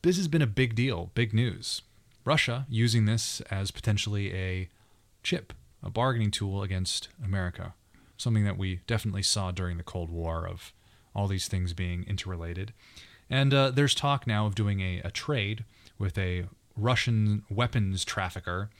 This 0.02 0.16
has 0.16 0.28
been 0.28 0.42
a 0.42 0.46
big 0.46 0.76
deal, 0.76 1.10
big 1.14 1.32
news. 1.32 1.82
Russia 2.24 2.66
using 2.68 3.06
this 3.06 3.40
as 3.50 3.72
potentially 3.72 4.32
a 4.32 4.68
chip, 5.24 5.52
a 5.82 5.90
bargaining 5.90 6.30
tool 6.30 6.62
against 6.62 7.08
America. 7.24 7.74
Something 8.16 8.44
that 8.44 8.58
we 8.58 8.80
definitely 8.86 9.22
saw 9.22 9.50
during 9.50 9.76
the 9.76 9.82
Cold 9.82 10.10
War 10.10 10.46
of 10.46 10.72
all 11.14 11.26
these 11.26 11.48
things 11.48 11.72
being 11.72 12.04
interrelated. 12.04 12.72
And 13.28 13.52
uh, 13.52 13.70
there's 13.70 13.94
talk 13.94 14.26
now 14.26 14.46
of 14.46 14.54
doing 14.54 14.80
a, 14.80 15.00
a 15.04 15.10
trade 15.10 15.64
with 15.98 16.16
a 16.18 16.44
Russian 16.76 17.44
weapons 17.50 18.04
trafficker, 18.04 18.70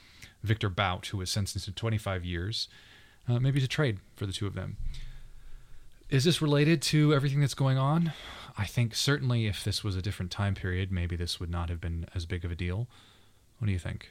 Victor 0.42 0.68
Bout, 0.68 1.07
who 1.07 1.18
was 1.18 1.30
sentenced 1.30 1.64
to 1.64 1.72
25 1.72 2.24
years, 2.24 2.68
uh, 3.28 3.38
maybe 3.38 3.61
to 3.61 3.68
trade 3.68 3.98
for 4.14 4.26
the 4.26 4.32
two 4.32 4.46
of 4.46 4.55
them. 4.55 4.76
Is 6.11 6.24
this 6.24 6.42
related 6.42 6.82
to 6.82 7.14
everything 7.14 7.40
that's 7.40 7.55
going 7.55 7.78
on? 7.78 8.12
I 8.59 8.66
think 8.66 8.94
certainly 8.94 9.46
if 9.46 9.64
this 9.64 9.82
was 9.82 9.96
a 9.96 10.03
different 10.03 10.30
time 10.30 10.55
period, 10.55 10.92
maybe 10.92 11.16
this 11.16 11.40
would 11.40 11.50
not 11.50 11.70
have 11.70 11.80
been 11.80 12.07
as 12.14 12.26
big 12.26 12.44
of 12.44 12.50
a 12.50 12.55
deal. 12.55 12.86
What 13.59 13.66
do 13.66 13.72
you 13.72 13.78
think? 13.78 14.11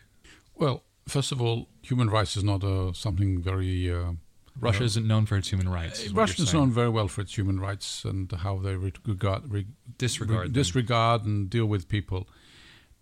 Well, 0.55 0.83
first 1.11 1.31
of 1.31 1.41
all, 1.41 1.67
human 1.81 2.09
rights 2.09 2.35
is 2.37 2.43
not 2.43 2.63
uh, 2.63 2.93
something 2.93 3.41
very. 3.41 3.91
Uh, 3.91 4.13
Russia 4.59 4.83
isn't 4.83 5.07
known 5.07 5.25
for 5.25 5.37
its 5.37 5.49
human 5.49 5.69
rights. 5.69 5.99
is 6.03 6.13
Russia 6.13 6.41
is 6.41 6.53
known 6.53 6.71
very 6.71 6.89
well 6.89 7.07
for 7.07 7.21
its 7.21 7.37
human 7.37 7.59
rights 7.59 8.03
and 8.03 8.31
how 8.45 8.57
they 8.57 8.75
re- 8.75 8.93
regard, 9.05 9.41
re- 9.51 9.67
Disregard 9.97 10.47
re- 10.47 10.53
disregard 10.59 11.25
and 11.25 11.49
deal 11.49 11.65
with 11.65 11.87
people. 11.87 12.27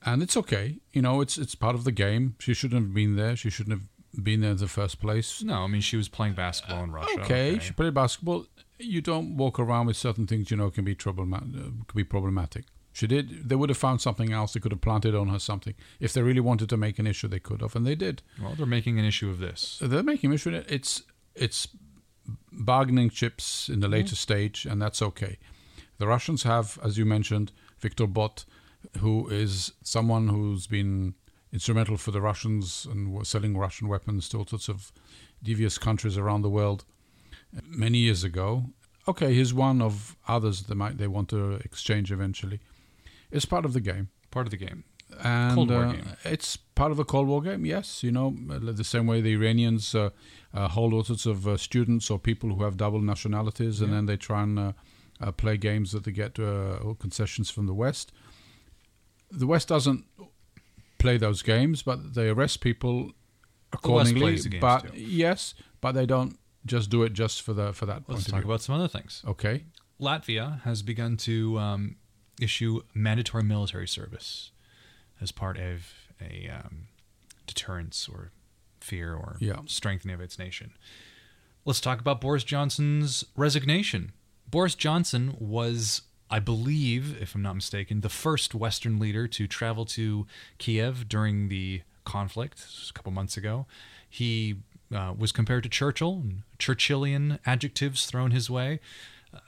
And 0.05 0.21
it's 0.21 0.37
okay, 0.37 0.77
you 0.93 1.01
know. 1.01 1.21
It's 1.21 1.37
it's 1.37 1.55
part 1.55 1.75
of 1.75 1.83
the 1.83 1.91
game. 1.91 2.35
She 2.39 2.53
shouldn't 2.53 2.81
have 2.81 2.93
been 2.93 3.15
there. 3.15 3.35
She 3.35 3.49
shouldn't 3.49 3.75
have 3.77 4.23
been 4.23 4.41
there 4.41 4.51
in 4.51 4.57
the 4.57 4.67
first 4.67 4.99
place. 5.01 5.43
No, 5.43 5.55
I 5.65 5.67
mean 5.67 5.81
she 5.81 5.97
was 5.97 6.07
playing 6.07 6.35
basketball 6.35 6.83
in 6.83 6.91
Russia. 6.91 7.19
Okay, 7.21 7.59
she 7.59 7.73
played 7.73 7.93
basketball. 7.93 8.45
You 8.77 9.01
don't 9.01 9.35
walk 9.35 9.59
around 9.59 9.87
with 9.87 9.97
certain 9.97 10.25
things 10.27 10.51
you 10.51 10.57
know 10.57 10.69
can 10.69 10.85
be 10.85 10.95
troublematic. 10.95 11.55
Uh, 11.55 11.69
can 11.87 11.95
be 11.95 12.05
problematic. 12.05 12.65
She 12.91 13.07
did. 13.07 13.47
They 13.49 13.55
would 13.55 13.69
have 13.69 13.77
found 13.77 14.01
something 14.01 14.33
else. 14.33 14.53
They 14.53 14.59
could 14.59 14.71
have 14.71 14.81
planted 14.81 15.15
on 15.15 15.29
her 15.29 15.39
something. 15.39 15.75
If 15.99 16.13
they 16.13 16.21
really 16.21 16.39
wanted 16.39 16.69
to 16.69 16.77
make 16.77 16.99
an 16.99 17.07
issue, 17.07 17.27
they 17.27 17.39
could 17.39 17.61
have, 17.61 17.75
and 17.75 17.85
they 17.85 17.95
did. 17.95 18.23
Well, 18.41 18.55
they're 18.55 18.65
making 18.65 18.99
an 18.99 19.05
issue 19.05 19.29
of 19.29 19.39
this. 19.39 19.79
They're 19.81 20.03
making 20.03 20.31
an 20.31 20.35
issue. 20.35 20.63
It's 20.67 21.03
it's 21.35 21.67
bargaining 22.51 23.09
chips 23.09 23.69
in 23.69 23.79
the 23.79 23.87
mm-hmm. 23.87 23.93
later 23.93 24.15
stage, 24.15 24.65
and 24.65 24.81
that's 24.81 25.01
okay. 25.01 25.37
The 25.97 26.07
Russians 26.07 26.43
have, 26.43 26.79
as 26.83 26.97
you 26.97 27.05
mentioned, 27.05 27.51
Viktor 27.77 28.07
Bout, 28.07 28.45
who 28.99 29.27
is 29.29 29.73
someone 29.83 30.29
who's 30.29 30.67
been 30.67 31.15
instrumental 31.51 31.97
for 31.97 32.11
the 32.11 32.21
Russians 32.21 32.87
and 32.89 33.13
was 33.13 33.27
selling 33.27 33.57
Russian 33.57 33.87
weapons 33.87 34.29
to 34.29 34.37
all 34.37 34.45
sorts 34.45 34.69
of 34.69 34.91
devious 35.41 35.77
countries 35.77 36.17
around 36.17 36.41
the 36.41 36.49
world 36.49 36.85
uh, 37.55 37.61
many 37.65 37.99
years 37.99 38.23
ago. 38.23 38.65
Okay, 39.07 39.33
he's 39.33 39.53
one 39.53 39.81
of 39.81 40.15
others 40.27 40.61
that 40.61 40.67
they 40.67 40.75
might 40.75 40.97
they 40.97 41.07
want 41.07 41.29
to 41.29 41.53
exchange 41.65 42.11
eventually. 42.11 42.59
It's 43.31 43.45
part 43.45 43.65
of 43.65 43.73
the 43.73 43.81
game. 43.81 44.09
Part 44.31 44.47
of 44.47 44.51
the 44.51 44.57
game. 44.57 44.83
And 45.23 45.55
Cold 45.55 45.71
War 45.71 45.85
uh, 45.85 45.91
game. 45.93 46.05
it's 46.23 46.55
part 46.55 46.91
of 46.91 46.97
the 46.97 47.03
Cold 47.03 47.27
War 47.27 47.41
game, 47.41 47.65
yes. 47.65 48.03
You 48.03 48.11
know, 48.11 48.35
uh, 48.51 48.59
the 48.71 48.83
same 48.83 49.07
way 49.07 49.21
the 49.21 49.33
Iranians 49.33 49.95
uh, 49.95 50.09
uh, 50.53 50.67
hold 50.67 50.93
all 50.93 51.03
sorts 51.03 51.25
of 51.25 51.47
uh, 51.47 51.57
students 51.57 52.09
or 52.11 52.19
people 52.19 52.49
who 52.55 52.63
have 52.63 52.77
double 52.77 53.01
nationalities, 53.01 53.81
and 53.81 53.89
Yeah. 53.89 53.95
then 53.97 54.05
they 54.05 54.17
try 54.17 54.43
and 54.43 54.59
uh, 54.59 54.71
uh, 55.19 55.31
play 55.31 55.57
games 55.57 55.91
that 55.91 56.03
they 56.03 56.11
get 56.11 56.39
uh, 56.39 56.93
concessions 56.99 57.49
from 57.49 57.65
the 57.65 57.73
West. 57.73 58.11
The 59.31 59.47
West 59.47 59.67
doesn't 59.67 60.05
play 60.99 61.17
those 61.17 61.41
games, 61.41 61.81
but 61.83 62.13
they 62.13 62.29
arrest 62.29 62.61
people 62.61 63.11
accordingly. 63.73 64.21
plays 64.21 64.43
the 64.43 64.49
games 64.49 64.61
but 64.61 64.93
too. 64.93 64.99
yes, 64.99 65.53
but 65.81 65.93
they 65.93 66.05
don't 66.05 66.37
just 66.65 66.89
do 66.89 67.03
it 67.03 67.13
just 67.13 67.41
for 67.41 67.53
the 67.53 67.73
for 67.73 67.85
that 67.85 68.05
point 68.05 68.19
Let's 68.19 68.31
talk 68.31 68.43
about 68.43 68.61
some 68.61 68.75
other 68.75 68.87
things. 68.87 69.23
okay. 69.25 69.65
Latvia 69.99 70.61
has 70.61 70.81
begun 70.81 71.17
to 71.17 71.57
um, 71.59 71.95
issue 72.39 72.81
mandatory 72.93 73.43
military 73.43 73.87
service 73.87 74.51
as 75.21 75.31
part 75.31 75.57
of 75.57 75.93
a 76.21 76.49
um, 76.49 76.87
deterrence 77.47 78.07
or 78.11 78.31
fear 78.79 79.13
or 79.13 79.37
Yeah. 79.39 79.59
strengthening 79.65 80.13
of 80.15 80.21
its 80.21 80.39
nation. 80.39 80.71
Let's 81.65 81.81
talk 81.81 81.99
about 81.99 82.21
Boris 82.21 82.43
Johnson's 82.43 83.25
resignation. 83.35 84.13
Boris 84.49 84.75
Johnson 84.75 85.35
was, 85.39 86.03
I 86.29 86.39
believe, 86.39 87.21
if 87.21 87.35
I'm 87.35 87.41
not 87.41 87.55
mistaken, 87.55 88.01
the 88.01 88.09
first 88.09 88.55
Western 88.55 88.97
leader 88.97 89.27
to 89.27 89.47
travel 89.47 89.85
to 89.87 90.25
Kiev 90.57 91.07
during 91.09 91.49
the 91.49 91.81
conflict 92.05 92.65
a 92.89 92.93
couple 92.93 93.11
months 93.11 93.37
ago. 93.37 93.67
He 94.09 94.55
uh, 94.93 95.13
was 95.15 95.31
compared 95.31 95.61
to 95.63 95.69
Churchill, 95.69 96.13
and 96.23 96.41
Churchillian 96.57 97.37
adjectives 97.45 98.05
thrown 98.07 98.31
his 98.31 98.49
way, 98.49 98.79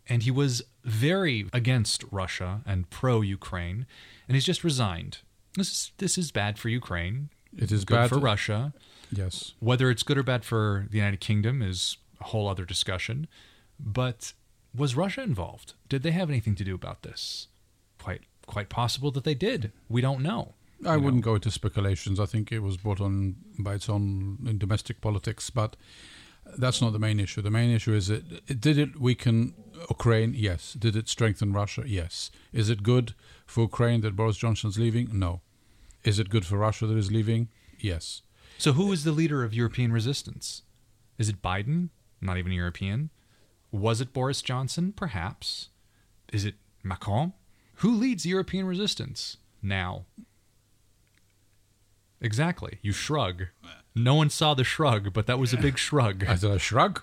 and 0.07 0.23
he 0.23 0.31
was 0.31 0.61
very 0.83 1.47
against 1.53 2.03
Russia 2.11 2.61
and 2.65 2.89
pro 2.89 3.21
Ukraine, 3.21 3.85
and 4.27 4.35
he's 4.35 4.45
just 4.45 4.63
resigned. 4.63 5.19
This 5.55 5.69
is 5.71 5.91
this 5.97 6.17
is 6.17 6.31
bad 6.31 6.57
for 6.57 6.69
Ukraine. 6.69 7.29
It 7.57 7.71
is 7.71 7.85
good 7.85 7.95
bad 7.95 8.09
for 8.09 8.19
Russia. 8.19 8.73
Yes. 9.11 9.53
Whether 9.59 9.89
it's 9.89 10.03
good 10.03 10.17
or 10.17 10.23
bad 10.23 10.45
for 10.45 10.87
the 10.89 10.97
United 10.97 11.19
Kingdom 11.19 11.61
is 11.61 11.97
a 12.19 12.25
whole 12.25 12.47
other 12.47 12.65
discussion. 12.65 13.27
But 13.79 14.33
was 14.75 14.95
Russia 14.95 15.21
involved? 15.21 15.73
Did 15.89 16.03
they 16.03 16.11
have 16.11 16.29
anything 16.29 16.55
to 16.55 16.63
do 16.63 16.75
about 16.75 17.03
this? 17.03 17.47
Quite 17.99 18.21
quite 18.45 18.69
possible 18.69 19.11
that 19.11 19.23
they 19.23 19.35
did. 19.35 19.71
We 19.89 20.01
don't 20.01 20.21
know. 20.21 20.53
I 20.85 20.97
wouldn't 20.97 21.23
go 21.23 21.35
into 21.35 21.51
speculations. 21.51 22.19
I 22.19 22.25
think 22.25 22.51
it 22.51 22.59
was 22.59 22.77
brought 22.77 22.99
on 22.99 23.35
by 23.59 23.75
its 23.75 23.87
own 23.87 24.39
in 24.47 24.57
domestic 24.57 24.99
politics, 24.99 25.51
but 25.51 25.75
that's 26.57 26.81
not 26.81 26.91
the 26.91 26.99
main 26.99 27.19
issue. 27.19 27.41
The 27.41 27.51
main 27.51 27.69
issue 27.69 27.93
is 27.93 28.09
it, 28.09 28.23
it 28.47 28.59
did 28.59 28.77
it 28.77 28.99
weaken 28.99 29.53
Ukraine? 29.89 30.33
Yes. 30.35 30.73
Did 30.73 30.95
it 30.95 31.07
strengthen 31.09 31.53
Russia? 31.53 31.83
Yes. 31.85 32.31
Is 32.53 32.69
it 32.69 32.83
good 32.83 33.13
for 33.45 33.61
Ukraine 33.61 34.01
that 34.01 34.15
Boris 34.15 34.37
Johnson's 34.37 34.77
leaving? 34.77 35.09
No. 35.11 35.41
Is 36.03 36.19
it 36.19 36.29
good 36.29 36.45
for 36.45 36.57
Russia 36.57 36.87
that 36.87 36.97
is 36.97 37.11
leaving? 37.11 37.49
Yes. 37.79 38.21
So 38.57 38.73
who 38.73 38.91
is 38.91 39.03
the 39.03 39.11
leader 39.11 39.43
of 39.43 39.53
European 39.53 39.91
resistance? 39.91 40.63
Is 41.17 41.29
it 41.29 41.41
Biden? 41.41 41.89
Not 42.21 42.37
even 42.37 42.51
European. 42.51 43.09
Was 43.71 44.01
it 44.01 44.13
Boris 44.13 44.41
Johnson? 44.41 44.93
Perhaps. 44.95 45.69
Is 46.31 46.45
it 46.45 46.55
Macron? 46.83 47.33
Who 47.75 47.91
leads 47.91 48.25
European 48.25 48.65
resistance 48.65 49.37
now? 49.61 50.05
Exactly. 52.19 52.77
You 52.81 52.91
shrug. 52.91 53.47
No 53.95 54.15
one 54.15 54.29
saw 54.29 54.53
the 54.53 54.63
shrug, 54.63 55.11
but 55.11 55.25
that 55.25 55.39
was 55.39 55.53
a 55.53 55.57
big 55.57 55.77
shrug. 55.77 56.23
Is 56.23 56.43
it 56.43 56.51
a 56.51 56.59
shrug? 56.59 57.01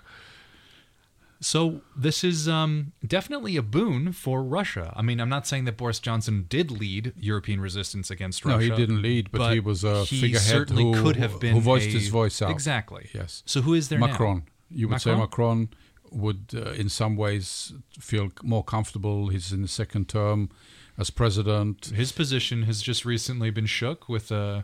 So 1.41 1.81
this 1.95 2.23
is 2.23 2.49
um, 2.49 2.91
definitely 3.05 3.55
a 3.55 3.61
boon 3.61 4.11
for 4.11 4.43
Russia. 4.43 4.91
I 4.95 5.01
mean, 5.01 5.21
I'm 5.21 5.29
not 5.29 5.47
saying 5.47 5.65
that 5.65 5.77
Boris 5.77 5.99
Johnson 5.99 6.45
did 6.49 6.69
lead 6.69 7.13
European 7.17 7.61
resistance 7.61 8.11
against 8.11 8.45
No, 8.45 8.55
Russia. 8.55 8.63
he 8.65 8.75
didn't 8.75 9.01
lead, 9.01 9.31
but 9.31 9.53
he 9.53 9.59
was 9.61 9.83
a 9.85 10.03
he 10.03 10.19
figurehead 10.19 10.49
certainly 10.49 10.83
who- 10.83 11.01
could 11.01 11.15
have 11.15 11.39
been 11.39 11.53
who 11.55 11.61
voiced 11.61 11.87
a- 11.87 11.91
his 11.91 12.09
voice 12.09 12.41
out. 12.41 12.51
Exactly. 12.51 13.09
Yes. 13.13 13.43
So 13.45 13.61
who 13.61 13.73
is 13.73 13.87
there 13.89 13.99
now? 13.99 14.07
Macron. 14.07 14.43
You 14.69 14.89
would 14.89 15.01
say 15.01 15.11
Macron? 15.15 15.61
Macron 15.61 15.69
would, 16.11 16.45
uh, 16.53 16.71
in 16.71 16.89
some 16.89 17.15
ways, 17.15 17.73
feel 17.99 18.31
more 18.43 18.63
comfortable. 18.63 19.29
He's 19.29 19.51
in 19.53 19.61
the 19.61 19.67
second 19.67 20.09
term 20.09 20.49
as 20.97 21.09
president. 21.09 21.85
His 21.95 22.11
position 22.11 22.63
has 22.63 22.81
just 22.81 23.05
recently 23.05 23.49
been 23.51 23.65
shook 23.67 24.09
with 24.09 24.31
uh, 24.31 24.63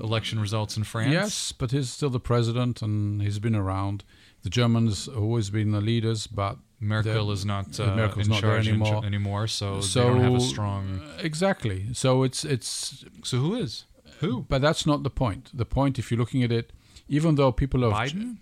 election 0.00 0.40
results 0.40 0.76
in 0.76 0.82
France. 0.84 1.12
Yes, 1.12 1.52
but 1.52 1.70
he's 1.70 1.90
still 1.90 2.10
the 2.10 2.18
president, 2.20 2.82
and 2.82 3.22
he's 3.22 3.38
been 3.38 3.54
around. 3.54 4.02
The 4.42 4.50
Germans 4.50 5.06
have 5.06 5.16
always 5.18 5.50
been 5.50 5.72
the 5.72 5.80
leaders, 5.80 6.26
but 6.26 6.58
Merkel 6.80 7.32
is 7.32 7.44
not 7.44 7.78
uh, 7.80 7.94
Merkel's 7.96 8.26
in 8.26 8.32
not 8.32 8.42
there 8.42 8.50
charge 8.52 8.68
in- 8.68 8.80
anymore. 8.80 9.04
anymore, 9.04 9.46
so, 9.48 9.80
so 9.80 10.00
they 10.00 10.08
don't 10.08 10.20
have 10.22 10.34
a 10.34 10.40
strong. 10.40 11.02
exactly. 11.18 11.86
So 11.92 12.22
it's 12.22 12.44
it's. 12.44 13.04
So 13.24 13.38
who 13.38 13.56
is 13.56 13.84
who? 14.20 14.46
But 14.48 14.62
that's 14.62 14.86
not 14.86 15.02
the 15.02 15.10
point. 15.10 15.50
The 15.52 15.64
point, 15.64 15.98
if 15.98 16.10
you're 16.10 16.18
looking 16.18 16.42
at 16.44 16.52
it, 16.52 16.72
even 17.08 17.34
though 17.34 17.52
people 17.52 17.82
have 17.82 17.92
Biden. 17.92 18.38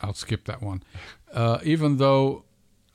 I'll 0.00 0.14
skip 0.14 0.44
that 0.44 0.60
one. 0.62 0.82
Uh, 1.32 1.58
even 1.62 1.96
though, 1.96 2.44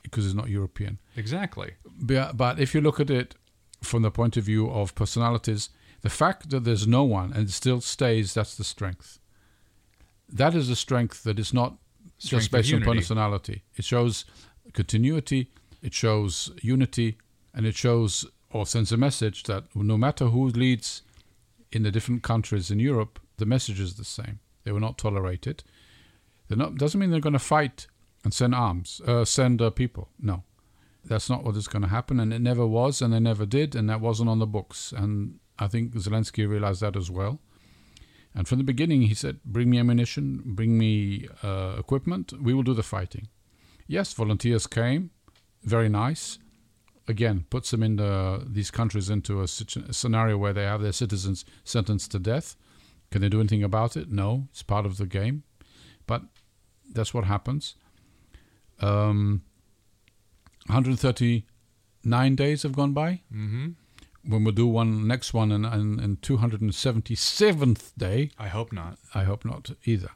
because 0.03 0.25
it's 0.25 0.35
not 0.35 0.49
European. 0.49 0.99
Exactly. 1.15 1.73
But, 1.85 2.37
but 2.37 2.59
if 2.59 2.75
you 2.75 2.81
look 2.81 2.99
at 2.99 3.09
it 3.09 3.35
from 3.81 4.01
the 4.03 4.11
point 4.11 4.37
of 4.37 4.43
view 4.43 4.69
of 4.69 4.93
personalities, 4.95 5.69
the 6.01 6.09
fact 6.09 6.49
that 6.51 6.63
there's 6.65 6.87
no 6.87 7.03
one 7.03 7.33
and 7.33 7.49
still 7.49 7.81
stays, 7.81 8.33
that's 8.33 8.55
the 8.55 8.63
strength. 8.63 9.18
That 10.31 10.55
is 10.55 10.69
a 10.69 10.75
strength 10.75 11.23
that 11.23 11.39
is 11.39 11.53
not 11.53 11.77
Strength 12.17 12.43
just 12.43 12.51
based 12.51 12.73
on 12.73 12.81
personality. 12.81 13.63
It 13.75 13.85
shows 13.85 14.25
continuity, 14.73 15.51
it 15.81 15.93
shows 15.93 16.51
unity, 16.61 17.17
and 17.53 17.65
it 17.65 17.75
shows 17.75 18.25
or 18.51 18.65
sends 18.65 18.91
a 18.91 18.97
message 18.97 19.43
that 19.43 19.63
no 19.75 19.97
matter 19.97 20.25
who 20.25 20.47
leads 20.49 21.03
in 21.71 21.83
the 21.83 21.91
different 21.91 22.23
countries 22.23 22.71
in 22.71 22.79
Europe, 22.79 23.19
the 23.37 23.45
message 23.45 23.79
is 23.79 23.95
the 23.95 24.03
same. 24.03 24.39
They 24.63 24.71
will 24.71 24.79
not 24.79 24.97
tolerate 24.97 25.47
it. 25.47 25.63
They're 26.47 26.57
not, 26.57 26.75
doesn't 26.75 26.99
mean 26.99 27.11
they're 27.11 27.19
going 27.19 27.33
to 27.33 27.39
fight 27.39 27.87
and 28.23 28.33
send 28.33 28.55
arms, 28.55 29.01
uh, 29.07 29.23
send 29.23 29.61
uh, 29.61 29.69
people. 29.69 30.09
No, 30.19 30.43
that's 31.05 31.29
not 31.29 31.43
what 31.43 31.55
is 31.55 31.67
going 31.67 31.83
to 31.83 31.89
happen, 31.89 32.19
and 32.19 32.33
it 32.33 32.41
never 32.41 32.65
was, 32.65 33.01
and 33.01 33.13
they 33.13 33.19
never 33.19 33.45
did, 33.45 33.75
and 33.75 33.89
that 33.89 34.01
wasn't 34.01 34.29
on 34.29 34.39
the 34.39 34.47
books. 34.47 34.91
And 34.91 35.39
I 35.57 35.67
think 35.67 35.93
Zelensky 35.93 36.47
realized 36.47 36.81
that 36.81 36.95
as 36.95 37.09
well. 37.09 37.39
And 38.35 38.47
from 38.47 38.59
the 38.59 38.63
beginning, 38.63 39.03
he 39.03 39.13
said, 39.13 39.43
"Bring 39.43 39.69
me 39.69 39.79
ammunition, 39.79 40.41
bring 40.45 40.77
me 40.77 41.27
uh, 41.43 41.75
equipment. 41.77 42.33
We 42.41 42.53
will 42.53 42.63
do 42.63 42.73
the 42.73 42.83
fighting." 42.83 43.27
Yes, 43.87 44.13
volunteers 44.13 44.67
came, 44.67 45.09
very 45.63 45.89
nice. 45.89 46.37
Again, 47.07 47.45
puts 47.49 47.71
them 47.71 47.81
in 47.81 47.95
the, 47.95 48.45
these 48.47 48.69
countries 48.69 49.09
into 49.09 49.39
a, 49.39 49.45
a 49.45 49.93
scenario 49.93 50.37
where 50.37 50.53
they 50.53 50.63
have 50.63 50.81
their 50.81 50.91
citizens 50.91 51.43
sentenced 51.63 52.11
to 52.11 52.19
death. 52.19 52.55
Can 53.09 53.21
they 53.21 53.29
do 53.29 53.39
anything 53.39 53.63
about 53.63 53.97
it? 53.97 54.11
No, 54.11 54.47
it's 54.51 54.61
part 54.61 54.85
of 54.85 54.97
the 54.97 55.07
game. 55.07 55.41
But 56.05 56.21
that's 56.91 57.15
what 57.15 57.23
happens. 57.23 57.75
Um, 58.79 59.41
139 60.67 62.35
days 62.35 62.61
have 62.63 62.73
gone 62.73 62.93
by. 62.93 63.21
Mm-hmm. 63.33 63.69
When 64.25 64.43
we 64.43 64.51
do 64.51 64.67
one 64.67 65.07
next 65.07 65.33
one 65.33 65.51
and 65.51 65.65
in, 65.65 65.99
in, 65.99 66.17
277th 66.17 67.91
day, 67.97 68.31
I 68.37 68.47
hope 68.47 68.71
not. 68.73 68.97
I 69.15 69.23
hope 69.23 69.45
not 69.45 69.71
either. 69.85 70.09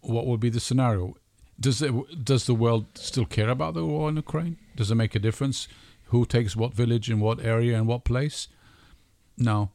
What 0.00 0.26
will 0.26 0.36
be 0.38 0.50
the 0.50 0.60
scenario? 0.60 1.16
Does 1.60 1.82
it, 1.82 2.24
does 2.24 2.46
the 2.46 2.54
world 2.54 2.86
still 2.94 3.24
care 3.24 3.48
about 3.48 3.74
the 3.74 3.84
war 3.84 4.08
in 4.08 4.16
Ukraine? 4.16 4.56
Does 4.76 4.90
it 4.90 4.94
make 4.96 5.14
a 5.14 5.18
difference? 5.18 5.68
Who 6.06 6.24
takes 6.24 6.56
what 6.56 6.74
village 6.74 7.10
in 7.10 7.20
what 7.20 7.40
area 7.44 7.76
and 7.76 7.86
what 7.86 8.04
place? 8.04 8.48
No, 9.36 9.70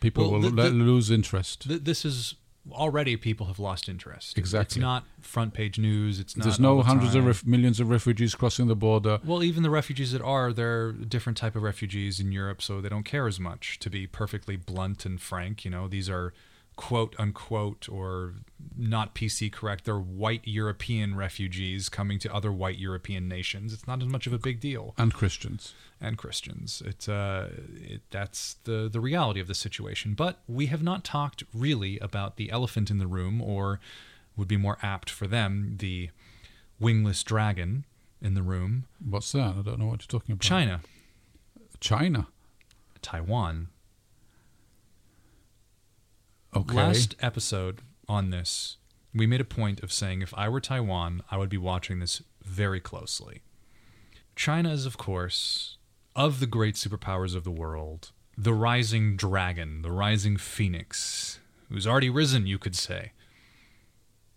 people 0.00 0.30
Well, 0.30 0.40
will 0.40 0.50
the- 0.50 0.62
the- 0.62 0.70
lose 0.70 1.10
interest. 1.10 1.68
Th- 1.68 1.82
this 1.82 2.04
is 2.04 2.34
already 2.72 3.16
people 3.16 3.46
have 3.46 3.58
lost 3.58 3.88
interest. 3.88 4.38
Exactly. 4.38 4.76
It's 4.76 4.76
not 4.76 5.04
front 5.20 5.54
page 5.54 5.78
news. 5.78 6.20
It's 6.20 6.36
not. 6.36 6.44
There's 6.44 6.60
no 6.60 6.78
the 6.78 6.84
hundreds 6.84 7.14
of 7.14 7.26
ref- 7.26 7.46
millions 7.46 7.80
of 7.80 7.90
refugees 7.90 8.34
crossing 8.34 8.68
the 8.68 8.76
border. 8.76 9.18
Well, 9.24 9.42
even 9.42 9.62
the 9.62 9.70
refugees 9.70 10.12
that 10.12 10.22
are, 10.22 10.52
they're 10.52 10.88
a 10.88 10.92
different 10.92 11.36
type 11.36 11.56
of 11.56 11.62
refugees 11.62 12.20
in 12.20 12.32
Europe, 12.32 12.62
so 12.62 12.80
they 12.80 12.88
don't 12.88 13.04
care 13.04 13.26
as 13.26 13.38
much. 13.40 13.78
To 13.80 13.90
be 13.90 14.06
perfectly 14.06 14.56
blunt 14.56 15.04
and 15.06 15.20
frank, 15.20 15.64
you 15.64 15.70
know, 15.70 15.88
these 15.88 16.08
are 16.08 16.32
quote 16.78 17.16
unquote 17.18 17.88
or 17.88 18.34
not 18.76 19.12
PC 19.12 19.52
correct. 19.52 19.84
They're 19.84 19.98
white 19.98 20.42
European 20.44 21.16
refugees 21.16 21.88
coming 21.88 22.20
to 22.20 22.32
other 22.32 22.52
white 22.52 22.78
European 22.78 23.28
nations. 23.28 23.72
It's 23.72 23.88
not 23.88 24.00
as 24.00 24.06
much 24.06 24.28
of 24.28 24.32
a 24.32 24.38
big 24.38 24.60
deal. 24.60 24.94
And 24.96 25.12
Christians. 25.12 25.74
and 26.00 26.16
Christians. 26.16 26.80
It, 26.86 27.08
uh, 27.08 27.48
it 27.74 28.02
that's 28.10 28.56
the 28.62 28.88
the 28.90 29.00
reality 29.00 29.40
of 29.40 29.48
the 29.48 29.56
situation. 29.56 30.14
But 30.14 30.38
we 30.46 30.66
have 30.66 30.82
not 30.82 31.02
talked 31.02 31.42
really 31.52 31.98
about 31.98 32.36
the 32.36 32.48
elephant 32.50 32.90
in 32.92 32.98
the 32.98 33.08
room, 33.08 33.42
or 33.42 33.80
would 34.36 34.48
be 34.48 34.56
more 34.56 34.78
apt 34.80 35.10
for 35.10 35.26
them, 35.26 35.74
the 35.78 36.10
wingless 36.78 37.24
dragon 37.24 37.86
in 38.22 38.34
the 38.34 38.42
room. 38.42 38.84
What's 39.04 39.32
that? 39.32 39.56
I 39.58 39.62
don't 39.62 39.80
know 39.80 39.86
what 39.86 40.02
you're 40.02 40.20
talking 40.20 40.34
about. 40.34 40.42
China, 40.42 40.80
China. 41.80 42.28
Taiwan. 43.02 43.68
Okay. 46.56 46.74
Last 46.74 47.14
episode 47.20 47.80
on 48.08 48.30
this, 48.30 48.78
we 49.14 49.26
made 49.26 49.40
a 49.40 49.44
point 49.44 49.82
of 49.82 49.92
saying 49.92 50.22
if 50.22 50.32
I 50.34 50.48
were 50.48 50.60
Taiwan, 50.60 51.22
I 51.30 51.36
would 51.36 51.50
be 51.50 51.58
watching 51.58 51.98
this 51.98 52.22
very 52.42 52.80
closely. 52.80 53.42
China 54.34 54.72
is, 54.72 54.86
of 54.86 54.96
course, 54.96 55.76
of 56.16 56.40
the 56.40 56.46
great 56.46 56.74
superpowers 56.74 57.34
of 57.34 57.44
the 57.44 57.50
world, 57.50 58.12
the 58.36 58.54
rising 58.54 59.16
dragon, 59.16 59.82
the 59.82 59.90
rising 59.90 60.36
phoenix, 60.36 61.40
who's 61.68 61.86
already 61.86 62.10
risen, 62.10 62.46
you 62.46 62.58
could 62.58 62.76
say. 62.76 63.12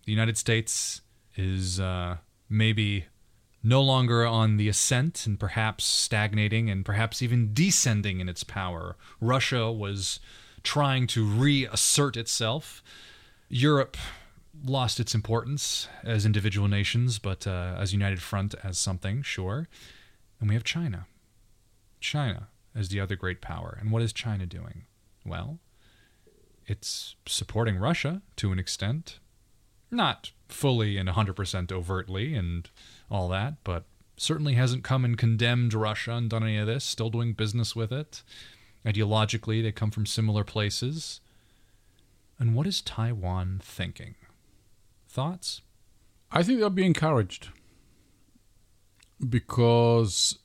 The 0.05 0.12
United 0.12 0.38
States 0.38 1.01
is 1.36 1.80
uh, 1.80 2.18
maybe 2.49 3.05
no 3.64 3.82
longer 3.82 4.26
on 4.26 4.57
the 4.57 4.68
ascent 4.68 5.28
and 5.28 5.39
perhaps 5.39 5.86
stagnating 5.86 6.70
and 6.70 6.84
perhaps 6.84 7.22
even 7.22 7.53
descending 7.53 8.20
in 8.20 8.28
its 8.28 8.43
power. 8.43 8.97
Russia 9.20 9.72
was 9.72 10.20
trying 10.64 11.07
to 11.07 11.26
reassert 11.26 12.18
itself. 12.18 12.84
Europe 13.49 13.97
lost 14.66 14.99
its 14.99 15.16
importance 15.16 15.88
as 16.03 16.26
individual 16.26 16.68
nations, 16.68 17.20
but 17.20 17.47
uh, 17.47 17.76
as 17.78 17.93
united 17.93 18.22
front 18.22 18.55
as 18.64 18.78
something, 18.78 19.22
sure. 19.22 19.68
And 20.39 20.49
we 20.49 20.55
have 20.55 20.64
China. 20.64 21.07
China 21.99 22.49
as 22.76 22.89
the 22.89 22.99
other 22.99 23.16
great 23.16 23.41
power. 23.41 23.78
And 23.80 23.91
what 23.91 24.01
is 24.01 24.14
China 24.14 24.45
doing? 24.45 24.84
Well, 25.26 25.59
it's 26.66 27.16
supporting 27.26 27.78
Russia 27.78 28.22
to 28.38 28.51
an 28.51 28.59
extent. 28.59 29.20
Not 29.89 30.32
fully 30.47 30.97
and 30.97 31.09
100% 31.09 31.72
overtly 31.72 32.34
and 32.34 32.70
all 33.09 33.28
that, 33.30 33.55
but 33.64 33.86
certainly 34.18 34.53
hasn't 34.53 34.84
come 34.84 35.03
and 35.03 35.18
condemned 35.18 35.74
Russia 35.74 36.12
and 36.12 36.30
done 36.30 36.43
any 36.43 36.57
of 36.57 36.68
this, 36.68 36.84
still 36.84 37.09
doing 37.09 37.34
business 37.34 37.76
with 37.76 37.91
it. 37.91 38.24
Ideologically, 38.86 39.62
they 39.62 39.72
come 39.72 39.92
from 39.92 40.06
similar 40.06 40.44
places. 40.44 41.22
And 42.40 42.56
what 42.56 42.66
is 42.66 42.82
Taiwan 42.82 43.62
thinking? 43.64 44.16
Thoughts? 45.08 45.62
I 46.32 46.44
think 46.44 46.60
they'll 46.60 46.70
be 46.70 46.86
encouraged 46.86 47.50
because 49.28 50.40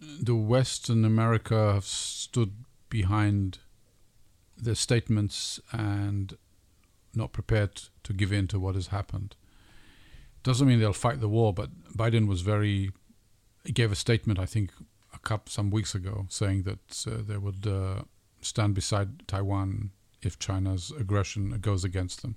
the 0.00 0.34
Western 0.34 1.04
America 1.04 1.72
have 1.74 1.84
stood 1.84 2.52
behind 2.90 3.58
their 4.56 4.74
statements 4.74 5.60
and 5.72 6.36
not 7.14 7.32
prepared 7.32 7.82
to 8.02 8.12
give 8.12 8.32
in 8.32 8.48
to 8.48 8.58
what 8.58 8.74
has 8.74 8.88
happened. 8.88 9.36
Doesn't 10.42 10.66
mean 10.68 10.80
they'll 10.80 10.92
fight 10.92 11.20
the 11.20 11.28
war, 11.28 11.52
but 11.54 11.70
Biden 11.96 12.26
was 12.26 12.42
very. 12.42 12.90
Gave 13.74 13.92
a 13.92 13.96
statement, 13.96 14.38
I 14.38 14.46
think, 14.46 14.70
a 15.18 15.28
couple 15.28 15.50
some 15.50 15.70
weeks 15.70 15.94
ago, 15.94 16.26
saying 16.28 16.62
that 16.62 17.04
uh, 17.06 17.22
they 17.26 17.36
would 17.36 17.66
uh, 17.66 18.02
stand 18.40 18.74
beside 18.74 19.26
Taiwan 19.26 19.90
if 20.22 20.38
China's 20.38 20.92
aggression 20.98 21.58
goes 21.60 21.84
against 21.84 22.22
them. 22.22 22.36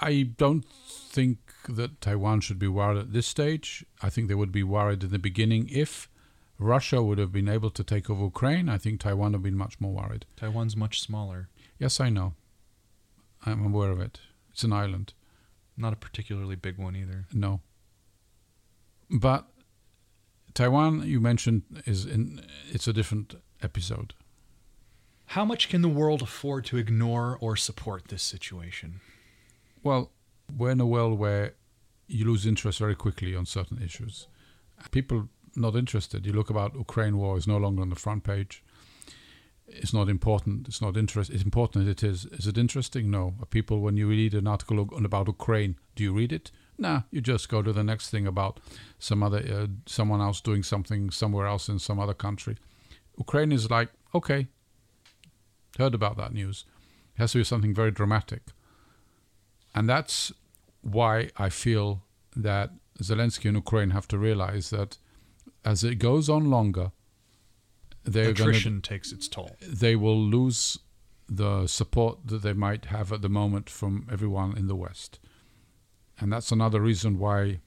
I 0.00 0.30
don't 0.36 0.64
think 0.64 1.38
that 1.68 2.00
Taiwan 2.00 2.40
should 2.40 2.58
be 2.58 2.68
worried 2.68 2.98
at 2.98 3.12
this 3.12 3.26
stage. 3.26 3.84
I 4.02 4.10
think 4.10 4.28
they 4.28 4.34
would 4.34 4.52
be 4.52 4.62
worried 4.62 5.04
in 5.04 5.10
the 5.10 5.18
beginning 5.18 5.68
if 5.70 6.10
Russia 6.58 7.02
would 7.02 7.18
have 7.18 7.32
been 7.32 7.48
able 7.48 7.70
to 7.70 7.84
take 7.84 8.10
over 8.10 8.24
Ukraine. 8.24 8.68
I 8.68 8.78
think 8.78 9.00
Taiwan 9.00 9.32
would 9.32 9.38
have 9.38 9.42
been 9.42 9.56
much 9.56 9.80
more 9.80 9.92
worried. 9.92 10.26
Taiwan's 10.36 10.76
much 10.76 11.00
smaller. 11.00 11.48
Yes, 11.78 12.00
I 12.00 12.10
know. 12.10 12.34
I'm 13.44 13.64
aware 13.66 13.90
of 13.90 14.00
it. 14.00 14.20
It's 14.50 14.64
an 14.64 14.72
island. 14.72 15.12
Not 15.76 15.92
a 15.92 15.96
particularly 15.96 16.56
big 16.56 16.78
one 16.78 16.96
either. 16.96 17.26
No. 17.32 17.60
But 19.10 19.46
Taiwan, 20.56 21.02
you 21.06 21.20
mentioned, 21.20 21.62
is 21.84 22.06
in. 22.06 22.40
It's 22.70 22.88
a 22.88 22.92
different 22.92 23.34
episode. 23.62 24.14
How 25.26 25.44
much 25.44 25.68
can 25.68 25.82
the 25.82 25.88
world 26.00 26.22
afford 26.22 26.64
to 26.66 26.78
ignore 26.78 27.36
or 27.40 27.56
support 27.56 28.08
this 28.08 28.22
situation? 28.22 29.00
Well, 29.82 30.12
we're 30.56 30.70
in 30.70 30.80
a 30.80 30.86
world 30.86 31.18
where 31.18 31.54
you 32.06 32.24
lose 32.24 32.46
interest 32.46 32.78
very 32.78 32.94
quickly 32.94 33.36
on 33.36 33.44
certain 33.44 33.82
issues. 33.82 34.28
People 34.92 35.28
not 35.54 35.76
interested. 35.76 36.24
You 36.24 36.32
look 36.32 36.48
about 36.48 36.74
Ukraine 36.74 37.18
war 37.18 37.36
is 37.36 37.46
no 37.46 37.58
longer 37.58 37.82
on 37.82 37.90
the 37.90 38.02
front 38.06 38.24
page. 38.24 38.64
It's 39.68 39.92
not 39.92 40.08
important. 40.08 40.68
It's 40.68 40.80
not 40.80 40.96
interest. 40.96 41.30
It's 41.30 41.42
important. 41.42 41.86
It 41.86 42.02
is. 42.02 42.24
Is 42.26 42.46
it 42.46 42.56
interesting? 42.56 43.10
No. 43.10 43.34
People, 43.50 43.80
when 43.80 43.98
you 43.98 44.08
read 44.08 44.32
an 44.32 44.46
article 44.46 44.78
about 45.04 45.26
Ukraine, 45.26 45.76
do 45.96 46.02
you 46.02 46.14
read 46.14 46.32
it? 46.32 46.50
Nah. 46.78 47.02
You 47.10 47.20
just 47.20 47.48
go 47.48 47.62
to 47.62 47.72
the 47.72 47.84
next 47.84 48.10
thing 48.10 48.26
about 48.26 48.60
some 48.98 49.22
other 49.22 49.38
uh, 49.38 49.66
someone 49.86 50.20
else 50.20 50.40
doing 50.40 50.62
something 50.62 51.10
somewhere 51.10 51.46
else 51.46 51.68
in 51.68 51.78
some 51.78 51.98
other 51.98 52.14
country. 52.14 52.56
Ukraine 53.18 53.52
is 53.52 53.70
like 53.70 53.90
okay. 54.14 54.48
Heard 55.78 55.94
about 55.94 56.16
that 56.16 56.32
news. 56.32 56.64
It 57.14 57.20
has 57.20 57.32
to 57.32 57.38
be 57.38 57.44
something 57.44 57.74
very 57.74 57.90
dramatic. 57.90 58.42
And 59.74 59.88
that's 59.88 60.32
why 60.80 61.30
I 61.36 61.50
feel 61.50 62.02
that 62.34 62.70
Zelensky 63.02 63.46
and 63.46 63.56
Ukraine 63.56 63.90
have 63.90 64.08
to 64.08 64.18
realize 64.18 64.70
that 64.70 64.98
as 65.64 65.84
it 65.84 65.96
goes 65.96 66.28
on 66.28 66.48
longer, 66.50 66.92
they're 68.04 68.30
Attrition 68.30 68.74
gonna, 68.74 68.82
takes 68.82 69.12
its 69.12 69.28
toll. 69.28 69.50
They 69.60 69.96
will 69.96 70.18
lose 70.18 70.78
the 71.28 71.66
support 71.66 72.18
that 72.26 72.42
they 72.42 72.52
might 72.52 72.86
have 72.86 73.12
at 73.12 73.20
the 73.20 73.28
moment 73.28 73.68
from 73.68 74.06
everyone 74.10 74.56
in 74.56 74.68
the 74.68 74.76
West. 74.76 75.18
And 76.18 76.32
that's 76.32 76.52
another 76.52 76.80
reason 76.80 77.18
why 77.18 77.60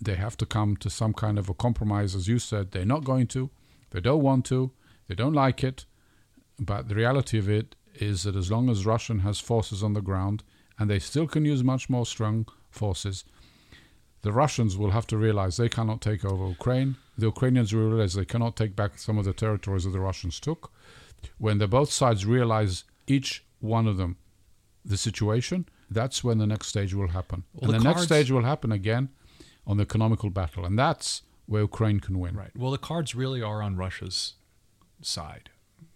they 0.00 0.14
have 0.14 0.36
to 0.38 0.46
come 0.46 0.76
to 0.78 0.90
some 0.90 1.12
kind 1.12 1.38
of 1.38 1.48
a 1.48 1.54
compromise. 1.54 2.14
As 2.14 2.28
you 2.28 2.38
said, 2.38 2.72
they're 2.72 2.84
not 2.84 3.04
going 3.04 3.26
to, 3.28 3.50
they 3.90 4.00
don't 4.00 4.22
want 4.22 4.44
to, 4.46 4.72
they 5.08 5.14
don't 5.14 5.32
like 5.32 5.62
it. 5.62 5.84
But 6.58 6.88
the 6.88 6.94
reality 6.94 7.38
of 7.38 7.48
it 7.48 7.74
is 7.94 8.22
that 8.24 8.36
as 8.36 8.50
long 8.50 8.68
as 8.68 8.86
Russian 8.86 9.20
has 9.20 9.40
forces 9.40 9.82
on 9.82 9.92
the 9.92 10.00
ground, 10.00 10.42
and 10.78 10.90
they 10.90 10.98
still 10.98 11.26
can 11.26 11.44
use 11.44 11.62
much 11.62 11.88
more 11.88 12.06
strong 12.06 12.46
forces, 12.70 13.24
the 14.22 14.32
Russians 14.32 14.76
will 14.76 14.90
have 14.90 15.06
to 15.08 15.16
realize 15.16 15.56
they 15.56 15.68
cannot 15.68 16.00
take 16.00 16.24
over 16.24 16.48
Ukraine. 16.48 16.96
The 17.18 17.26
Ukrainians 17.26 17.72
will 17.72 17.90
realize 17.90 18.14
they 18.14 18.24
cannot 18.24 18.56
take 18.56 18.74
back 18.74 18.98
some 18.98 19.18
of 19.18 19.24
the 19.24 19.32
territories 19.34 19.84
that 19.84 19.90
the 19.90 20.00
Russians 20.00 20.40
took. 20.40 20.72
When 21.38 21.58
the 21.58 21.68
both 21.68 21.90
sides 21.90 22.26
realize 22.26 22.84
each 23.06 23.44
one 23.60 23.86
of 23.86 23.96
them 23.96 24.16
the 24.84 24.96
situation, 24.96 25.68
that's 25.90 26.22
when 26.24 26.38
the 26.38 26.46
next 26.46 26.68
stage 26.68 26.94
will 26.94 27.08
happen. 27.08 27.44
Well, 27.54 27.70
and 27.70 27.80
the 27.80 27.82
the, 27.82 27.88
next 27.92 28.02
stage 28.02 28.30
will 28.30 28.42
happen 28.42 28.72
again 28.72 29.08
on 29.66 29.76
the 29.76 29.82
economical 29.82 30.30
battle, 30.30 30.64
and 30.64 30.78
that's 30.78 31.22
where 31.46 31.62
Ukraine 31.62 32.00
can 32.00 32.18
win. 32.18 32.36
Right. 32.36 32.50
Well, 32.56 32.70
the 32.70 32.78
cards 32.78 33.14
really 33.14 33.42
are 33.42 33.62
on 33.62 33.76
Russia's 33.76 34.34
side. 35.02 35.50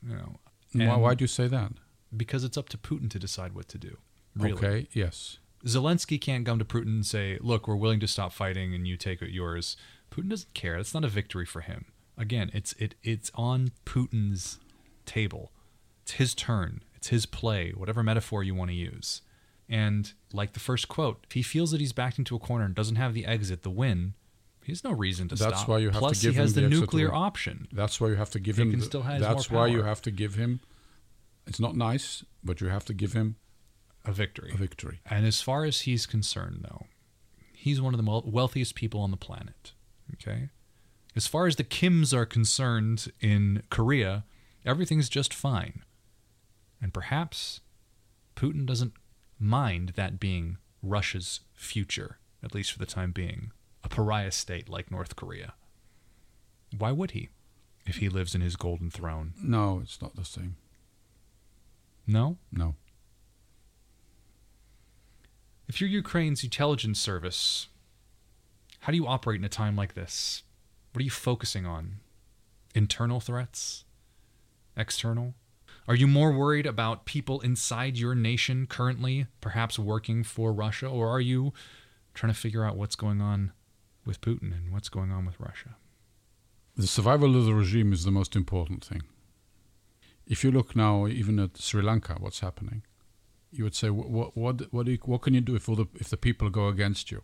You 0.07 0.15
know, 0.17 0.39
Why, 0.73 0.97
why 0.97 1.15
do 1.15 1.25
you 1.25 1.29
say 1.29 1.49
that? 1.49 1.73
because 2.17 2.45
it's 2.45 2.57
up 2.57 2.69
to 2.71 2.79
Putin 2.79 3.11
to 3.11 3.19
decide 3.19 3.55
what 3.55 3.69
to 3.69 3.79
do. 3.79 3.99
Really. 4.35 4.53
Okay, 4.53 4.89
yes. 4.93 5.39
Zelensky 5.67 6.21
can't 6.21 6.47
come 6.47 6.59
to 6.59 6.65
Putin 6.65 6.87
and 6.87 7.07
say, 7.07 7.39
"Look, 7.41 7.67
we're 7.67 7.77
willing 7.77 8.01
to 8.01 8.09
stop 8.09 8.33
fighting, 8.33 8.75
and 8.75 8.87
you 8.87 8.97
take 8.97 9.21
yours." 9.21 9.77
Putin 10.11 10.29
doesn't 10.29 10.55
care. 10.55 10.77
That's 10.77 10.95
not 10.95 11.05
a 11.05 11.09
victory 11.09 11.45
for 11.45 11.61
him. 11.61 11.87
Again, 12.17 12.51
it's 12.55 12.73
it 12.75 12.95
it's 13.03 13.31
on 13.35 13.73
Putin's 13.85 14.59
table. 15.05 15.53
It's 16.03 16.13
his 16.13 16.35
turn. 16.35 16.83
It's 16.95 17.09
his 17.09 17.27
play. 17.27 17.73
Whatever 17.73 18.03
metaphor 18.03 18.43
you 18.43 18.55
want 18.55 18.71
to 18.71 18.77
use. 18.77 19.23
And 19.69 20.13
like 20.33 20.53
the 20.55 20.61
first 20.61 20.89
quote, 20.89 21.25
if 21.29 21.33
he 21.33 21.43
feels 21.43 21.71
that 21.73 21.81
he's 21.81 21.93
backed 21.93 22.19
into 22.19 22.35
a 22.35 22.39
corner 22.39 22.65
and 22.65 22.75
doesn't 22.75 22.97
have 22.97 23.13
the 23.15 23.27
exit, 23.27 23.63
the 23.63 23.71
win, 23.71 24.15
he 24.65 24.73
has 24.73 24.83
no 24.85 24.93
reason 24.93 25.29
to 25.29 25.35
That's 25.35 25.59
stop. 25.59 25.69
why 25.69 25.79
you 25.79 25.87
have 25.89 25.95
to 25.95 25.99
Plus, 26.01 26.23
give 26.23 26.35
he 26.35 26.41
has 26.41 26.57
him 26.57 26.65
the 26.65 26.69
the 26.71 26.81
nuclear 26.81 27.13
option. 27.15 27.69
That's 27.73 28.01
why 28.01 28.09
you 28.09 28.15
have 28.17 28.31
to 28.31 28.41
give 28.41 28.57
He 28.57 28.63
him. 28.63 28.71
can 28.71 28.81
the- 28.81 28.87
still 28.87 29.03
has 29.03 29.21
that's 29.21 29.51
why 29.51 29.67
you 29.67 29.83
have 29.83 30.01
to 30.03 30.11
give 30.11 30.35
him. 30.35 30.61
It's 31.47 31.61
not 31.61 31.77
nice, 31.77 32.25
but 32.45 32.61
you 32.61 32.69
have 32.69 32.85
to 32.87 32.95
give 32.95 33.13
him 33.15 33.37
A 34.05 34.13
victory. 34.13 34.51
a 34.53 34.57
victory. 34.57 35.01
And 35.07 35.27
as 35.27 35.41
far 35.41 35.65
as 35.65 35.83
he's 35.83 36.05
concerned, 36.07 36.65
though, 36.69 36.87
he's 37.53 37.81
one 37.81 37.95
of 37.95 38.03
the 38.05 38.21
wealthiest 38.31 38.75
people 38.75 39.01
on 39.01 39.11
the 39.11 39.17
planet. 39.17 39.73
Okay? 40.15 40.51
As 41.17 41.27
far 41.27 41.47
as 41.47 41.57
the 41.57 41.65
Kims 41.65 42.13
are 42.15 42.27
concerned 42.27 43.11
in 43.21 43.63
Korea, 43.71 44.25
everything's 44.65 45.09
just 45.09 45.33
fine. 45.35 45.83
And 46.81 46.93
perhaps 46.95 47.61
Putin 48.37 48.67
doesn't 48.67 48.93
mind 49.39 49.93
that 49.97 50.21
being 50.21 50.59
Russia's 50.83 51.41
future, 51.55 52.19
at 52.43 52.55
least 52.55 52.73
for 52.73 52.79
the 52.79 52.87
time 52.87 53.13
being, 53.13 53.53
a 53.85 53.89
pariah 53.89 54.33
state 54.33 54.69
like 54.69 54.91
North 54.91 55.17
Korea. 55.17 55.55
Why 56.77 56.93
would 56.93 57.13
he 57.13 57.29
if 57.87 57.97
he 57.97 58.09
lives 58.09 58.35
in 58.35 58.41
his 58.41 58.57
golden 58.57 58.91
throne? 58.91 59.35
No, 59.43 59.81
it's 59.83 60.01
not 60.03 60.17
the 60.17 60.25
same. 60.25 60.57
No? 62.07 62.39
No. 62.53 62.75
If 65.69 65.81
you're 65.81 65.91
Ukraine's 65.91 66.43
intelligence 66.43 66.99
service, 66.99 67.69
how 68.81 68.93
do 68.93 68.97
you 68.97 69.07
operate 69.07 69.39
in 69.39 69.45
a 69.45 69.51
time 69.51 69.77
like 69.77 69.95
this? 69.95 70.43
What 70.93 71.01
are 71.01 71.05
you 71.05 71.11
focusing 71.11 71.67
on? 71.67 72.01
Internal 72.75 73.21
threats? 73.21 73.85
External? 74.77 75.35
Are 75.89 75.95
you 75.95 76.07
more 76.07 76.33
worried 76.33 76.67
about 76.67 77.07
people 77.07 77.41
inside 77.41 77.97
your 77.97 78.15
nation 78.15 78.67
currently, 78.67 79.27
perhaps 79.41 79.79
working 79.79 80.23
for 80.23 80.53
Russia, 80.53 80.87
or 80.87 81.09
are 81.09 81.21
you 81.21 81.55
trying 82.13 82.31
to 82.31 82.39
figure 82.39 82.63
out 82.63 82.77
what's 82.77 82.95
going 82.95 83.23
on 83.23 83.53
with 84.05 84.21
Putin 84.21 84.53
and 84.53 84.71
what's 84.71 84.91
going 84.91 85.11
on 85.11 85.25
with 85.25 85.41
Russia? 85.41 85.77
The 86.77 86.87
survival 86.87 87.35
of 87.35 87.47
the 87.47 87.55
regime 87.55 87.95
is 87.95 88.05
the 88.05 88.11
most 88.11 88.37
important 88.37 88.85
thing. 88.85 89.01
If 90.27 90.45
you 90.45 90.51
look 90.51 90.77
now, 90.77 91.07
even 91.07 91.39
at 91.39 91.57
Sri 91.57 91.81
Lanka, 91.81 92.17
what's 92.21 92.41
happening, 92.41 92.83
you 93.51 93.65
would 93.65 93.75
say, 93.75 93.89
what, 93.89 94.37
what, 94.37 94.71
what, 94.71 94.87
you, 94.89 94.99
what 95.07 95.23
can 95.23 95.33
you 95.33 95.41
do 95.41 95.57
if, 95.57 95.65
the, 95.65 95.87
if 95.95 96.11
the 96.11 96.19
people 96.19 96.51
go 96.51 96.69
against 96.69 97.11
you? 97.11 97.23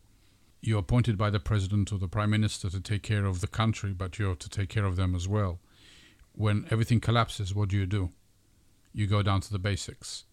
You're 0.63 0.79
appointed 0.79 1.19
by 1.19 1.29
the 1.29 1.39
president 1.39 1.93
or 1.93 1.99
the 1.99 2.09
prime 2.09 2.31
minister 2.31 2.71
to 2.71 2.81
take 2.81 3.03
care 3.03 3.27
of 3.27 3.43
the 3.43 3.47
country, 3.47 3.93
but 3.93 4.19
you 4.19 4.29
have 4.29 4.39
to 4.39 4.49
take 4.49 4.71
care 4.71 4.87
of 4.87 4.97
them 4.97 5.15
as 5.15 5.29
well. 5.29 5.59
When 6.33 6.67
everything 6.71 7.01
collapses, 7.01 7.55
what 7.55 7.69
do 7.69 7.77
you 7.77 7.85
do? 7.85 8.09
You 8.95 9.07
go 9.07 9.23
down 9.23 9.41
to 9.43 9.53
the 9.53 9.59
basics. 9.59 10.25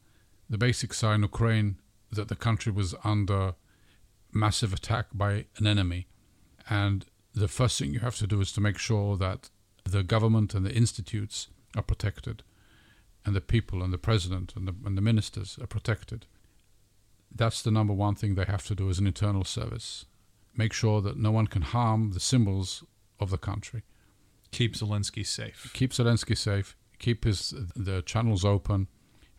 The 0.49 0.57
basics 0.57 1.03
are 1.03 1.15
in 1.15 1.23
Ukraine 1.23 1.77
that 2.11 2.27
the 2.27 2.35
country 2.35 2.71
was 2.71 2.93
under 3.03 3.55
massive 4.31 4.71
attack 4.73 5.07
by 5.13 5.45
an 5.57 5.65
enemy. 5.67 6.07
And 6.69 7.05
the 7.33 7.47
first 7.47 7.79
thing 7.79 7.93
you 7.93 7.99
have 7.99 8.17
to 8.17 8.27
do 8.27 8.39
is 8.39 8.51
to 8.53 8.61
make 8.61 8.77
sure 8.77 9.17
that 9.17 9.49
the 9.83 10.03
government 10.03 10.53
and 10.53 10.65
the 10.65 10.73
institutes 10.73 11.47
are 11.75 11.81
protected, 11.81 12.43
and 13.25 13.35
the 13.35 13.41
people 13.41 13.81
and 13.81 13.91
the 13.91 13.97
president 13.97 14.53
and 14.55 14.67
the, 14.67 14.75
and 14.85 14.97
the 14.97 15.01
ministers 15.01 15.57
are 15.59 15.67
protected. 15.67 16.25
That's 17.33 17.61
the 17.61 17.71
number 17.71 17.93
one 17.93 18.15
thing 18.15 18.35
they 18.35 18.45
have 18.45 18.65
to 18.67 18.75
do 18.75 18.89
as 18.89 18.99
an 18.99 19.07
internal 19.07 19.45
service. 19.45 20.05
Make 20.55 20.73
sure 20.73 21.01
that 21.01 21.17
no 21.17 21.31
one 21.31 21.47
can 21.47 21.61
harm 21.61 22.11
the 22.11 22.19
symbols 22.19 22.83
of 23.19 23.29
the 23.29 23.37
country. 23.37 23.83
Keep 24.51 24.75
Zelensky 24.75 25.25
safe. 25.25 25.71
Keep 25.73 25.91
Zelensky 25.91 26.37
safe. 26.37 26.75
Keep 27.01 27.25
his 27.25 27.53
the 27.75 28.03
channels 28.03 28.45
open. 28.45 28.87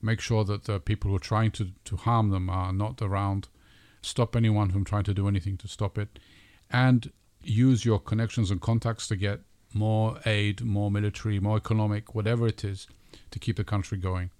Make 0.02 0.20
sure 0.20 0.42
that 0.44 0.64
the 0.64 0.80
people 0.80 1.10
who 1.10 1.16
are 1.16 1.30
trying 1.30 1.52
to, 1.52 1.68
to 1.84 1.96
harm 1.96 2.30
them 2.30 2.50
are 2.50 2.72
not 2.72 3.00
around. 3.00 3.48
Stop 4.02 4.34
anyone 4.34 4.70
from 4.72 4.84
trying 4.84 5.04
to 5.04 5.14
do 5.14 5.28
anything 5.28 5.56
to 5.58 5.68
stop 5.68 5.96
it. 5.96 6.18
And 6.70 7.12
use 7.44 7.84
your 7.84 8.00
connections 8.00 8.50
and 8.50 8.60
contacts 8.60 9.06
to 9.08 9.16
get 9.16 9.42
more 9.72 10.18
aid, 10.26 10.62
more 10.62 10.90
military, 10.90 11.38
more 11.38 11.56
economic, 11.56 12.16
whatever 12.16 12.48
it 12.48 12.64
is, 12.64 12.88
to 13.30 13.38
keep 13.38 13.56
the 13.56 13.64
country 13.64 13.96
going. 13.96 14.30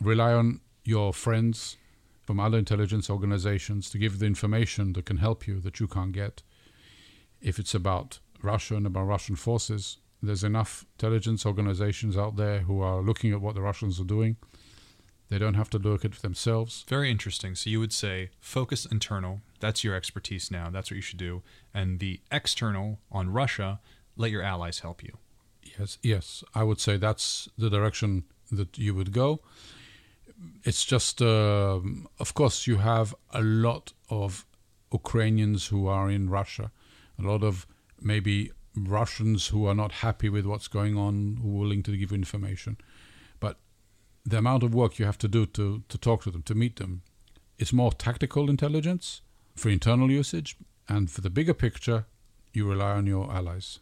Rely 0.00 0.32
on 0.32 0.60
your 0.84 1.12
friends 1.12 1.76
from 2.22 2.38
other 2.38 2.58
intelligence 2.58 3.10
organizations 3.10 3.90
to 3.90 3.98
give 3.98 4.20
the 4.20 4.26
information 4.26 4.92
that 4.92 5.04
can 5.04 5.16
help 5.16 5.48
you 5.48 5.58
that 5.60 5.80
you 5.80 5.88
can't 5.88 6.12
get. 6.12 6.42
If 7.40 7.58
it's 7.58 7.74
about 7.74 8.20
Russia 8.40 8.76
and 8.76 8.86
about 8.86 9.08
Russian 9.08 9.34
forces, 9.34 9.98
there's 10.22 10.44
enough 10.44 10.84
intelligence 10.94 11.46
organizations 11.46 12.16
out 12.16 12.36
there 12.36 12.60
who 12.60 12.80
are 12.80 13.00
looking 13.00 13.32
at 13.32 13.40
what 13.40 13.54
the 13.54 13.62
Russians 13.62 14.00
are 14.00 14.04
doing. 14.04 14.36
They 15.28 15.38
don't 15.38 15.54
have 15.54 15.70
to 15.70 15.78
look 15.78 16.04
at 16.04 16.12
it 16.12 16.22
themselves. 16.22 16.84
Very 16.88 17.10
interesting. 17.10 17.54
So 17.54 17.70
you 17.70 17.78
would 17.78 17.92
say 17.92 18.30
focus 18.40 18.84
internal. 18.84 19.40
That's 19.60 19.84
your 19.84 19.94
expertise 19.94 20.50
now. 20.50 20.70
That's 20.70 20.90
what 20.90 20.96
you 20.96 21.02
should 21.02 21.18
do. 21.18 21.42
And 21.72 22.00
the 22.00 22.20
external 22.32 22.98
on 23.12 23.30
Russia, 23.30 23.80
let 24.16 24.30
your 24.32 24.42
allies 24.42 24.80
help 24.80 25.02
you. 25.02 25.18
Yes, 25.78 25.98
yes, 26.02 26.42
I 26.54 26.64
would 26.64 26.80
say 26.80 26.96
that's 26.96 27.48
the 27.56 27.70
direction 27.70 28.24
that 28.50 28.76
you 28.76 28.94
would 28.94 29.12
go. 29.12 29.40
It's 30.64 30.84
just, 30.84 31.22
uh, 31.22 31.80
of 32.18 32.34
course, 32.34 32.66
you 32.66 32.78
have 32.78 33.14
a 33.30 33.42
lot 33.42 33.92
of 34.08 34.46
Ukrainians 34.92 35.66
who 35.68 35.86
are 35.86 36.10
in 36.10 36.28
Russia, 36.28 36.72
a 37.18 37.22
lot 37.22 37.44
of 37.44 37.66
maybe 38.00 38.50
Russians 38.76 39.48
who 39.48 39.66
are 39.66 39.74
not 39.74 39.92
happy 39.92 40.28
with 40.28 40.46
what's 40.46 40.68
going 40.68 40.96
on, 40.96 41.38
who 41.42 41.56
are 41.56 41.60
willing 41.60 41.82
to 41.84 41.96
give 41.96 42.10
you 42.10 42.16
information. 42.16 42.76
But 43.40 43.58
the 44.24 44.38
amount 44.38 44.62
of 44.62 44.74
work 44.74 44.98
you 44.98 45.06
have 45.06 45.18
to 45.18 45.28
do 45.28 45.46
to, 45.46 45.82
to 45.88 45.98
talk 45.98 46.22
to 46.22 46.30
them, 46.30 46.42
to 46.42 46.54
meet 46.54 46.76
them, 46.76 47.02
it's 47.58 47.72
more 47.72 47.92
tactical 47.92 48.48
intelligence 48.48 49.22
for 49.56 49.68
internal 49.68 50.10
usage. 50.10 50.56
And 50.88 51.10
for 51.10 51.20
the 51.20 51.30
bigger 51.30 51.54
picture, 51.54 52.06
you 52.52 52.68
rely 52.68 52.92
on 52.92 53.06
your 53.06 53.30
allies. 53.30 53.78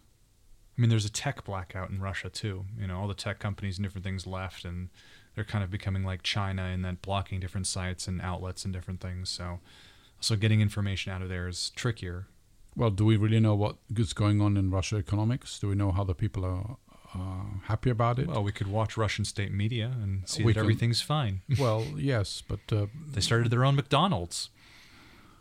I 0.77 0.81
mean, 0.81 0.91
there's 0.91 1.05
a 1.05 1.11
tech 1.11 1.45
blackout 1.45 1.91
in 1.91 2.01
Russia 2.01 2.29
too. 2.29 2.67
You 2.79 2.87
know, 2.87 2.99
all 2.99 3.09
the 3.09 3.15
tech 3.15 3.41
companies 3.41 3.79
and 3.79 3.85
different 3.85 4.05
things 4.05 4.27
left, 4.27 4.65
and 4.65 4.91
they're 5.35 5.45
kind 5.45 5.65
of 5.65 5.71
becoming 5.71 6.05
like 6.05 6.23
China 6.23 6.67
in 6.67 6.83
that 6.83 7.03
blocking 7.03 7.41
different 7.41 7.67
sites 7.67 8.07
and 8.07 8.21
outlets 8.21 8.65
and 8.65 8.73
different 8.73 9.01
things. 9.01 9.29
So, 9.29 9.59
so 10.21 10.37
getting 10.37 10.61
information 10.61 11.13
out 11.13 11.23
of 11.23 11.29
there 11.29 11.49
is 11.49 11.71
trickier. 11.71 12.27
Well, 12.77 12.91
do 12.91 13.05
we 13.05 13.17
really 13.17 13.41
know 13.41 13.55
what 13.55 13.77
is 13.97 14.13
going 14.13 14.41
on 14.41 14.57
in 14.57 14.71
Russia 14.71 14.97
economics? 14.97 15.59
Do 15.59 15.69
we 15.69 15.75
know 15.75 15.91
how 15.91 16.05
the 16.05 16.15
people 16.15 16.45
are 16.45 16.77
uh, 17.15 17.59
happy 17.65 17.91
about 17.91 18.19
it? 18.19 18.29
Well, 18.29 18.45
we 18.45 18.53
could 18.53 18.69
watch 18.69 18.97
Russian 18.97 19.25
state 19.25 19.51
media 19.53 19.93
and 20.03 20.29
see 20.29 20.45
We 20.45 20.53
that 20.53 20.59
can- 20.61 20.65
everything's 20.67 21.01
fine. 21.01 21.43
well, 21.59 21.85
yes, 21.97 22.43
but 22.47 22.61
uh, 22.73 22.87
they 23.13 23.21
started 23.21 23.51
their 23.51 23.65
own 23.65 23.75
McDonald's 23.75 24.51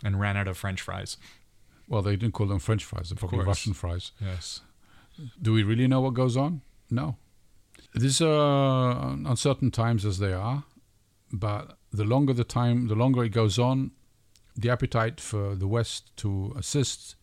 and 0.04 0.20
ran 0.20 0.36
out 0.38 0.48
of 0.48 0.58
French 0.58 0.82
fries. 0.82 1.18
well, 1.88 2.02
they 2.02 2.16
didn't 2.16 2.34
call 2.34 2.48
them 2.48 2.60
French 2.60 2.84
fries; 2.84 3.10
they're 3.10 3.18
probably. 3.18 3.40
Russian 3.46 3.74
fries. 3.74 4.12
Yes. 4.20 4.62
Do 5.42 5.54
we 5.54 5.64
really 5.64 5.88
know 5.88 6.02
what 6.02 6.14
goes 6.14 6.38
on? 6.38 6.62
No. 6.90 7.16
These 7.96 8.22
are 8.22 8.92
uncertain 9.26 9.72
times 9.72 10.06
as 10.06 10.20
they 10.20 10.34
are, 10.34 10.64
but 11.32 11.78
the 11.92 12.04
longer 12.04 12.34
the 12.34 12.44
time, 12.44 12.88
the 12.88 12.96
longer 12.96 13.24
it 13.24 13.30
goes 13.30 13.58
on, 13.58 13.92
the 14.58 14.70
appetite 14.70 15.22
for 15.22 15.56
the 15.56 15.68
West 15.68 16.16
to 16.18 16.54
assist 16.58 17.16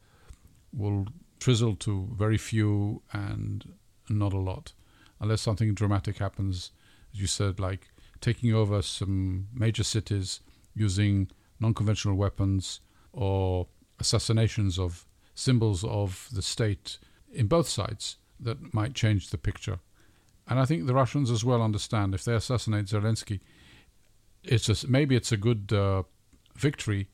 will 0.72 1.07
trizzle 1.41 1.78
to 1.80 2.09
very 2.16 2.39
few 2.39 3.03
and 3.12 3.74
not 4.09 4.32
a 4.32 4.39
lot, 4.39 4.72
unless 5.20 5.43
something 5.43 5.74
dramatic 5.74 6.18
happens, 6.18 6.70
as 7.12 7.20
you 7.20 7.26
said, 7.26 7.59
like 7.59 7.89
taking 8.20 8.55
over 8.55 8.80
some 8.82 9.49
major 9.53 9.85
cities 9.85 10.41
using 10.74 11.28
non-conventional 11.61 12.16
weapons 12.16 12.80
or 13.12 13.66
assassinations 13.99 14.78
of 14.78 15.07
symbols 15.35 15.85
of 15.85 16.28
the 16.32 16.43
state 16.43 16.99
in 17.32 17.47
both 17.47 17.68
sides 17.68 18.16
that 18.39 18.72
might 18.72 18.95
change 18.95 19.30
the 19.30 19.39
picture. 19.39 19.78
And 20.47 20.59
I 20.61 20.64
think 20.64 20.87
the 20.87 20.95
Russians 20.95 21.30
as 21.30 21.45
well 21.45 21.62
understand 21.62 22.14
if 22.14 22.24
they 22.24 22.35
assassinate 22.35 22.87
Zelensky, 22.87 23.41
it's 24.43 24.68
a, 24.68 24.89
maybe 24.89 25.16
it's 25.16 25.32
a 25.32 25.37
good 25.37 25.72
uh, 25.72 26.03
victory 26.55 27.09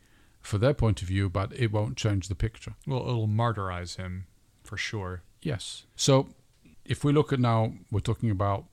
for 0.51 0.59
their 0.59 0.75
point 0.75 1.01
of 1.01 1.07
view, 1.07 1.31
but 1.31 1.53
it 1.53 1.71
won't 1.71 1.97
change 1.97 2.27
the 2.27 2.35
picture. 2.35 2.75
Well, 2.85 3.01
it'll 3.09 3.29
martyrize 3.29 3.97
him 3.97 4.27
for 4.65 4.77
sure. 4.77 5.23
Yes. 5.43 5.85
So 5.95 6.31
if 6.85 7.05
we 7.05 7.13
look 7.13 7.33
at 7.33 7.39
now, 7.39 7.75
we're 7.93 8.01
talking 8.01 8.33
about 8.33 8.65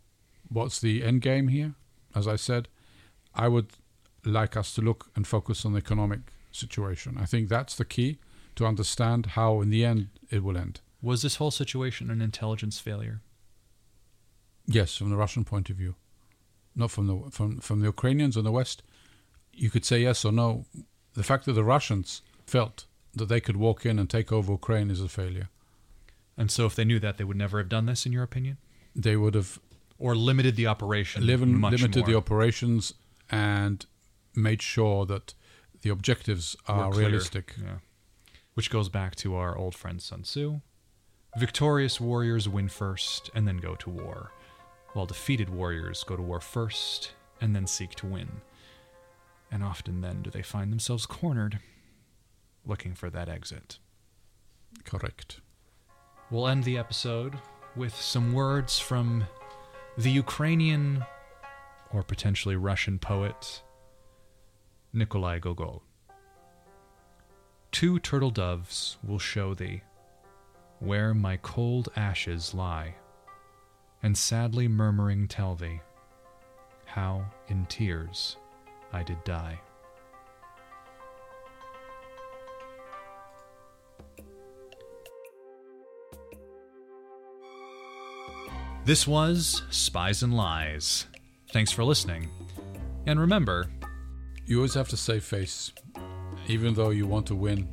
what's 0.50 0.80
the 0.80 1.04
end 1.04 1.22
game 1.22 1.50
here. 1.50 1.76
As 2.16 2.28
I 2.28 2.36
said, 2.36 2.68
I 3.36 3.48
would 3.48 3.68
like 4.26 4.58
us 4.58 4.74
to 4.74 4.82
look 4.82 5.12
and 5.16 5.28
focus 5.28 5.66
on 5.66 5.74
the 5.74 5.78
economic 5.78 6.22
situation. 6.52 7.16
I 7.20 7.26
think 7.26 7.48
that's 7.48 7.76
the 7.76 7.86
key 7.86 8.18
to 8.56 8.66
understand 8.66 9.28
how, 9.38 9.62
in 9.62 9.70
the 9.70 9.86
end, 9.86 10.08
it 10.32 10.44
will 10.44 10.58
end. 10.58 10.82
Was 11.04 11.22
this 11.22 11.36
whole 11.36 11.52
situation 11.52 12.10
an 12.10 12.24
intelligence 12.24 12.80
failure? 12.80 13.22
Yes, 14.66 14.98
from 14.98 15.12
the 15.12 15.16
Russian 15.16 15.46
point 15.46 15.70
of 15.70 15.76
view, 15.76 15.94
not 16.76 16.90
from 16.90 17.06
the 17.06 17.32
from 17.32 17.60
from 17.60 17.80
the 17.80 17.86
Ukrainians 17.86 18.36
in 18.36 18.44
the 18.44 18.52
West. 18.52 18.82
You 19.54 19.70
could 19.70 19.86
say 19.86 20.00
yes 20.02 20.26
or 20.26 20.32
no. 20.32 20.66
The 21.18 21.24
fact 21.24 21.46
that 21.46 21.54
the 21.54 21.64
Russians 21.64 22.22
felt 22.46 22.86
that 23.16 23.28
they 23.28 23.42
could 23.42 23.58
walk 23.58 23.88
in 23.88 23.98
and 23.98 24.08
take 24.08 24.32
over 24.32 24.52
Ukraine 24.52 24.92
is 24.92 25.02
a 25.02 25.10
failure. 25.10 25.50
And 26.38 26.52
so, 26.52 26.68
if 26.68 26.76
they 26.76 26.86
knew 26.86 27.00
that, 27.00 27.18
they 27.18 27.24
would 27.24 27.36
never 27.36 27.58
have 27.58 27.70
done 27.70 27.88
this, 27.88 28.06
in 28.06 28.12
your 28.12 28.22
opinion, 28.22 28.58
They 28.96 29.16
would 29.18 29.34
have 29.34 29.60
or 29.98 30.16
limited 30.16 30.56
the 30.56 30.68
operation, 30.68 31.26
limited 31.26 32.06
the 32.06 32.16
operations 32.16 32.94
and 33.32 33.84
made 34.36 34.62
sure 34.62 35.08
that 35.08 35.34
the 35.82 35.90
objectives 35.90 36.56
are 36.68 36.94
realistic. 36.94 37.56
Yeah. 37.60 37.80
Which 38.54 38.70
goes 38.70 38.88
back 38.88 39.16
to 39.16 39.36
our 39.36 39.58
old 39.58 39.74
friend 39.74 40.00
Sun 40.00 40.22
Tzu. 40.22 40.62
Victorious 41.36 42.00
warriors 42.00 42.48
win 42.48 42.70
first 42.70 43.32
and 43.34 43.48
then 43.48 43.58
go 43.58 43.74
to 43.76 43.90
war, 43.90 44.32
while 44.94 45.08
defeated 45.08 45.50
warriors 45.50 46.04
go 46.04 46.16
to 46.16 46.22
war 46.22 46.40
first 46.40 47.14
and 47.42 47.56
then 47.56 47.66
seek 47.66 47.96
to 47.96 48.06
win. 48.06 48.30
And 49.52 49.64
often 49.64 50.02
then 50.02 50.22
do 50.22 50.30
they 50.30 50.42
find 50.42 50.72
themselves 50.72 51.06
cornered, 51.06 51.60
looking 52.66 52.94
for 52.94 53.10
that 53.10 53.30
exit. 53.30 53.80
Correct. 54.84 55.40
We'll 56.30 56.48
end 56.48 56.64
the 56.66 56.78
episode 56.78 57.36
with 57.76 57.96
some 57.96 58.34
words 58.34 58.80
from 58.80 59.26
the 59.98 60.12
Ukrainian 60.12 61.06
or 61.92 62.04
potentially 62.04 62.56
Russian 62.56 63.00
poet 63.00 63.62
Nikolai 64.94 65.40
Gogol. 65.40 65.84
Two 67.72 68.00
turtle 68.00 68.32
doves 68.32 68.98
will 69.04 69.20
show 69.20 69.54
thee 69.54 69.82
where 70.80 71.14
my 71.14 71.38
cold 71.38 71.90
ashes 71.96 72.54
lie, 72.54 72.96
and 74.04 74.18
sadly 74.18 74.68
murmuring 74.68 75.28
tell 75.28 75.56
thee 75.56 75.82
how 76.86 77.26
in 77.48 77.66
tears 77.66 78.38
I 78.94 79.04
did 79.04 79.24
die. 79.24 79.60
This 88.86 89.06
was 89.06 89.64
Spies 89.70 90.24
and 90.24 90.34
Lies. 90.36 91.08
Thanks 91.52 91.72
for 91.72 91.84
listening. 91.84 92.30
And 93.06 93.20
remember, 93.20 93.70
You 94.50 94.60
always 94.60 94.76
have 94.76 94.88
to 94.90 94.98
save 94.98 95.26
face. 95.26 95.74
Even 96.48 96.74
though 96.74 96.92
you 96.92 97.06
want 97.06 97.26
to 97.28 97.36
win, 97.36 97.68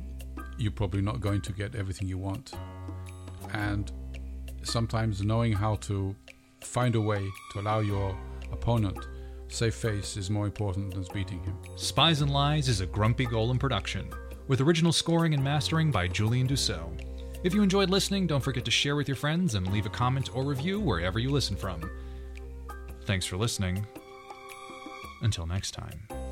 you're 0.57 0.73
probably 0.73 1.01
not 1.01 1.21
going 1.21 1.39
to 1.43 1.53
get 1.53 1.73
everything 1.73 2.09
you 2.09 2.17
want. 2.17 2.51
And 3.53 3.89
sometimes 4.63 5.21
knowing 5.23 5.53
how 5.53 5.75
to 5.87 6.13
find 6.59 6.95
a 6.95 7.01
way 7.01 7.25
to 7.53 7.61
allow 7.61 7.79
your 7.79 8.17
opponent 8.51 8.99
save 9.47 9.75
face 9.75 10.17
is 10.17 10.29
more 10.29 10.45
important 10.45 10.93
than 10.93 11.05
beating 11.13 11.43
him. 11.43 11.57
Spies 11.75 12.21
and 12.21 12.31
Lies 12.31 12.67
is 12.67 12.81
a 12.81 12.85
Grumpy 12.85 13.25
Golem 13.25 13.59
production, 13.59 14.09
with 14.47 14.61
original 14.61 14.91
scoring 14.91 15.33
and 15.33 15.43
mastering 15.43 15.91
by 15.91 16.07
Julian 16.07 16.47
Dussault. 16.47 17.01
If 17.43 17.53
you 17.53 17.61
enjoyed 17.61 17.89
listening, 17.89 18.25
don't 18.27 18.43
forget 18.43 18.65
to 18.65 18.71
share 18.71 18.95
with 18.95 19.07
your 19.07 19.17
friends 19.17 19.55
and 19.55 19.71
leave 19.71 19.85
a 19.85 19.89
comment 19.89 20.35
or 20.35 20.43
review 20.43 20.79
wherever 20.79 21.19
you 21.19 21.29
listen 21.29 21.55
from. 21.55 21.89
Thanks 23.05 23.25
for 23.25 23.37
listening. 23.37 23.85
Until 25.21 25.45
next 25.45 25.71
time. 25.71 26.24